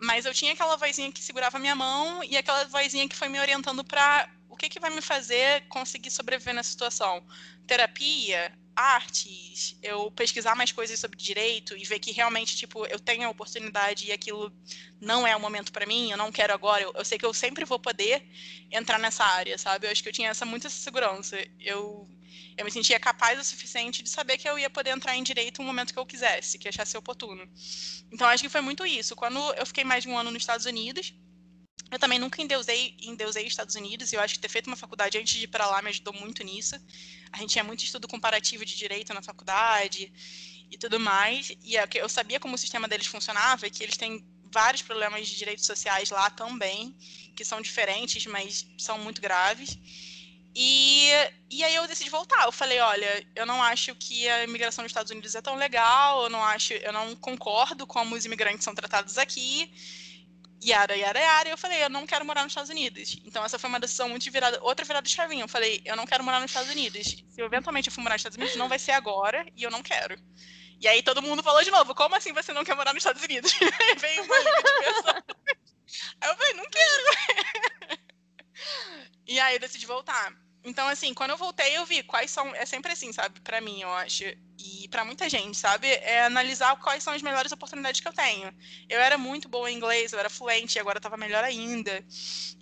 Mas 0.00 0.24
eu 0.24 0.32
tinha 0.32 0.52
aquela 0.52 0.76
vozinha 0.76 1.12
que 1.12 1.22
segurava 1.22 1.58
minha 1.58 1.74
mão 1.74 2.22
e 2.24 2.36
aquela 2.36 2.64
vozinha 2.64 3.08
que 3.08 3.16
foi 3.16 3.28
me 3.28 3.40
orientando 3.40 3.84
para 3.84 4.30
o 4.48 4.56
que, 4.56 4.68
que 4.68 4.80
vai 4.80 4.90
me 4.90 5.02
fazer 5.02 5.66
conseguir 5.68 6.10
sobreviver 6.10 6.54
nessa 6.54 6.70
situação. 6.70 7.24
Terapia, 7.66 8.56
artes, 8.74 9.76
eu 9.82 10.10
pesquisar 10.12 10.54
mais 10.54 10.72
coisas 10.72 10.98
sobre 10.98 11.16
direito 11.16 11.76
e 11.76 11.84
ver 11.84 11.98
que 11.98 12.12
realmente, 12.12 12.56
tipo, 12.56 12.86
eu 12.86 12.98
tenho 12.98 13.26
a 13.26 13.30
oportunidade 13.30 14.06
e 14.06 14.12
aquilo 14.12 14.52
não 15.00 15.26
é 15.26 15.34
o 15.36 15.40
momento 15.40 15.72
para 15.72 15.86
mim, 15.86 16.10
eu 16.10 16.16
não 16.16 16.32
quero 16.32 16.52
agora, 16.52 16.82
eu, 16.82 16.92
eu, 16.94 17.04
sei 17.04 17.18
que 17.18 17.26
eu 17.26 17.34
sempre 17.34 17.64
vou 17.64 17.78
poder 17.78 18.26
entrar 18.70 18.98
nessa 18.98 19.24
área, 19.24 19.58
sabe? 19.58 19.86
Eu 19.86 19.90
acho 19.90 20.02
que 20.02 20.08
eu 20.08 20.12
tinha 20.12 20.30
essa 20.30 20.44
muita 20.44 20.70
segurança. 20.70 21.36
Eu 21.58 22.08
eu 22.56 22.64
me 22.64 22.70
sentia 22.70 23.00
capaz 23.00 23.38
o 23.40 23.44
suficiente 23.44 24.02
de 24.02 24.10
saber 24.10 24.36
que 24.36 24.48
eu 24.48 24.58
ia 24.58 24.68
poder 24.68 24.90
entrar 24.90 25.16
em 25.16 25.22
direito 25.22 25.62
no 25.62 25.66
momento 25.66 25.92
que 25.92 25.98
eu 25.98 26.06
quisesse, 26.06 26.58
que 26.58 26.68
achasse 26.68 26.96
oportuno. 26.96 27.48
Então 28.12 28.26
acho 28.28 28.42
que 28.42 28.48
foi 28.48 28.60
muito 28.60 28.84
isso. 28.84 29.16
Quando 29.16 29.38
eu 29.54 29.66
fiquei 29.66 29.84
mais 29.84 30.02
de 30.02 30.10
um 30.10 30.18
ano 30.18 30.30
nos 30.30 30.42
Estados 30.42 30.66
Unidos, 30.66 31.14
eu 31.90 31.98
também 31.98 32.18
nunca 32.18 32.40
endeusei, 32.40 32.94
endeusei 33.02 33.46
Estados 33.46 33.74
Unidos, 33.74 34.12
e 34.12 34.16
eu 34.16 34.20
acho 34.20 34.34
que 34.34 34.40
ter 34.40 34.48
feito 34.48 34.68
uma 34.68 34.76
faculdade 34.76 35.18
antes 35.18 35.34
de 35.34 35.44
ir 35.44 35.48
para 35.48 35.66
lá 35.66 35.82
me 35.82 35.88
ajudou 35.88 36.14
muito 36.14 36.44
nisso. 36.44 36.76
A 37.32 37.38
gente 37.38 37.50
tinha 37.50 37.64
muito 37.64 37.82
estudo 37.82 38.06
comparativo 38.06 38.64
de 38.64 38.76
direito 38.76 39.12
na 39.12 39.20
faculdade 39.20 40.12
e 40.70 40.78
tudo 40.78 41.00
mais, 41.00 41.52
e 41.64 41.76
é 41.76 41.88
eu 41.94 42.08
sabia 42.08 42.38
como 42.38 42.54
o 42.54 42.58
sistema 42.58 42.86
deles 42.86 43.08
funcionava 43.08 43.66
e 43.66 43.70
que 43.70 43.82
eles 43.82 43.96
têm 43.96 44.24
vários 44.52 44.82
problemas 44.82 45.28
de 45.28 45.36
direitos 45.36 45.66
sociais 45.66 46.10
lá 46.10 46.30
também, 46.30 46.96
que 47.34 47.44
são 47.44 47.60
diferentes, 47.60 48.24
mas 48.26 48.66
são 48.78 48.98
muito 48.98 49.20
graves. 49.20 49.76
E, 50.54 51.08
e 51.48 51.62
aí 51.62 51.74
eu 51.74 51.86
decidi 51.86 52.10
voltar. 52.10 52.44
Eu 52.44 52.52
falei, 52.52 52.80
olha, 52.80 53.26
eu 53.34 53.46
não 53.46 53.62
acho 53.62 53.94
que 53.94 54.28
a 54.28 54.44
imigração 54.44 54.82
nos 54.82 54.90
Estados 54.90 55.10
Unidos 55.10 55.34
é 55.34 55.40
tão 55.40 55.56
legal, 55.56 56.24
eu 56.24 56.30
não 56.30 56.44
acho, 56.44 56.72
eu 56.72 56.92
não 56.92 57.16
concordo 57.16 57.86
como 57.86 58.14
os 58.14 58.24
imigrantes 58.24 58.64
são 58.64 58.74
tratados 58.74 59.18
aqui 59.18 59.72
yara, 60.62 60.96
yara, 60.96 61.18
yara, 61.18 61.48
eu 61.48 61.58
falei, 61.58 61.82
eu 61.82 61.88
não 61.88 62.06
quero 62.06 62.24
morar 62.24 62.42
nos 62.42 62.52
Estados 62.52 62.70
Unidos. 62.70 63.18
Então 63.24 63.44
essa 63.44 63.58
foi 63.58 63.68
uma 63.68 63.80
decisão 63.80 64.08
muito 64.08 64.30
virada, 64.30 64.58
outra 64.62 64.84
virada 64.84 65.06
de 65.06 65.14
chavinha. 65.14 65.44
Eu 65.44 65.48
falei, 65.48 65.80
eu 65.84 65.96
não 65.96 66.06
quero 66.06 66.22
morar 66.22 66.40
nos 66.40 66.50
Estados 66.50 66.70
Unidos. 66.70 67.24
Se 67.28 67.40
eventualmente 67.40 67.88
eu 67.88 67.92
for 67.92 68.02
morar 68.02 68.14
nos 68.14 68.20
Estados 68.20 68.36
Unidos, 68.36 68.56
não 68.56 68.68
vai 68.68 68.78
ser 68.78 68.92
agora, 68.92 69.46
e 69.56 69.62
eu 69.62 69.70
não 69.70 69.82
quero. 69.82 70.16
E 70.80 70.88
aí 70.88 71.02
todo 71.02 71.22
mundo 71.22 71.42
falou 71.42 71.62
de 71.62 71.70
novo, 71.70 71.94
como 71.94 72.14
assim 72.14 72.32
você 72.32 72.52
não 72.52 72.64
quer 72.64 72.74
morar 72.74 72.92
nos 72.92 73.00
Estados 73.00 73.22
Unidos? 73.22 73.52
Veio 73.98 74.22
uma 74.24 74.38
liga 74.38 74.62
de 74.62 74.84
pessoas. 74.84 75.24
Aí 76.20 76.30
eu 76.30 76.36
falei, 76.36 76.54
não 76.54 76.64
quero. 76.70 77.98
e 79.26 79.40
aí 79.40 79.56
eu 79.56 79.60
decidi 79.60 79.86
voltar. 79.86 80.32
Então, 80.62 80.86
assim, 80.88 81.14
quando 81.14 81.30
eu 81.30 81.38
voltei, 81.38 81.76
eu 81.76 81.86
vi 81.86 82.02
quais 82.02 82.30
são. 82.30 82.54
É 82.54 82.66
sempre 82.66 82.92
assim, 82.92 83.12
sabe? 83.12 83.40
Para 83.40 83.60
mim, 83.60 83.80
eu 83.80 83.90
acho. 83.94 84.24
E 84.58 84.88
para 84.88 85.04
muita 85.04 85.28
gente, 85.28 85.56
sabe? 85.56 85.88
É 85.88 86.24
analisar 86.24 86.76
quais 86.76 87.02
são 87.02 87.14
as 87.14 87.22
melhores 87.22 87.50
oportunidades 87.50 88.00
que 88.00 88.08
eu 88.08 88.12
tenho. 88.12 88.52
Eu 88.88 89.00
era 89.00 89.16
muito 89.16 89.48
boa 89.48 89.70
em 89.70 89.76
inglês, 89.76 90.12
eu 90.12 90.18
era 90.18 90.28
fluente, 90.28 90.78
agora 90.78 90.98
eu 90.98 91.02
tava 91.02 91.16
melhor 91.16 91.42
ainda. 91.42 92.04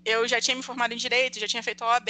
Eu 0.04 0.28
já 0.28 0.40
tinha 0.40 0.56
me 0.56 0.62
formado 0.62 0.94
em 0.94 0.96
direito, 0.96 1.40
já 1.40 1.48
tinha 1.48 1.62
feito 1.62 1.82
a 1.82 1.88
OAB, 1.88 2.08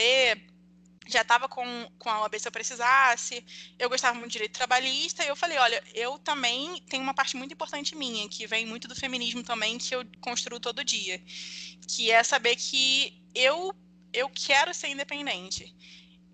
já 1.09 1.22
estava 1.22 1.49
com, 1.49 1.91
com 1.99 2.11
a 2.11 2.20
OAB 2.20 2.39
se 2.39 2.47
eu 2.47 2.53
precisasse. 2.53 3.43
Eu 3.78 3.89
gostava 3.89 4.14
muito 4.18 4.28
de 4.28 4.34
direito 4.34 4.53
trabalhista. 4.53 5.24
E 5.24 5.28
eu 5.28 5.36
falei: 5.36 5.57
olha, 5.57 5.82
eu 5.95 6.18
também 6.18 6.82
tenho 6.82 7.03
uma 7.03 7.14
parte 7.14 7.34
muito 7.34 7.55
importante 7.55 7.97
minha, 7.97 8.28
que 8.28 8.47
vem 8.47 8.66
muito 8.66 8.86
do 8.86 8.95
feminismo 8.95 9.43
também, 9.43 9.78
que 9.78 9.95
eu 9.95 10.05
construo 10.20 10.61
todo 10.61 10.84
dia. 10.84 11.18
Que 11.89 12.11
é 12.11 12.22
saber 12.22 12.57
que 12.57 13.24
eu 13.34 13.74
eu 14.12 14.28
quero 14.28 14.74
ser 14.74 14.88
independente. 14.88 15.74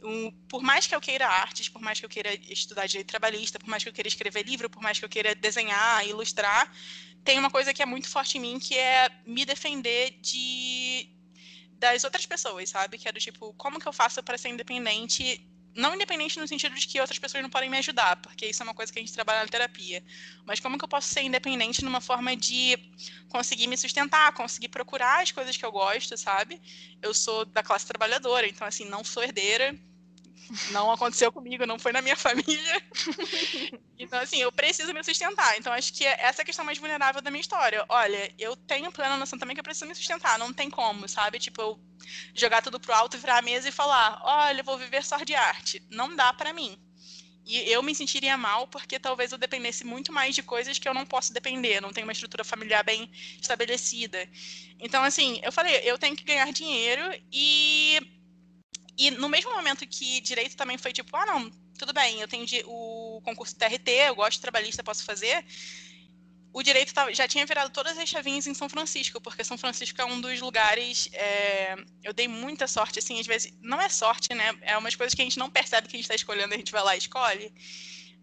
Um, 0.03 0.31
por 0.49 0.63
mais 0.63 0.87
que 0.87 0.95
eu 0.95 1.01
queira 1.01 1.27
artes, 1.27 1.69
por 1.69 1.81
mais 1.81 1.99
que 1.99 2.05
eu 2.05 2.11
queira 2.11 2.35
estudar 2.51 2.87
direito 2.87 3.09
trabalhista, 3.09 3.59
por 3.59 3.69
mais 3.69 3.83
que 3.83 3.89
eu 3.89 3.93
queira 3.93 4.09
escrever 4.09 4.45
livro, 4.45 4.69
por 4.69 4.83
mais 4.83 4.99
que 4.99 5.05
eu 5.05 5.09
queira 5.09 5.35
desenhar, 5.35 6.07
ilustrar, 6.07 6.71
tem 7.25 7.39
uma 7.39 7.51
coisa 7.51 7.73
que 7.73 7.83
é 7.83 7.87
muito 7.87 8.09
forte 8.09 8.37
em 8.37 8.41
mim, 8.41 8.59
que 8.59 8.77
é 8.77 9.09
me 9.27 9.47
defender 9.47 10.11
de 10.21 11.11
das 11.79 12.05
outras 12.05 12.25
pessoas, 12.27 12.71
sabe? 12.71 12.99
Que 12.99 13.09
é 13.09 13.13
do 13.13 13.19
tipo, 13.19 13.53
como 13.55 13.81
que 13.81 13.87
eu 13.87 13.93
faço 13.93 14.23
para 14.23 14.39
ser 14.39 14.51
independente 14.51 15.47
não 15.75 15.95
independente 15.95 16.39
no 16.39 16.47
sentido 16.47 16.75
de 16.75 16.87
que 16.87 17.01
outras 17.01 17.19
pessoas 17.19 17.43
não 17.43 17.51
podem 17.51 17.69
me 17.69 17.79
ajudar, 17.79 18.17
porque 18.17 18.47
isso 18.47 18.63
é 18.63 18.65
uma 18.65 18.75
coisa 18.75 18.93
que 18.93 18.99
a 18.99 19.03
gente 19.03 19.13
trabalha 19.13 19.43
na 19.43 19.49
terapia. 19.49 20.03
Mas 20.45 20.61
como 20.61 20.79
que 20.79 20.85
eu 20.85 20.89
posso 20.89 21.09
ser 21.09 21.23
independente 21.23 21.85
numa 21.85 22.01
forma 22.01 22.37
de 22.37 22.79
conseguir 23.29 23.67
me 23.67 23.77
sustentar, 23.77 24.33
conseguir 24.33 24.69
procurar 24.69 25.23
as 25.23 25.33
coisas 25.33 25.57
que 25.57 25.65
eu 25.65 25.73
gosto, 25.73 26.17
sabe? 26.17 26.61
Eu 27.03 27.13
sou 27.13 27.45
da 27.45 27.63
classe 27.63 27.87
trabalhadora, 27.87 28.47
então 28.47 28.67
assim, 28.67 28.85
não 28.85 29.03
sou 29.03 29.23
herdeira, 29.23 29.79
não 30.71 30.91
aconteceu 30.91 31.33
comigo, 31.33 31.67
não 31.67 31.79
foi 31.79 31.93
na 31.93 32.03
minha 32.03 32.17
família. 32.17 32.83
então, 33.99 34.21
assim, 34.21 34.41
eu 34.41 34.53
preciso 34.53 34.93
me 34.93 35.03
sustentar. 35.03 35.57
Então, 35.59 35.73
acho 35.73 35.93
que 35.93 36.05
essa 36.05 36.41
é 36.41 36.43
a 36.43 36.47
questão 36.47 36.65
mais 36.65 36.79
vulnerável 36.79 37.23
da 37.23 37.31
minha 37.31 37.41
história. 37.41 37.85
Olha, 37.89 38.33
eu 38.39 38.57
tenho 38.57 38.93
plena 38.93 39.17
noção 39.17 39.39
também 39.39 39.55
que 39.55 39.61
eu 39.61 39.65
preciso 39.65 39.87
me 39.87 39.95
sustentar. 39.95 40.39
Não 40.39 40.53
tem 40.53 40.71
como, 40.71 41.09
sabe? 41.09 41.39
Tipo, 41.39 41.61
eu 41.61 41.81
jogar 42.35 42.63
tudo 42.63 42.81
pro 42.81 42.95
alto, 42.95 43.19
virar 43.19 43.39
a 43.39 43.43
mesa 43.43 43.69
e 43.69 43.73
falar: 43.73 44.21
olha, 44.23 44.61
eu 44.61 44.65
vou 44.65 44.79
viver 44.79 45.05
só 45.05 45.19
de 45.19 45.35
arte. 45.35 45.83
Não 45.91 46.15
dá 46.15 46.33
para 46.33 46.53
mim. 46.53 46.79
E 47.47 47.71
eu 47.71 47.83
me 47.83 47.95
sentiria 47.95 48.39
mal 48.39 48.67
porque 48.69 48.99
talvez 48.99 49.31
eu 49.31 49.37
dependesse 49.37 49.85
muito 49.85 50.11
mais 50.11 50.35
de 50.35 50.43
coisas 50.43 50.79
que 50.79 50.89
eu 50.89 50.95
não 50.95 51.05
posso 51.05 51.33
depender, 51.33 51.79
não 51.81 51.93
tenho 51.93 52.07
uma 52.07 52.13
estrutura 52.13 52.43
familiar 52.43 52.83
bem 52.83 53.11
estabelecida. 53.39 54.27
Então, 54.81 55.05
assim, 55.05 55.41
eu 55.43 55.53
falei, 55.53 55.77
eu 55.85 55.99
tenho 55.99 56.17
que 56.17 56.25
ganhar 56.25 56.51
dinheiro 56.53 57.03
e 57.31 58.01
e 58.97 59.11
no 59.11 59.29
mesmo 59.29 59.53
momento 59.53 59.87
que 59.87 60.21
direito 60.21 60.57
também 60.57 60.79
foi 60.79 60.93
tipo, 60.93 61.17
ah, 61.17 61.27
não, 61.27 61.51
tudo 61.79 61.93
bem, 61.93 62.21
eu 62.21 62.29
tenho 62.29 62.47
o 62.67 63.21
concurso 63.23 63.57
TRT, 63.57 63.89
eu 63.89 64.15
gosto 64.15 64.35
de 64.35 64.41
trabalhista, 64.41 64.85
posso 64.85 65.05
fazer. 65.05 65.45
O 66.53 66.63
direito 66.63 66.93
já 67.13 67.27
tinha 67.27 67.45
virado 67.45 67.73
todas 67.73 67.99
as 67.99 68.09
chavinhas 68.09 68.47
em 68.47 68.55
São 68.55 68.69
Francisco, 68.69 69.21
porque 69.21 69.43
São 69.43 69.59
Francisco 69.59 70.01
é 70.01 70.05
um 70.05 70.21
dos 70.21 70.41
lugares. 70.41 71.09
É, 71.13 71.75
eu 72.05 72.13
dei 72.13 72.29
muita 72.29 72.69
sorte, 72.69 73.01
assim, 73.01 73.19
às 73.19 73.27
vezes. 73.27 73.53
Não 73.61 73.81
é 73.81 73.89
sorte, 73.89 74.33
né? 74.33 74.57
É 74.63 74.79
umas 74.79 74.95
coisas 74.95 75.15
que 75.15 75.23
a 75.23 75.25
gente 75.25 75.39
não 75.39 75.51
percebe 75.51 75.89
que 75.89 75.97
a 75.97 75.99
gente 75.99 76.05
está 76.05 76.15
escolhendo, 76.15 76.55
a 76.55 76.57
gente 76.57 76.71
vai 76.71 76.85
lá 76.85 76.95
e 76.95 76.99
escolhe. 76.99 77.53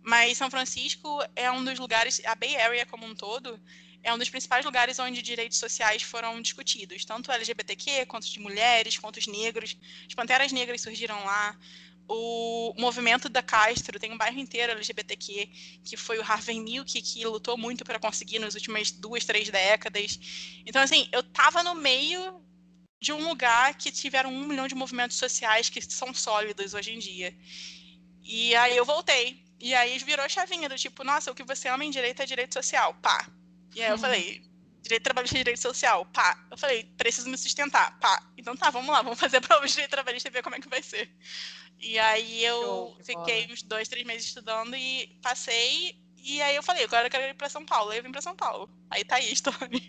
Mas 0.01 0.37
São 0.37 0.49
Francisco 0.49 1.19
é 1.35 1.51
um 1.51 1.61
dos 1.61 1.77
lugares, 1.77 2.21
a 2.25 2.33
Bay 2.33 2.55
Area 2.55 2.85
como 2.85 3.05
um 3.05 3.13
todo, 3.13 3.61
é 4.03 4.13
um 4.13 4.17
dos 4.17 4.29
principais 4.29 4.65
lugares 4.65 4.99
onde 4.99 5.21
direitos 5.21 5.57
sociais 5.57 6.01
foram 6.01 6.41
discutidos, 6.41 7.05
tanto 7.05 7.31
LGBTQ, 7.31 8.05
quanto 8.07 8.29
de 8.29 8.39
mulheres, 8.39 8.97
quanto 8.97 9.17
os 9.17 9.27
negros. 9.27 9.77
As 10.07 10.13
Panteras 10.13 10.51
Negras 10.51 10.81
surgiram 10.81 11.23
lá, 11.23 11.57
o 12.07 12.73
movimento 12.77 13.29
da 13.29 13.41
Castro, 13.41 13.99
tem 13.99 14.11
um 14.11 14.17
bairro 14.17 14.39
inteiro 14.39 14.73
LGBTQ, 14.73 15.49
que 15.83 15.95
foi 15.95 16.19
o 16.19 16.21
Harvey 16.21 16.59
Milk, 16.59 17.01
que 17.01 17.25
lutou 17.25 17.57
muito 17.57 17.85
para 17.85 17.99
conseguir 17.99 18.39
nas 18.39 18.55
últimas 18.55 18.91
duas, 18.91 19.23
três 19.23 19.49
décadas. 19.49 20.19
Então, 20.65 20.81
assim, 20.81 21.07
eu 21.11 21.23
tava 21.23 21.63
no 21.63 21.75
meio 21.75 22.43
de 22.99 23.13
um 23.13 23.27
lugar 23.27 23.75
que 23.75 23.91
tiveram 23.91 24.31
um 24.31 24.45
milhão 24.45 24.67
de 24.67 24.75
movimentos 24.75 25.17
sociais 25.17 25.69
que 25.69 25.81
são 25.81 26.13
sólidos 26.13 26.73
hoje 26.73 26.91
em 26.91 26.99
dia. 26.99 27.35
E 28.21 28.53
aí 28.55 28.75
eu 28.75 28.85
voltei. 28.85 29.43
E 29.59 29.73
aí 29.73 29.97
virou 29.99 30.27
chavinha 30.27 30.67
do 30.67 30.75
tipo, 30.75 31.03
nossa, 31.03 31.31
o 31.31 31.35
que 31.35 31.43
você 31.43 31.67
ama 31.67 31.85
em 31.85 31.91
direito 31.91 32.21
é 32.21 32.25
direito 32.25 32.53
social, 32.53 32.93
pá. 32.95 33.27
E 33.73 33.81
aí 33.81 33.89
eu 33.89 33.97
falei, 33.97 34.41
direito 34.81 35.03
trabalhista 35.03 35.35
e 35.35 35.39
direito 35.39 35.59
social, 35.59 36.05
pá. 36.07 36.37
Eu 36.49 36.57
falei, 36.57 36.83
preciso 36.97 37.29
me 37.29 37.37
sustentar, 37.37 37.97
pá. 37.99 38.21
Então 38.37 38.55
tá, 38.55 38.69
vamos 38.69 38.89
lá, 38.89 39.01
vamos 39.01 39.19
fazer 39.19 39.37
a 39.37 39.41
prova 39.41 39.65
de 39.65 39.71
direito 39.71 39.91
trabalhista 39.91 40.29
e 40.29 40.31
ver 40.31 40.43
como 40.43 40.55
é 40.55 40.59
que 40.59 40.69
vai 40.69 40.81
ser. 40.81 41.09
E 41.79 41.97
aí 41.97 42.43
eu 42.43 42.61
Show, 42.61 42.97
fiquei 43.03 43.51
uns 43.51 43.63
dois, 43.63 43.87
três 43.87 44.05
meses 44.05 44.27
estudando 44.27 44.75
e 44.75 45.19
passei. 45.21 45.99
E 46.17 46.41
aí 46.41 46.55
eu 46.55 46.61
falei, 46.61 46.83
agora 46.83 47.07
eu 47.07 47.11
quero 47.11 47.23
ir 47.23 47.33
pra 47.33 47.49
São 47.49 47.65
Paulo. 47.65 47.91
Aí 47.91 47.97
eu 47.97 48.03
vim 48.03 48.11
pra 48.11 48.21
São 48.21 48.35
Paulo. 48.35 48.69
Aí 48.89 49.03
tá 49.03 49.15
aí, 49.15 49.33
Tony. 49.41 49.81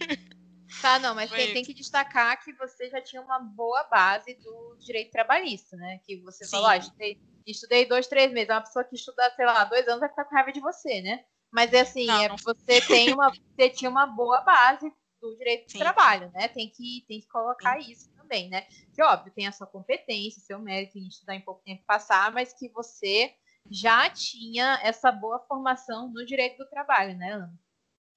Tá, 0.81 0.99
não, 0.99 1.15
mas 1.15 1.31
tem, 1.31 1.53
tem, 1.53 1.65
que 1.65 1.75
destacar 1.75 2.43
que 2.43 2.53
você 2.55 2.89
já 2.89 3.01
tinha 3.03 3.21
uma 3.21 3.39
boa 3.39 3.85
base 3.85 4.35
do 4.37 4.77
direito 4.81 5.11
trabalhista, 5.11 5.77
né? 5.77 6.01
Que 6.07 6.17
você 6.23 6.45
Sim. 6.45 6.53
falou, 6.53 6.69
ah, 6.69 6.77
estudei, 6.79 7.21
estudei 7.47 7.87
dois, 7.87 8.07
três 8.07 8.33
meses. 8.33 8.49
Uma 8.49 8.63
pessoa 8.63 8.85
que 8.85 8.95
estuda, 8.95 9.31
sei 9.37 9.45
lá, 9.45 9.65
dois 9.65 9.87
anos 9.87 10.01
vai 10.01 10.09
ficar 10.09 10.25
com 10.25 10.35
raiva 10.35 10.51
de 10.51 10.61
você, 10.61 11.03
né? 11.03 11.25
Mas 11.53 11.73
é 11.73 11.81
assim, 11.81 12.07
não, 12.07 12.23
é, 12.23 12.29
não. 12.29 12.37
você 12.37 12.81
tem 12.81 13.13
uma, 13.13 13.31
você 13.31 13.69
tinha 13.69 13.91
uma 13.91 14.07
boa 14.07 14.41
base 14.41 14.91
do 15.21 15.37
direito 15.37 15.71
Sim. 15.71 15.79
do 15.79 15.81
trabalho, 15.83 16.31
né? 16.33 16.49
Tem 16.49 16.69
que, 16.69 17.05
tem 17.07 17.21
que 17.21 17.29
colocar 17.29 17.81
Sim. 17.81 17.93
isso 17.93 18.11
também, 18.17 18.49
né? 18.49 18.67
Que 18.95 19.03
óbvio, 19.03 19.33
tem 19.33 19.47
a 19.47 19.53
sua 19.53 19.67
competência, 19.67 20.41
seu 20.41 20.59
mérito 20.59 20.99
em 20.99 21.07
estudar 21.07 21.35
em 21.35 21.43
pouco 21.43 21.63
tempo 21.63 21.85
passar, 21.87 22.33
mas 22.33 22.53
que 22.55 22.69
você 22.71 23.35
já 23.71 24.09
tinha 24.11 24.81
essa 24.83 25.13
boa 25.13 25.39
formação 25.47 26.09
no 26.09 26.25
direito 26.25 26.57
do 26.57 26.69
trabalho, 26.69 27.17
né, 27.17 27.33
Ana? 27.33 27.55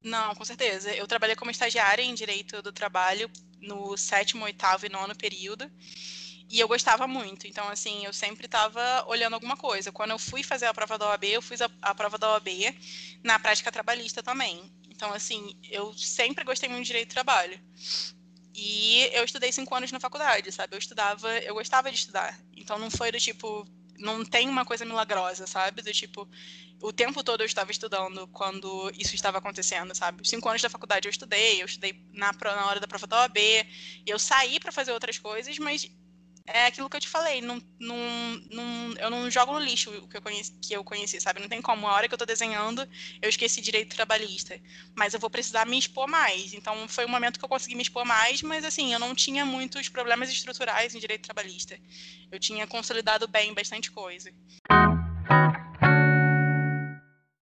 Não, 0.02 0.36
com 0.36 0.46
certeza. 0.46 0.94
Eu 0.94 1.08
trabalhei 1.08 1.36
como 1.36 1.52
estagiária 1.52 2.02
em 2.02 2.14
direito 2.14 2.62
do 2.62 2.72
trabalho 2.72 3.30
no 3.60 3.98
sétimo, 3.98 4.46
oitavo 4.46 4.86
e 4.86 4.90
nono 4.90 5.16
período. 5.16 5.70
E 6.50 6.60
eu 6.60 6.68
gostava 6.68 7.08
muito. 7.08 7.48
Então, 7.48 7.68
assim, 7.70 8.06
eu 8.06 8.14
sempre 8.14 8.46
estava 8.46 9.06
olhando 9.08 9.34
alguma 9.34 9.58
coisa. 9.58 9.92
Quando 9.92 10.12
eu 10.12 10.20
fui 10.20 10.44
fazer 10.44 10.68
a 10.68 10.74
prova 10.74 10.98
da 10.98 11.10
OAB, 11.10 11.24
eu 11.26 11.42
fiz 11.42 11.62
a, 11.62 11.70
a 11.82 11.96
prova 11.96 12.18
da 12.18 12.32
OAB 12.34 12.48
na 13.24 13.40
prática 13.40 13.72
trabalhista 13.72 14.22
também. 14.22 14.72
Então, 14.90 15.12
assim, 15.12 15.60
eu 15.64 15.94
sempre 15.94 16.44
gostei 16.44 16.70
muito 16.70 16.84
de 16.84 16.88
direito 16.88 17.10
do 17.10 17.14
trabalho. 17.14 17.60
E 18.56 19.10
eu 19.12 19.26
estudei 19.26 19.52
cinco 19.52 19.76
anos 19.76 19.92
na 19.92 20.00
faculdade, 20.00 20.50
sabe? 20.52 20.76
Eu 20.76 20.80
estudava, 20.80 21.30
eu 21.40 21.54
gostava 21.54 21.92
de 21.92 21.98
estudar. 21.98 22.40
Então 22.56 22.80
não 22.80 22.90
foi 22.90 23.12
do 23.12 23.20
tipo, 23.20 23.68
não 24.00 24.24
tem 24.24 24.48
uma 24.48 24.64
coisa 24.64 24.86
milagrosa, 24.86 25.46
sabe? 25.46 25.82
Do 25.82 25.92
tipo, 25.92 26.26
o 26.82 26.94
tempo 26.94 27.22
todo 27.22 27.42
eu 27.42 27.46
estava 27.46 27.70
estudando 27.70 28.26
quando 28.28 28.90
isso 28.98 29.14
estava 29.14 29.40
acontecendo, 29.40 29.94
sabe? 29.94 30.26
Cinco 30.26 30.48
anos 30.48 30.62
da 30.62 30.70
faculdade 30.70 31.06
eu 31.06 31.12
estudei, 31.12 31.62
eu 31.62 31.66
estudei 31.66 32.02
na, 32.14 32.32
na 32.32 32.66
hora 32.68 32.80
da 32.80 32.88
prova 32.88 33.06
da 33.06 33.24
OAB, 33.24 33.38
eu 34.06 34.18
saí 34.18 34.58
para 34.58 34.72
fazer 34.72 34.94
outras 34.94 35.18
coisas, 35.18 35.60
mas 35.60 35.92
é 36.48 36.68
aquilo 36.68 36.90
que 36.90 36.96
eu 36.96 37.02
te 37.02 37.10
falei, 37.10 37.42
não, 37.42 37.60
não, 37.80 37.98
não, 38.52 38.94
eu 39.00 39.10
não 39.10 39.32
jogo 39.32 39.54
no 39.54 39.60
lixo 39.60 39.90
o 39.98 40.08
que 40.08 40.18
eu, 40.18 40.22
conheci, 40.22 40.54
que 40.62 40.74
eu 40.74 40.84
conheci, 40.84 41.20
sabe? 41.20 41.40
Não 41.40 41.50
tem 41.50 41.62
como. 41.62 41.88
A 41.88 41.94
hora 41.94 42.08
que 42.08 42.14
eu 42.14 42.18
tô 42.18 42.26
desenhando, 42.26 42.88
eu 43.20 43.30
esqueci 43.30 43.62
direito 43.62 43.96
trabalhista. 43.96 44.60
Mas 44.96 45.14
eu 45.14 45.20
vou 45.20 45.30
precisar 45.30 45.66
me 45.66 45.78
expor 45.78 46.08
mais. 46.08 46.54
Então 46.54 46.88
foi 46.88 47.06
um 47.06 47.10
momento 47.10 47.40
que 47.40 47.46
eu 47.46 47.50
consegui 47.50 47.76
me 47.76 47.82
expor 47.82 48.06
mais, 48.06 48.44
mas 48.44 48.64
assim, 48.64 48.94
eu 48.94 49.00
não 49.00 49.16
tinha 49.16 49.44
muitos 49.44 49.90
problemas 49.90 50.30
estruturais 50.30 50.94
em 50.94 51.00
direito 51.00 51.24
trabalhista. 51.24 51.80
Eu 52.32 52.40
tinha 52.40 52.68
consolidado 52.68 53.28
bem 53.28 53.52
bastante 53.54 53.92
coisa. 53.92 54.32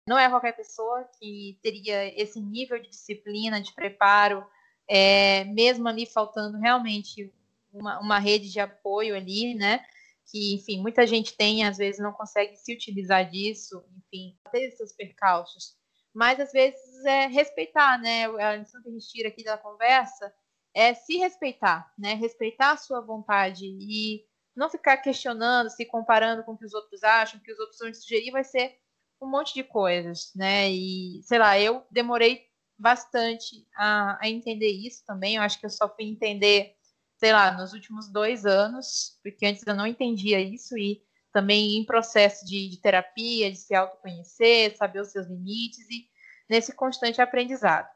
Não 0.06 0.18
é 0.18 0.28
qualquer 0.28 0.52
pessoa 0.52 1.08
que 1.18 1.58
teria 1.60 2.20
esse 2.20 2.40
nível 2.40 2.80
de 2.80 2.88
disciplina, 2.88 3.60
de 3.60 3.72
preparo, 3.72 4.46
é, 4.88 5.44
mesmo 5.44 5.88
ali 5.88 6.06
faltando 6.06 6.58
realmente 6.58 7.32
uma, 7.72 7.98
uma 8.00 8.18
rede 8.18 8.50
de 8.50 8.60
apoio 8.60 9.16
ali, 9.16 9.54
né? 9.54 9.84
Que, 10.30 10.54
enfim, 10.54 10.80
muita 10.80 11.06
gente 11.06 11.36
tem, 11.36 11.64
às 11.64 11.78
vezes 11.78 12.00
não 12.00 12.12
consegue 12.12 12.56
se 12.56 12.72
utilizar 12.72 13.28
disso, 13.28 13.84
enfim, 13.96 14.36
ter 14.50 14.70
seus 14.72 14.92
percalços. 14.92 15.76
Mas, 16.14 16.38
às 16.38 16.52
vezes, 16.52 17.04
é 17.04 17.26
respeitar, 17.26 17.98
né? 17.98 18.26
A 18.26 18.56
lição 18.56 18.82
que 18.82 18.88
a 18.88 18.92
gente 18.92 19.08
tira 19.08 19.28
aqui 19.28 19.42
da 19.42 19.56
conversa 19.56 20.32
é 20.74 20.94
se 20.94 21.16
respeitar, 21.16 21.92
né? 21.98 22.14
Respeitar 22.14 22.72
a 22.72 22.76
sua 22.76 23.00
vontade 23.00 23.64
e 23.64 24.24
não 24.54 24.70
ficar 24.70 24.98
questionando, 24.98 25.70
se 25.70 25.84
comparando 25.86 26.44
com 26.44 26.52
o 26.52 26.58
que 26.58 26.66
os 26.66 26.74
outros 26.74 27.02
acham, 27.02 27.40
o 27.40 27.42
que 27.42 27.52
os 27.52 27.58
outros 27.58 27.78
vão 27.78 27.92
sugerir, 27.92 28.30
vai 28.30 28.44
ser 28.44 28.76
um 29.20 29.26
monte 29.26 29.54
de 29.54 29.64
coisas, 29.64 30.32
né? 30.34 30.70
E, 30.70 31.22
sei 31.22 31.38
lá, 31.38 31.58
eu 31.58 31.86
demorei 31.90 32.46
bastante 32.78 33.66
a, 33.76 34.18
a 34.20 34.28
entender 34.28 34.70
isso 34.70 35.04
também. 35.06 35.36
Eu 35.36 35.42
acho 35.42 35.58
que 35.58 35.66
eu 35.66 35.70
só 35.70 35.88
fui 35.88 36.04
entender 36.04 36.74
sei 37.22 37.32
lá, 37.32 37.52
nos 37.52 37.72
últimos 37.72 38.08
dois 38.08 38.44
anos, 38.44 39.16
porque 39.22 39.46
antes 39.46 39.64
eu 39.64 39.76
não 39.76 39.86
entendia 39.86 40.40
isso 40.40 40.76
e 40.76 41.00
também 41.32 41.78
em 41.78 41.86
processo 41.86 42.44
de, 42.44 42.68
de 42.68 42.80
terapia, 42.80 43.48
de 43.48 43.58
se 43.58 43.72
autoconhecer, 43.76 44.76
saber 44.76 45.00
os 45.02 45.12
seus 45.12 45.28
limites 45.28 45.88
e 45.88 46.08
nesse 46.50 46.74
constante 46.74 47.22
aprendizado. 47.22 47.88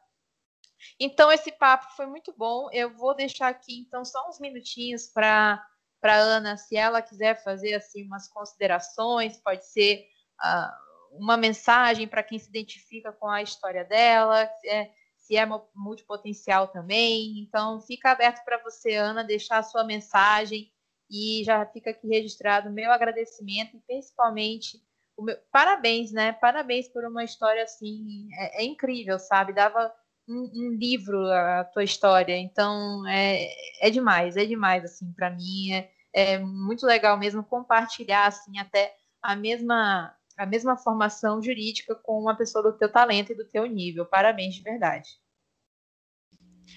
Então, 1.01 1.33
esse 1.33 1.51
papo 1.51 1.91
foi 1.97 2.07
muito 2.07 2.33
bom. 2.39 2.68
Eu 2.70 2.97
vou 2.97 3.16
deixar 3.16 3.49
aqui, 3.49 3.81
então, 3.81 4.05
só 4.05 4.29
uns 4.29 4.39
minutinhos 4.39 5.09
para 5.09 5.61
a 6.05 6.14
Ana, 6.14 6.57
se 6.57 6.77
ela 6.77 7.03
quiser 7.03 7.43
fazer 7.43 7.74
assim 7.74 8.07
umas 8.07 8.29
considerações, 8.29 9.43
pode 9.43 9.66
ser 9.66 10.07
uh, 10.41 11.18
uma 11.18 11.37
mensagem 11.37 12.07
para 12.07 12.22
quem 12.22 12.39
se 12.39 12.49
identifica 12.49 13.12
com 13.12 13.29
a 13.29 13.43
história 13.43 13.85
dela, 13.85 14.49
é, 14.64 14.89
se 15.27 15.37
é 15.37 15.45
multipotencial 15.74 16.68
também. 16.68 17.41
Então, 17.41 17.81
fica 17.81 18.12
aberto 18.12 18.45
para 18.45 18.62
você, 18.62 18.95
Ana, 18.95 19.24
deixar 19.24 19.59
a 19.59 19.62
sua 19.62 19.83
mensagem 19.83 20.70
e 21.11 21.43
já 21.45 21.64
fica 21.66 21.91
aqui 21.91 22.07
registrado 22.07 22.68
o 22.68 22.72
meu 22.72 22.91
agradecimento 22.93 23.77
e 23.77 23.81
principalmente 23.81 24.81
o 25.16 25.22
meu 25.22 25.37
parabéns, 25.51 26.12
né? 26.12 26.33
Parabéns 26.33 26.89
por 26.89 27.05
uma 27.05 27.24
história 27.24 27.64
assim, 27.64 28.29
é, 28.35 28.62
é 28.62 28.64
incrível, 28.64 29.18
sabe? 29.18 29.53
Dava 29.53 29.93
um, 30.29 30.51
um, 30.55 30.70
livro 30.79 31.18
a 31.29 31.64
tua 31.64 31.85
história, 31.85 32.37
então 32.37 33.07
é, 33.09 33.49
é 33.81 33.91
demais, 33.91 34.37
é 34.37 34.45
demais 34.45 34.85
assim 34.85 35.12
para 35.12 35.31
mim, 35.31 35.72
é, 35.72 35.91
é 36.12 36.39
muito 36.39 36.85
legal 36.87 37.16
mesmo 37.16 37.43
compartilhar 37.45 38.27
assim 38.27 38.59
até 38.59 38.95
a 39.22 39.35
mesma 39.37 40.14
a 40.37 40.47
mesma 40.47 40.76
formação 40.76 41.43
jurídica 41.43 41.95
com 41.95 42.20
uma 42.20 42.37
pessoa 42.37 42.62
do 42.62 42.76
teu 42.76 42.91
talento 42.91 43.32
e 43.32 43.34
do 43.34 43.45
teu 43.45 43.66
nível. 43.66 44.05
Parabéns 44.05 44.55
de 44.55 44.62
verdade. 44.62 45.09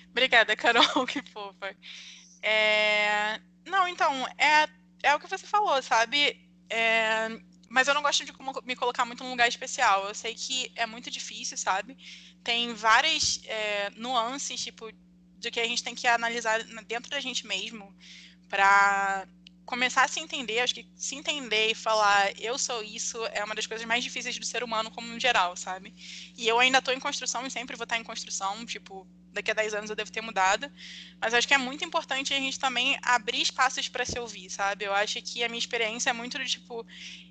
Obrigada, 0.10 0.56
Carol, 0.56 0.84
que 1.06 1.22
fofa. 1.30 1.76
É... 2.42 3.40
Não, 3.66 3.88
então, 3.88 4.12
é, 4.38 4.68
é 5.04 5.16
o 5.16 5.20
que 5.20 5.28
você 5.28 5.46
falou, 5.46 5.82
sabe? 5.82 6.50
É... 6.70 7.30
Mas 7.70 7.88
eu 7.88 7.94
não 7.94 8.02
gosto 8.02 8.26
de 8.26 8.34
me 8.64 8.76
colocar 8.76 9.06
muito 9.06 9.24
num 9.24 9.30
lugar 9.30 9.48
especial. 9.48 10.08
Eu 10.08 10.16
sei 10.16 10.34
que 10.34 10.72
é 10.76 10.86
muito 10.88 11.12
difícil, 11.12 11.56
sabe? 11.56 11.96
Tem 12.44 12.74
várias 12.74 13.42
é, 13.46 13.92
nuances, 13.92 14.64
tipo, 14.64 14.90
do 15.38 15.52
que 15.52 15.60
a 15.60 15.68
gente 15.68 15.84
tem 15.84 15.94
que 15.94 16.08
analisar 16.08 16.64
dentro 16.88 17.12
da 17.12 17.20
gente 17.20 17.46
mesmo 17.46 17.96
para 18.50 19.28
começar 19.70 20.04
a 20.04 20.08
se 20.08 20.20
entender, 20.20 20.62
acho 20.62 20.74
que 20.74 20.88
se 20.96 21.16
entender 21.16 21.70
e 21.70 21.76
falar 21.76 22.34
eu 22.40 22.58
sou 22.58 22.82
isso 22.82 23.24
é 23.28 23.44
uma 23.44 23.54
das 23.54 23.68
coisas 23.68 23.86
mais 23.86 24.04
difíceis 24.04 24.36
do 24.36 24.44
ser 24.44 24.64
humano 24.64 24.90
como 24.90 25.14
em 25.14 25.20
geral, 25.20 25.56
sabe? 25.56 25.94
E 26.36 26.48
eu 26.48 26.58
ainda 26.58 26.80
estou 26.80 26.92
em 26.92 27.00
construção 27.00 27.46
e 27.46 27.52
sempre 27.52 27.76
vou 27.76 27.84
estar 27.84 28.00
em 28.00 28.04
construção, 28.04 28.66
tipo, 28.66 29.08
daqui 29.32 29.52
a 29.52 29.54
10 29.54 29.76
anos 29.76 29.90
eu 29.92 29.96
devo 29.96 30.12
ter 30.12 30.22
mudado, 30.22 30.72
mas 31.22 31.36
acho 31.36 31.48
que 31.48 31.54
é 31.54 31.58
muito 31.60 31.86
importante 31.86 32.34
a 32.34 32.38
gente 32.40 32.60
também 32.60 32.98
abrir 33.04 33.44
espaços 33.44 33.88
para 33.88 34.04
se 34.06 34.18
ouvir, 34.18 34.50
sabe? 34.50 34.86
Eu 34.86 34.94
acho 34.94 35.22
que 35.22 35.44
a 35.44 35.48
minha 35.48 35.60
experiência 35.60 36.10
é 36.10 36.14
muito 36.14 36.40
do 36.40 36.46
tipo, 36.46 36.84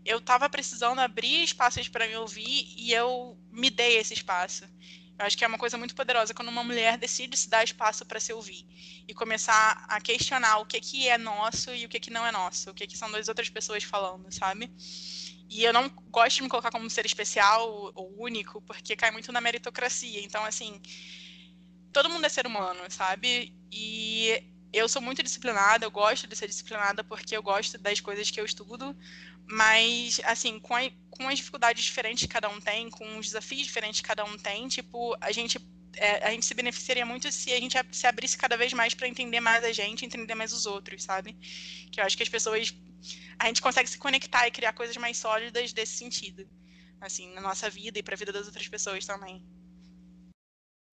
eu 0.05 0.19
estava 0.19 0.49
precisando 0.49 1.01
abrir 1.01 1.43
espaços 1.43 1.89
para 1.89 2.07
me 2.07 2.15
ouvir 2.15 2.73
e 2.77 2.93
eu 2.93 3.37
me 3.51 3.69
dei 3.69 3.97
esse 3.97 4.15
espaço. 4.15 4.65
Eu 5.19 5.27
acho 5.27 5.37
que 5.37 5.45
é 5.45 5.49
uma 5.49 5.59
coisa 5.59 5.77
muito 5.77 5.95
poderosa 5.95 6.33
quando 6.33 6.49
uma 6.49 6.63
mulher 6.63 6.97
decide 6.97 7.37
se 7.37 7.49
dar 7.49 7.65
espaço 7.65 8.07
para 8.07 8.21
se 8.21 8.33
ouvir 8.33 8.65
e 9.07 9.13
começar 9.13 9.85
a 9.89 10.01
questionar 10.01 10.59
o 10.59 10.67
que, 10.67 10.81
que 10.81 11.09
é 11.09 11.19
nosso 11.19 11.75
e 11.75 11.85
o 11.85 11.89
que, 11.89 11.99
que 11.99 12.11
não 12.11 12.25
é 12.25 12.31
nosso, 12.31 12.71
o 12.71 12.75
que, 12.75 12.87
que 12.87 12.97
são 12.97 13.11
duas 13.11 13.29
outras 13.29 13.49
pessoas 13.51 13.83
falando, 13.83 14.33
sabe? 14.33 14.71
E 15.51 15.65
eu 15.65 15.73
não 15.73 15.89
gosto 16.11 16.37
de 16.37 16.43
me 16.43 16.49
colocar 16.49 16.71
como 16.71 16.89
ser 16.89 17.05
especial 17.05 17.91
ou 17.95 18.15
único, 18.23 18.61
porque 18.63 18.95
cai 18.95 19.11
muito 19.11 19.33
na 19.33 19.41
meritocracia. 19.41 20.21
Então, 20.23 20.45
assim, 20.45 20.81
todo 21.93 22.11
mundo 22.11 22.27
é 22.27 22.29
ser 22.29 22.47
humano, 22.47 22.81
sabe? 22.91 23.55
E 23.73 24.43
eu 24.73 24.89
sou 24.89 25.01
muito 25.01 25.23
disciplinada, 25.23 25.85
eu 25.85 25.91
gosto 25.91 26.27
de 26.27 26.37
ser 26.37 26.47
disciplinada 26.47 27.03
porque 27.03 27.37
eu 27.37 27.43
gosto 27.43 27.79
das 27.79 28.01
coisas 28.01 28.31
que 28.31 28.41
eu 28.41 28.45
estudo, 28.45 28.97
mas, 29.47 30.21
assim, 30.25 30.59
com, 30.61 30.75
a, 30.77 30.91
com 31.11 31.29
as 31.29 31.39
dificuldades 31.39 31.85
diferentes 31.85 32.27
que 32.27 32.33
cada 32.33 32.49
um 32.49 32.61
tem, 32.61 32.91
com 32.91 33.19
os 33.19 33.27
desafios 33.27 33.67
diferentes 33.67 34.01
que 34.01 34.07
cada 34.07 34.25
um 34.25 34.37
tem, 34.37 34.69
tipo, 34.69 35.17
a 35.21 35.33
gente, 35.33 35.59
é, 35.97 36.29
a 36.29 36.31
gente 36.31 36.45
se 36.45 36.55
beneficiaria 36.55 37.07
muito 37.07 37.33
se 37.33 37.53
a 37.53 37.61
gente 37.61 37.77
se 37.93 38.07
abrisse 38.07 38.37
cada 38.37 38.57
vez 38.57 38.73
mais 38.73 38.93
para 38.93 39.09
entender 39.09 39.41
mais 39.41 39.65
a 39.65 39.73
gente, 39.73 40.05
entender 40.05 40.35
mais 40.35 40.53
os 40.53 40.67
outros, 40.67 41.03
sabe? 41.03 41.35
Que 41.91 42.01
eu 42.01 42.05
acho 42.05 42.17
que 42.17 42.23
as 42.23 42.29
pessoas 42.29 42.75
a 43.39 43.47
gente 43.47 43.63
consegue 43.63 43.89
se 43.89 43.99
conectar 43.99 44.47
e 44.47 44.51
criar 44.51 44.73
coisas 44.73 44.97
mais 44.97 45.17
sólidas 45.17 45.73
desse 45.73 45.97
sentido. 45.97 46.49
Assim, 47.01 47.33
na 47.33 47.41
nossa 47.41 47.71
vida 47.71 47.99
e 47.99 48.03
para 48.03 48.15
a 48.15 48.19
vida 48.19 48.33
das 48.33 48.47
outras 48.47 48.67
pessoas 48.67 49.07
também. 49.07 49.43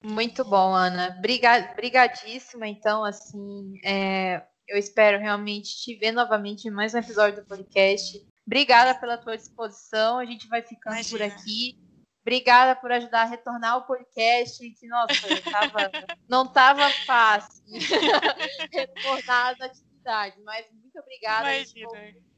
Muito 0.05 0.45
bom, 0.45 0.75
Ana. 0.75 1.19
Brigadíssima, 1.19 2.67
então, 2.67 3.03
assim, 3.03 3.73
é, 3.83 4.43
eu 4.67 4.77
espero 4.77 5.17
realmente 5.17 5.75
te 5.77 5.95
ver 5.95 6.11
novamente 6.11 6.67
em 6.67 6.71
mais 6.71 6.93
um 6.93 6.99
episódio 6.99 7.41
do 7.41 7.47
podcast. 7.47 8.23
Obrigada 8.45 8.93
pela 8.99 9.17
tua 9.17 9.35
disposição, 9.35 10.19
a 10.19 10.25
gente 10.25 10.47
vai 10.47 10.61
ficando 10.61 10.93
Imagina. 10.93 11.17
por 11.17 11.25
aqui. 11.25 11.79
Obrigada 12.21 12.75
por 12.75 12.91
ajudar 12.91 13.23
a 13.23 13.25
retornar 13.25 13.77
o 13.77 13.87
podcast, 13.87 14.69
que, 14.69 14.87
nossa, 14.87 15.41
tava, 15.51 15.91
não 16.29 16.45
estava 16.45 16.87
fácil 17.07 17.63
retornar 18.71 19.53
as 19.53 19.61
atividades, 19.61 20.43
mas 20.43 20.67
muito 20.71 20.99
obrigada. 20.99 21.49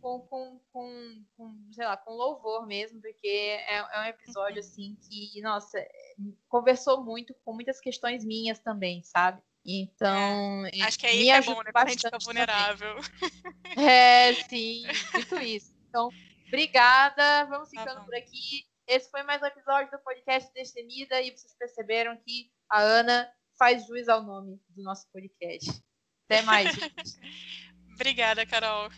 Com, 0.07 0.21
com, 0.21 0.61
com, 0.71 1.25
com, 1.35 1.69
sei 1.73 1.85
lá, 1.85 1.97
com 1.97 2.13
louvor 2.13 2.65
mesmo, 2.65 3.01
porque 3.01 3.27
é, 3.27 3.75
é 3.75 4.01
um 4.01 4.05
episódio, 4.05 4.59
assim, 4.59 4.95
que, 5.01 5.41
nossa, 5.41 5.77
conversou 6.47 7.03
muito 7.03 7.35
com 7.43 7.53
muitas 7.53 7.81
questões 7.81 8.23
minhas 8.23 8.57
também, 8.59 9.03
sabe? 9.03 9.41
Então, 9.65 10.65
é, 10.67 10.81
acho 10.83 10.97
que 10.97 11.05
aí 11.05 11.23
que 11.23 11.29
é 11.29 11.41
bom, 11.41 11.61
né? 11.61 11.71
Quando 11.73 11.87
a 11.87 11.89
gente 11.89 12.05
fica 12.05 12.17
vulnerável. 12.23 12.95
Também. 12.95 13.85
É, 13.85 14.33
sim, 14.33 14.83
muito 15.13 15.35
isso. 15.43 15.75
Então, 15.89 16.09
obrigada. 16.47 17.45
Vamos 17.47 17.69
tá 17.69 17.81
ficando 17.81 17.99
tá 17.99 18.05
por 18.05 18.15
aqui. 18.15 18.65
Esse 18.87 19.11
foi 19.11 19.23
mais 19.23 19.41
um 19.41 19.45
episódio 19.45 19.91
do 19.91 19.99
podcast 19.99 20.49
Destemida 20.53 21.21
e 21.21 21.31
vocês 21.31 21.53
perceberam 21.59 22.15
que 22.15 22.49
a 22.71 22.79
Ana 22.79 23.29
faz 23.59 23.85
jus 23.85 24.07
ao 24.07 24.23
nome 24.23 24.57
do 24.69 24.83
nosso 24.83 25.05
podcast. 25.11 25.83
Até 26.29 26.43
mais, 26.43 26.71
gente. 26.73 27.19
Obrigada, 27.93 28.45
Carol. 28.45 28.89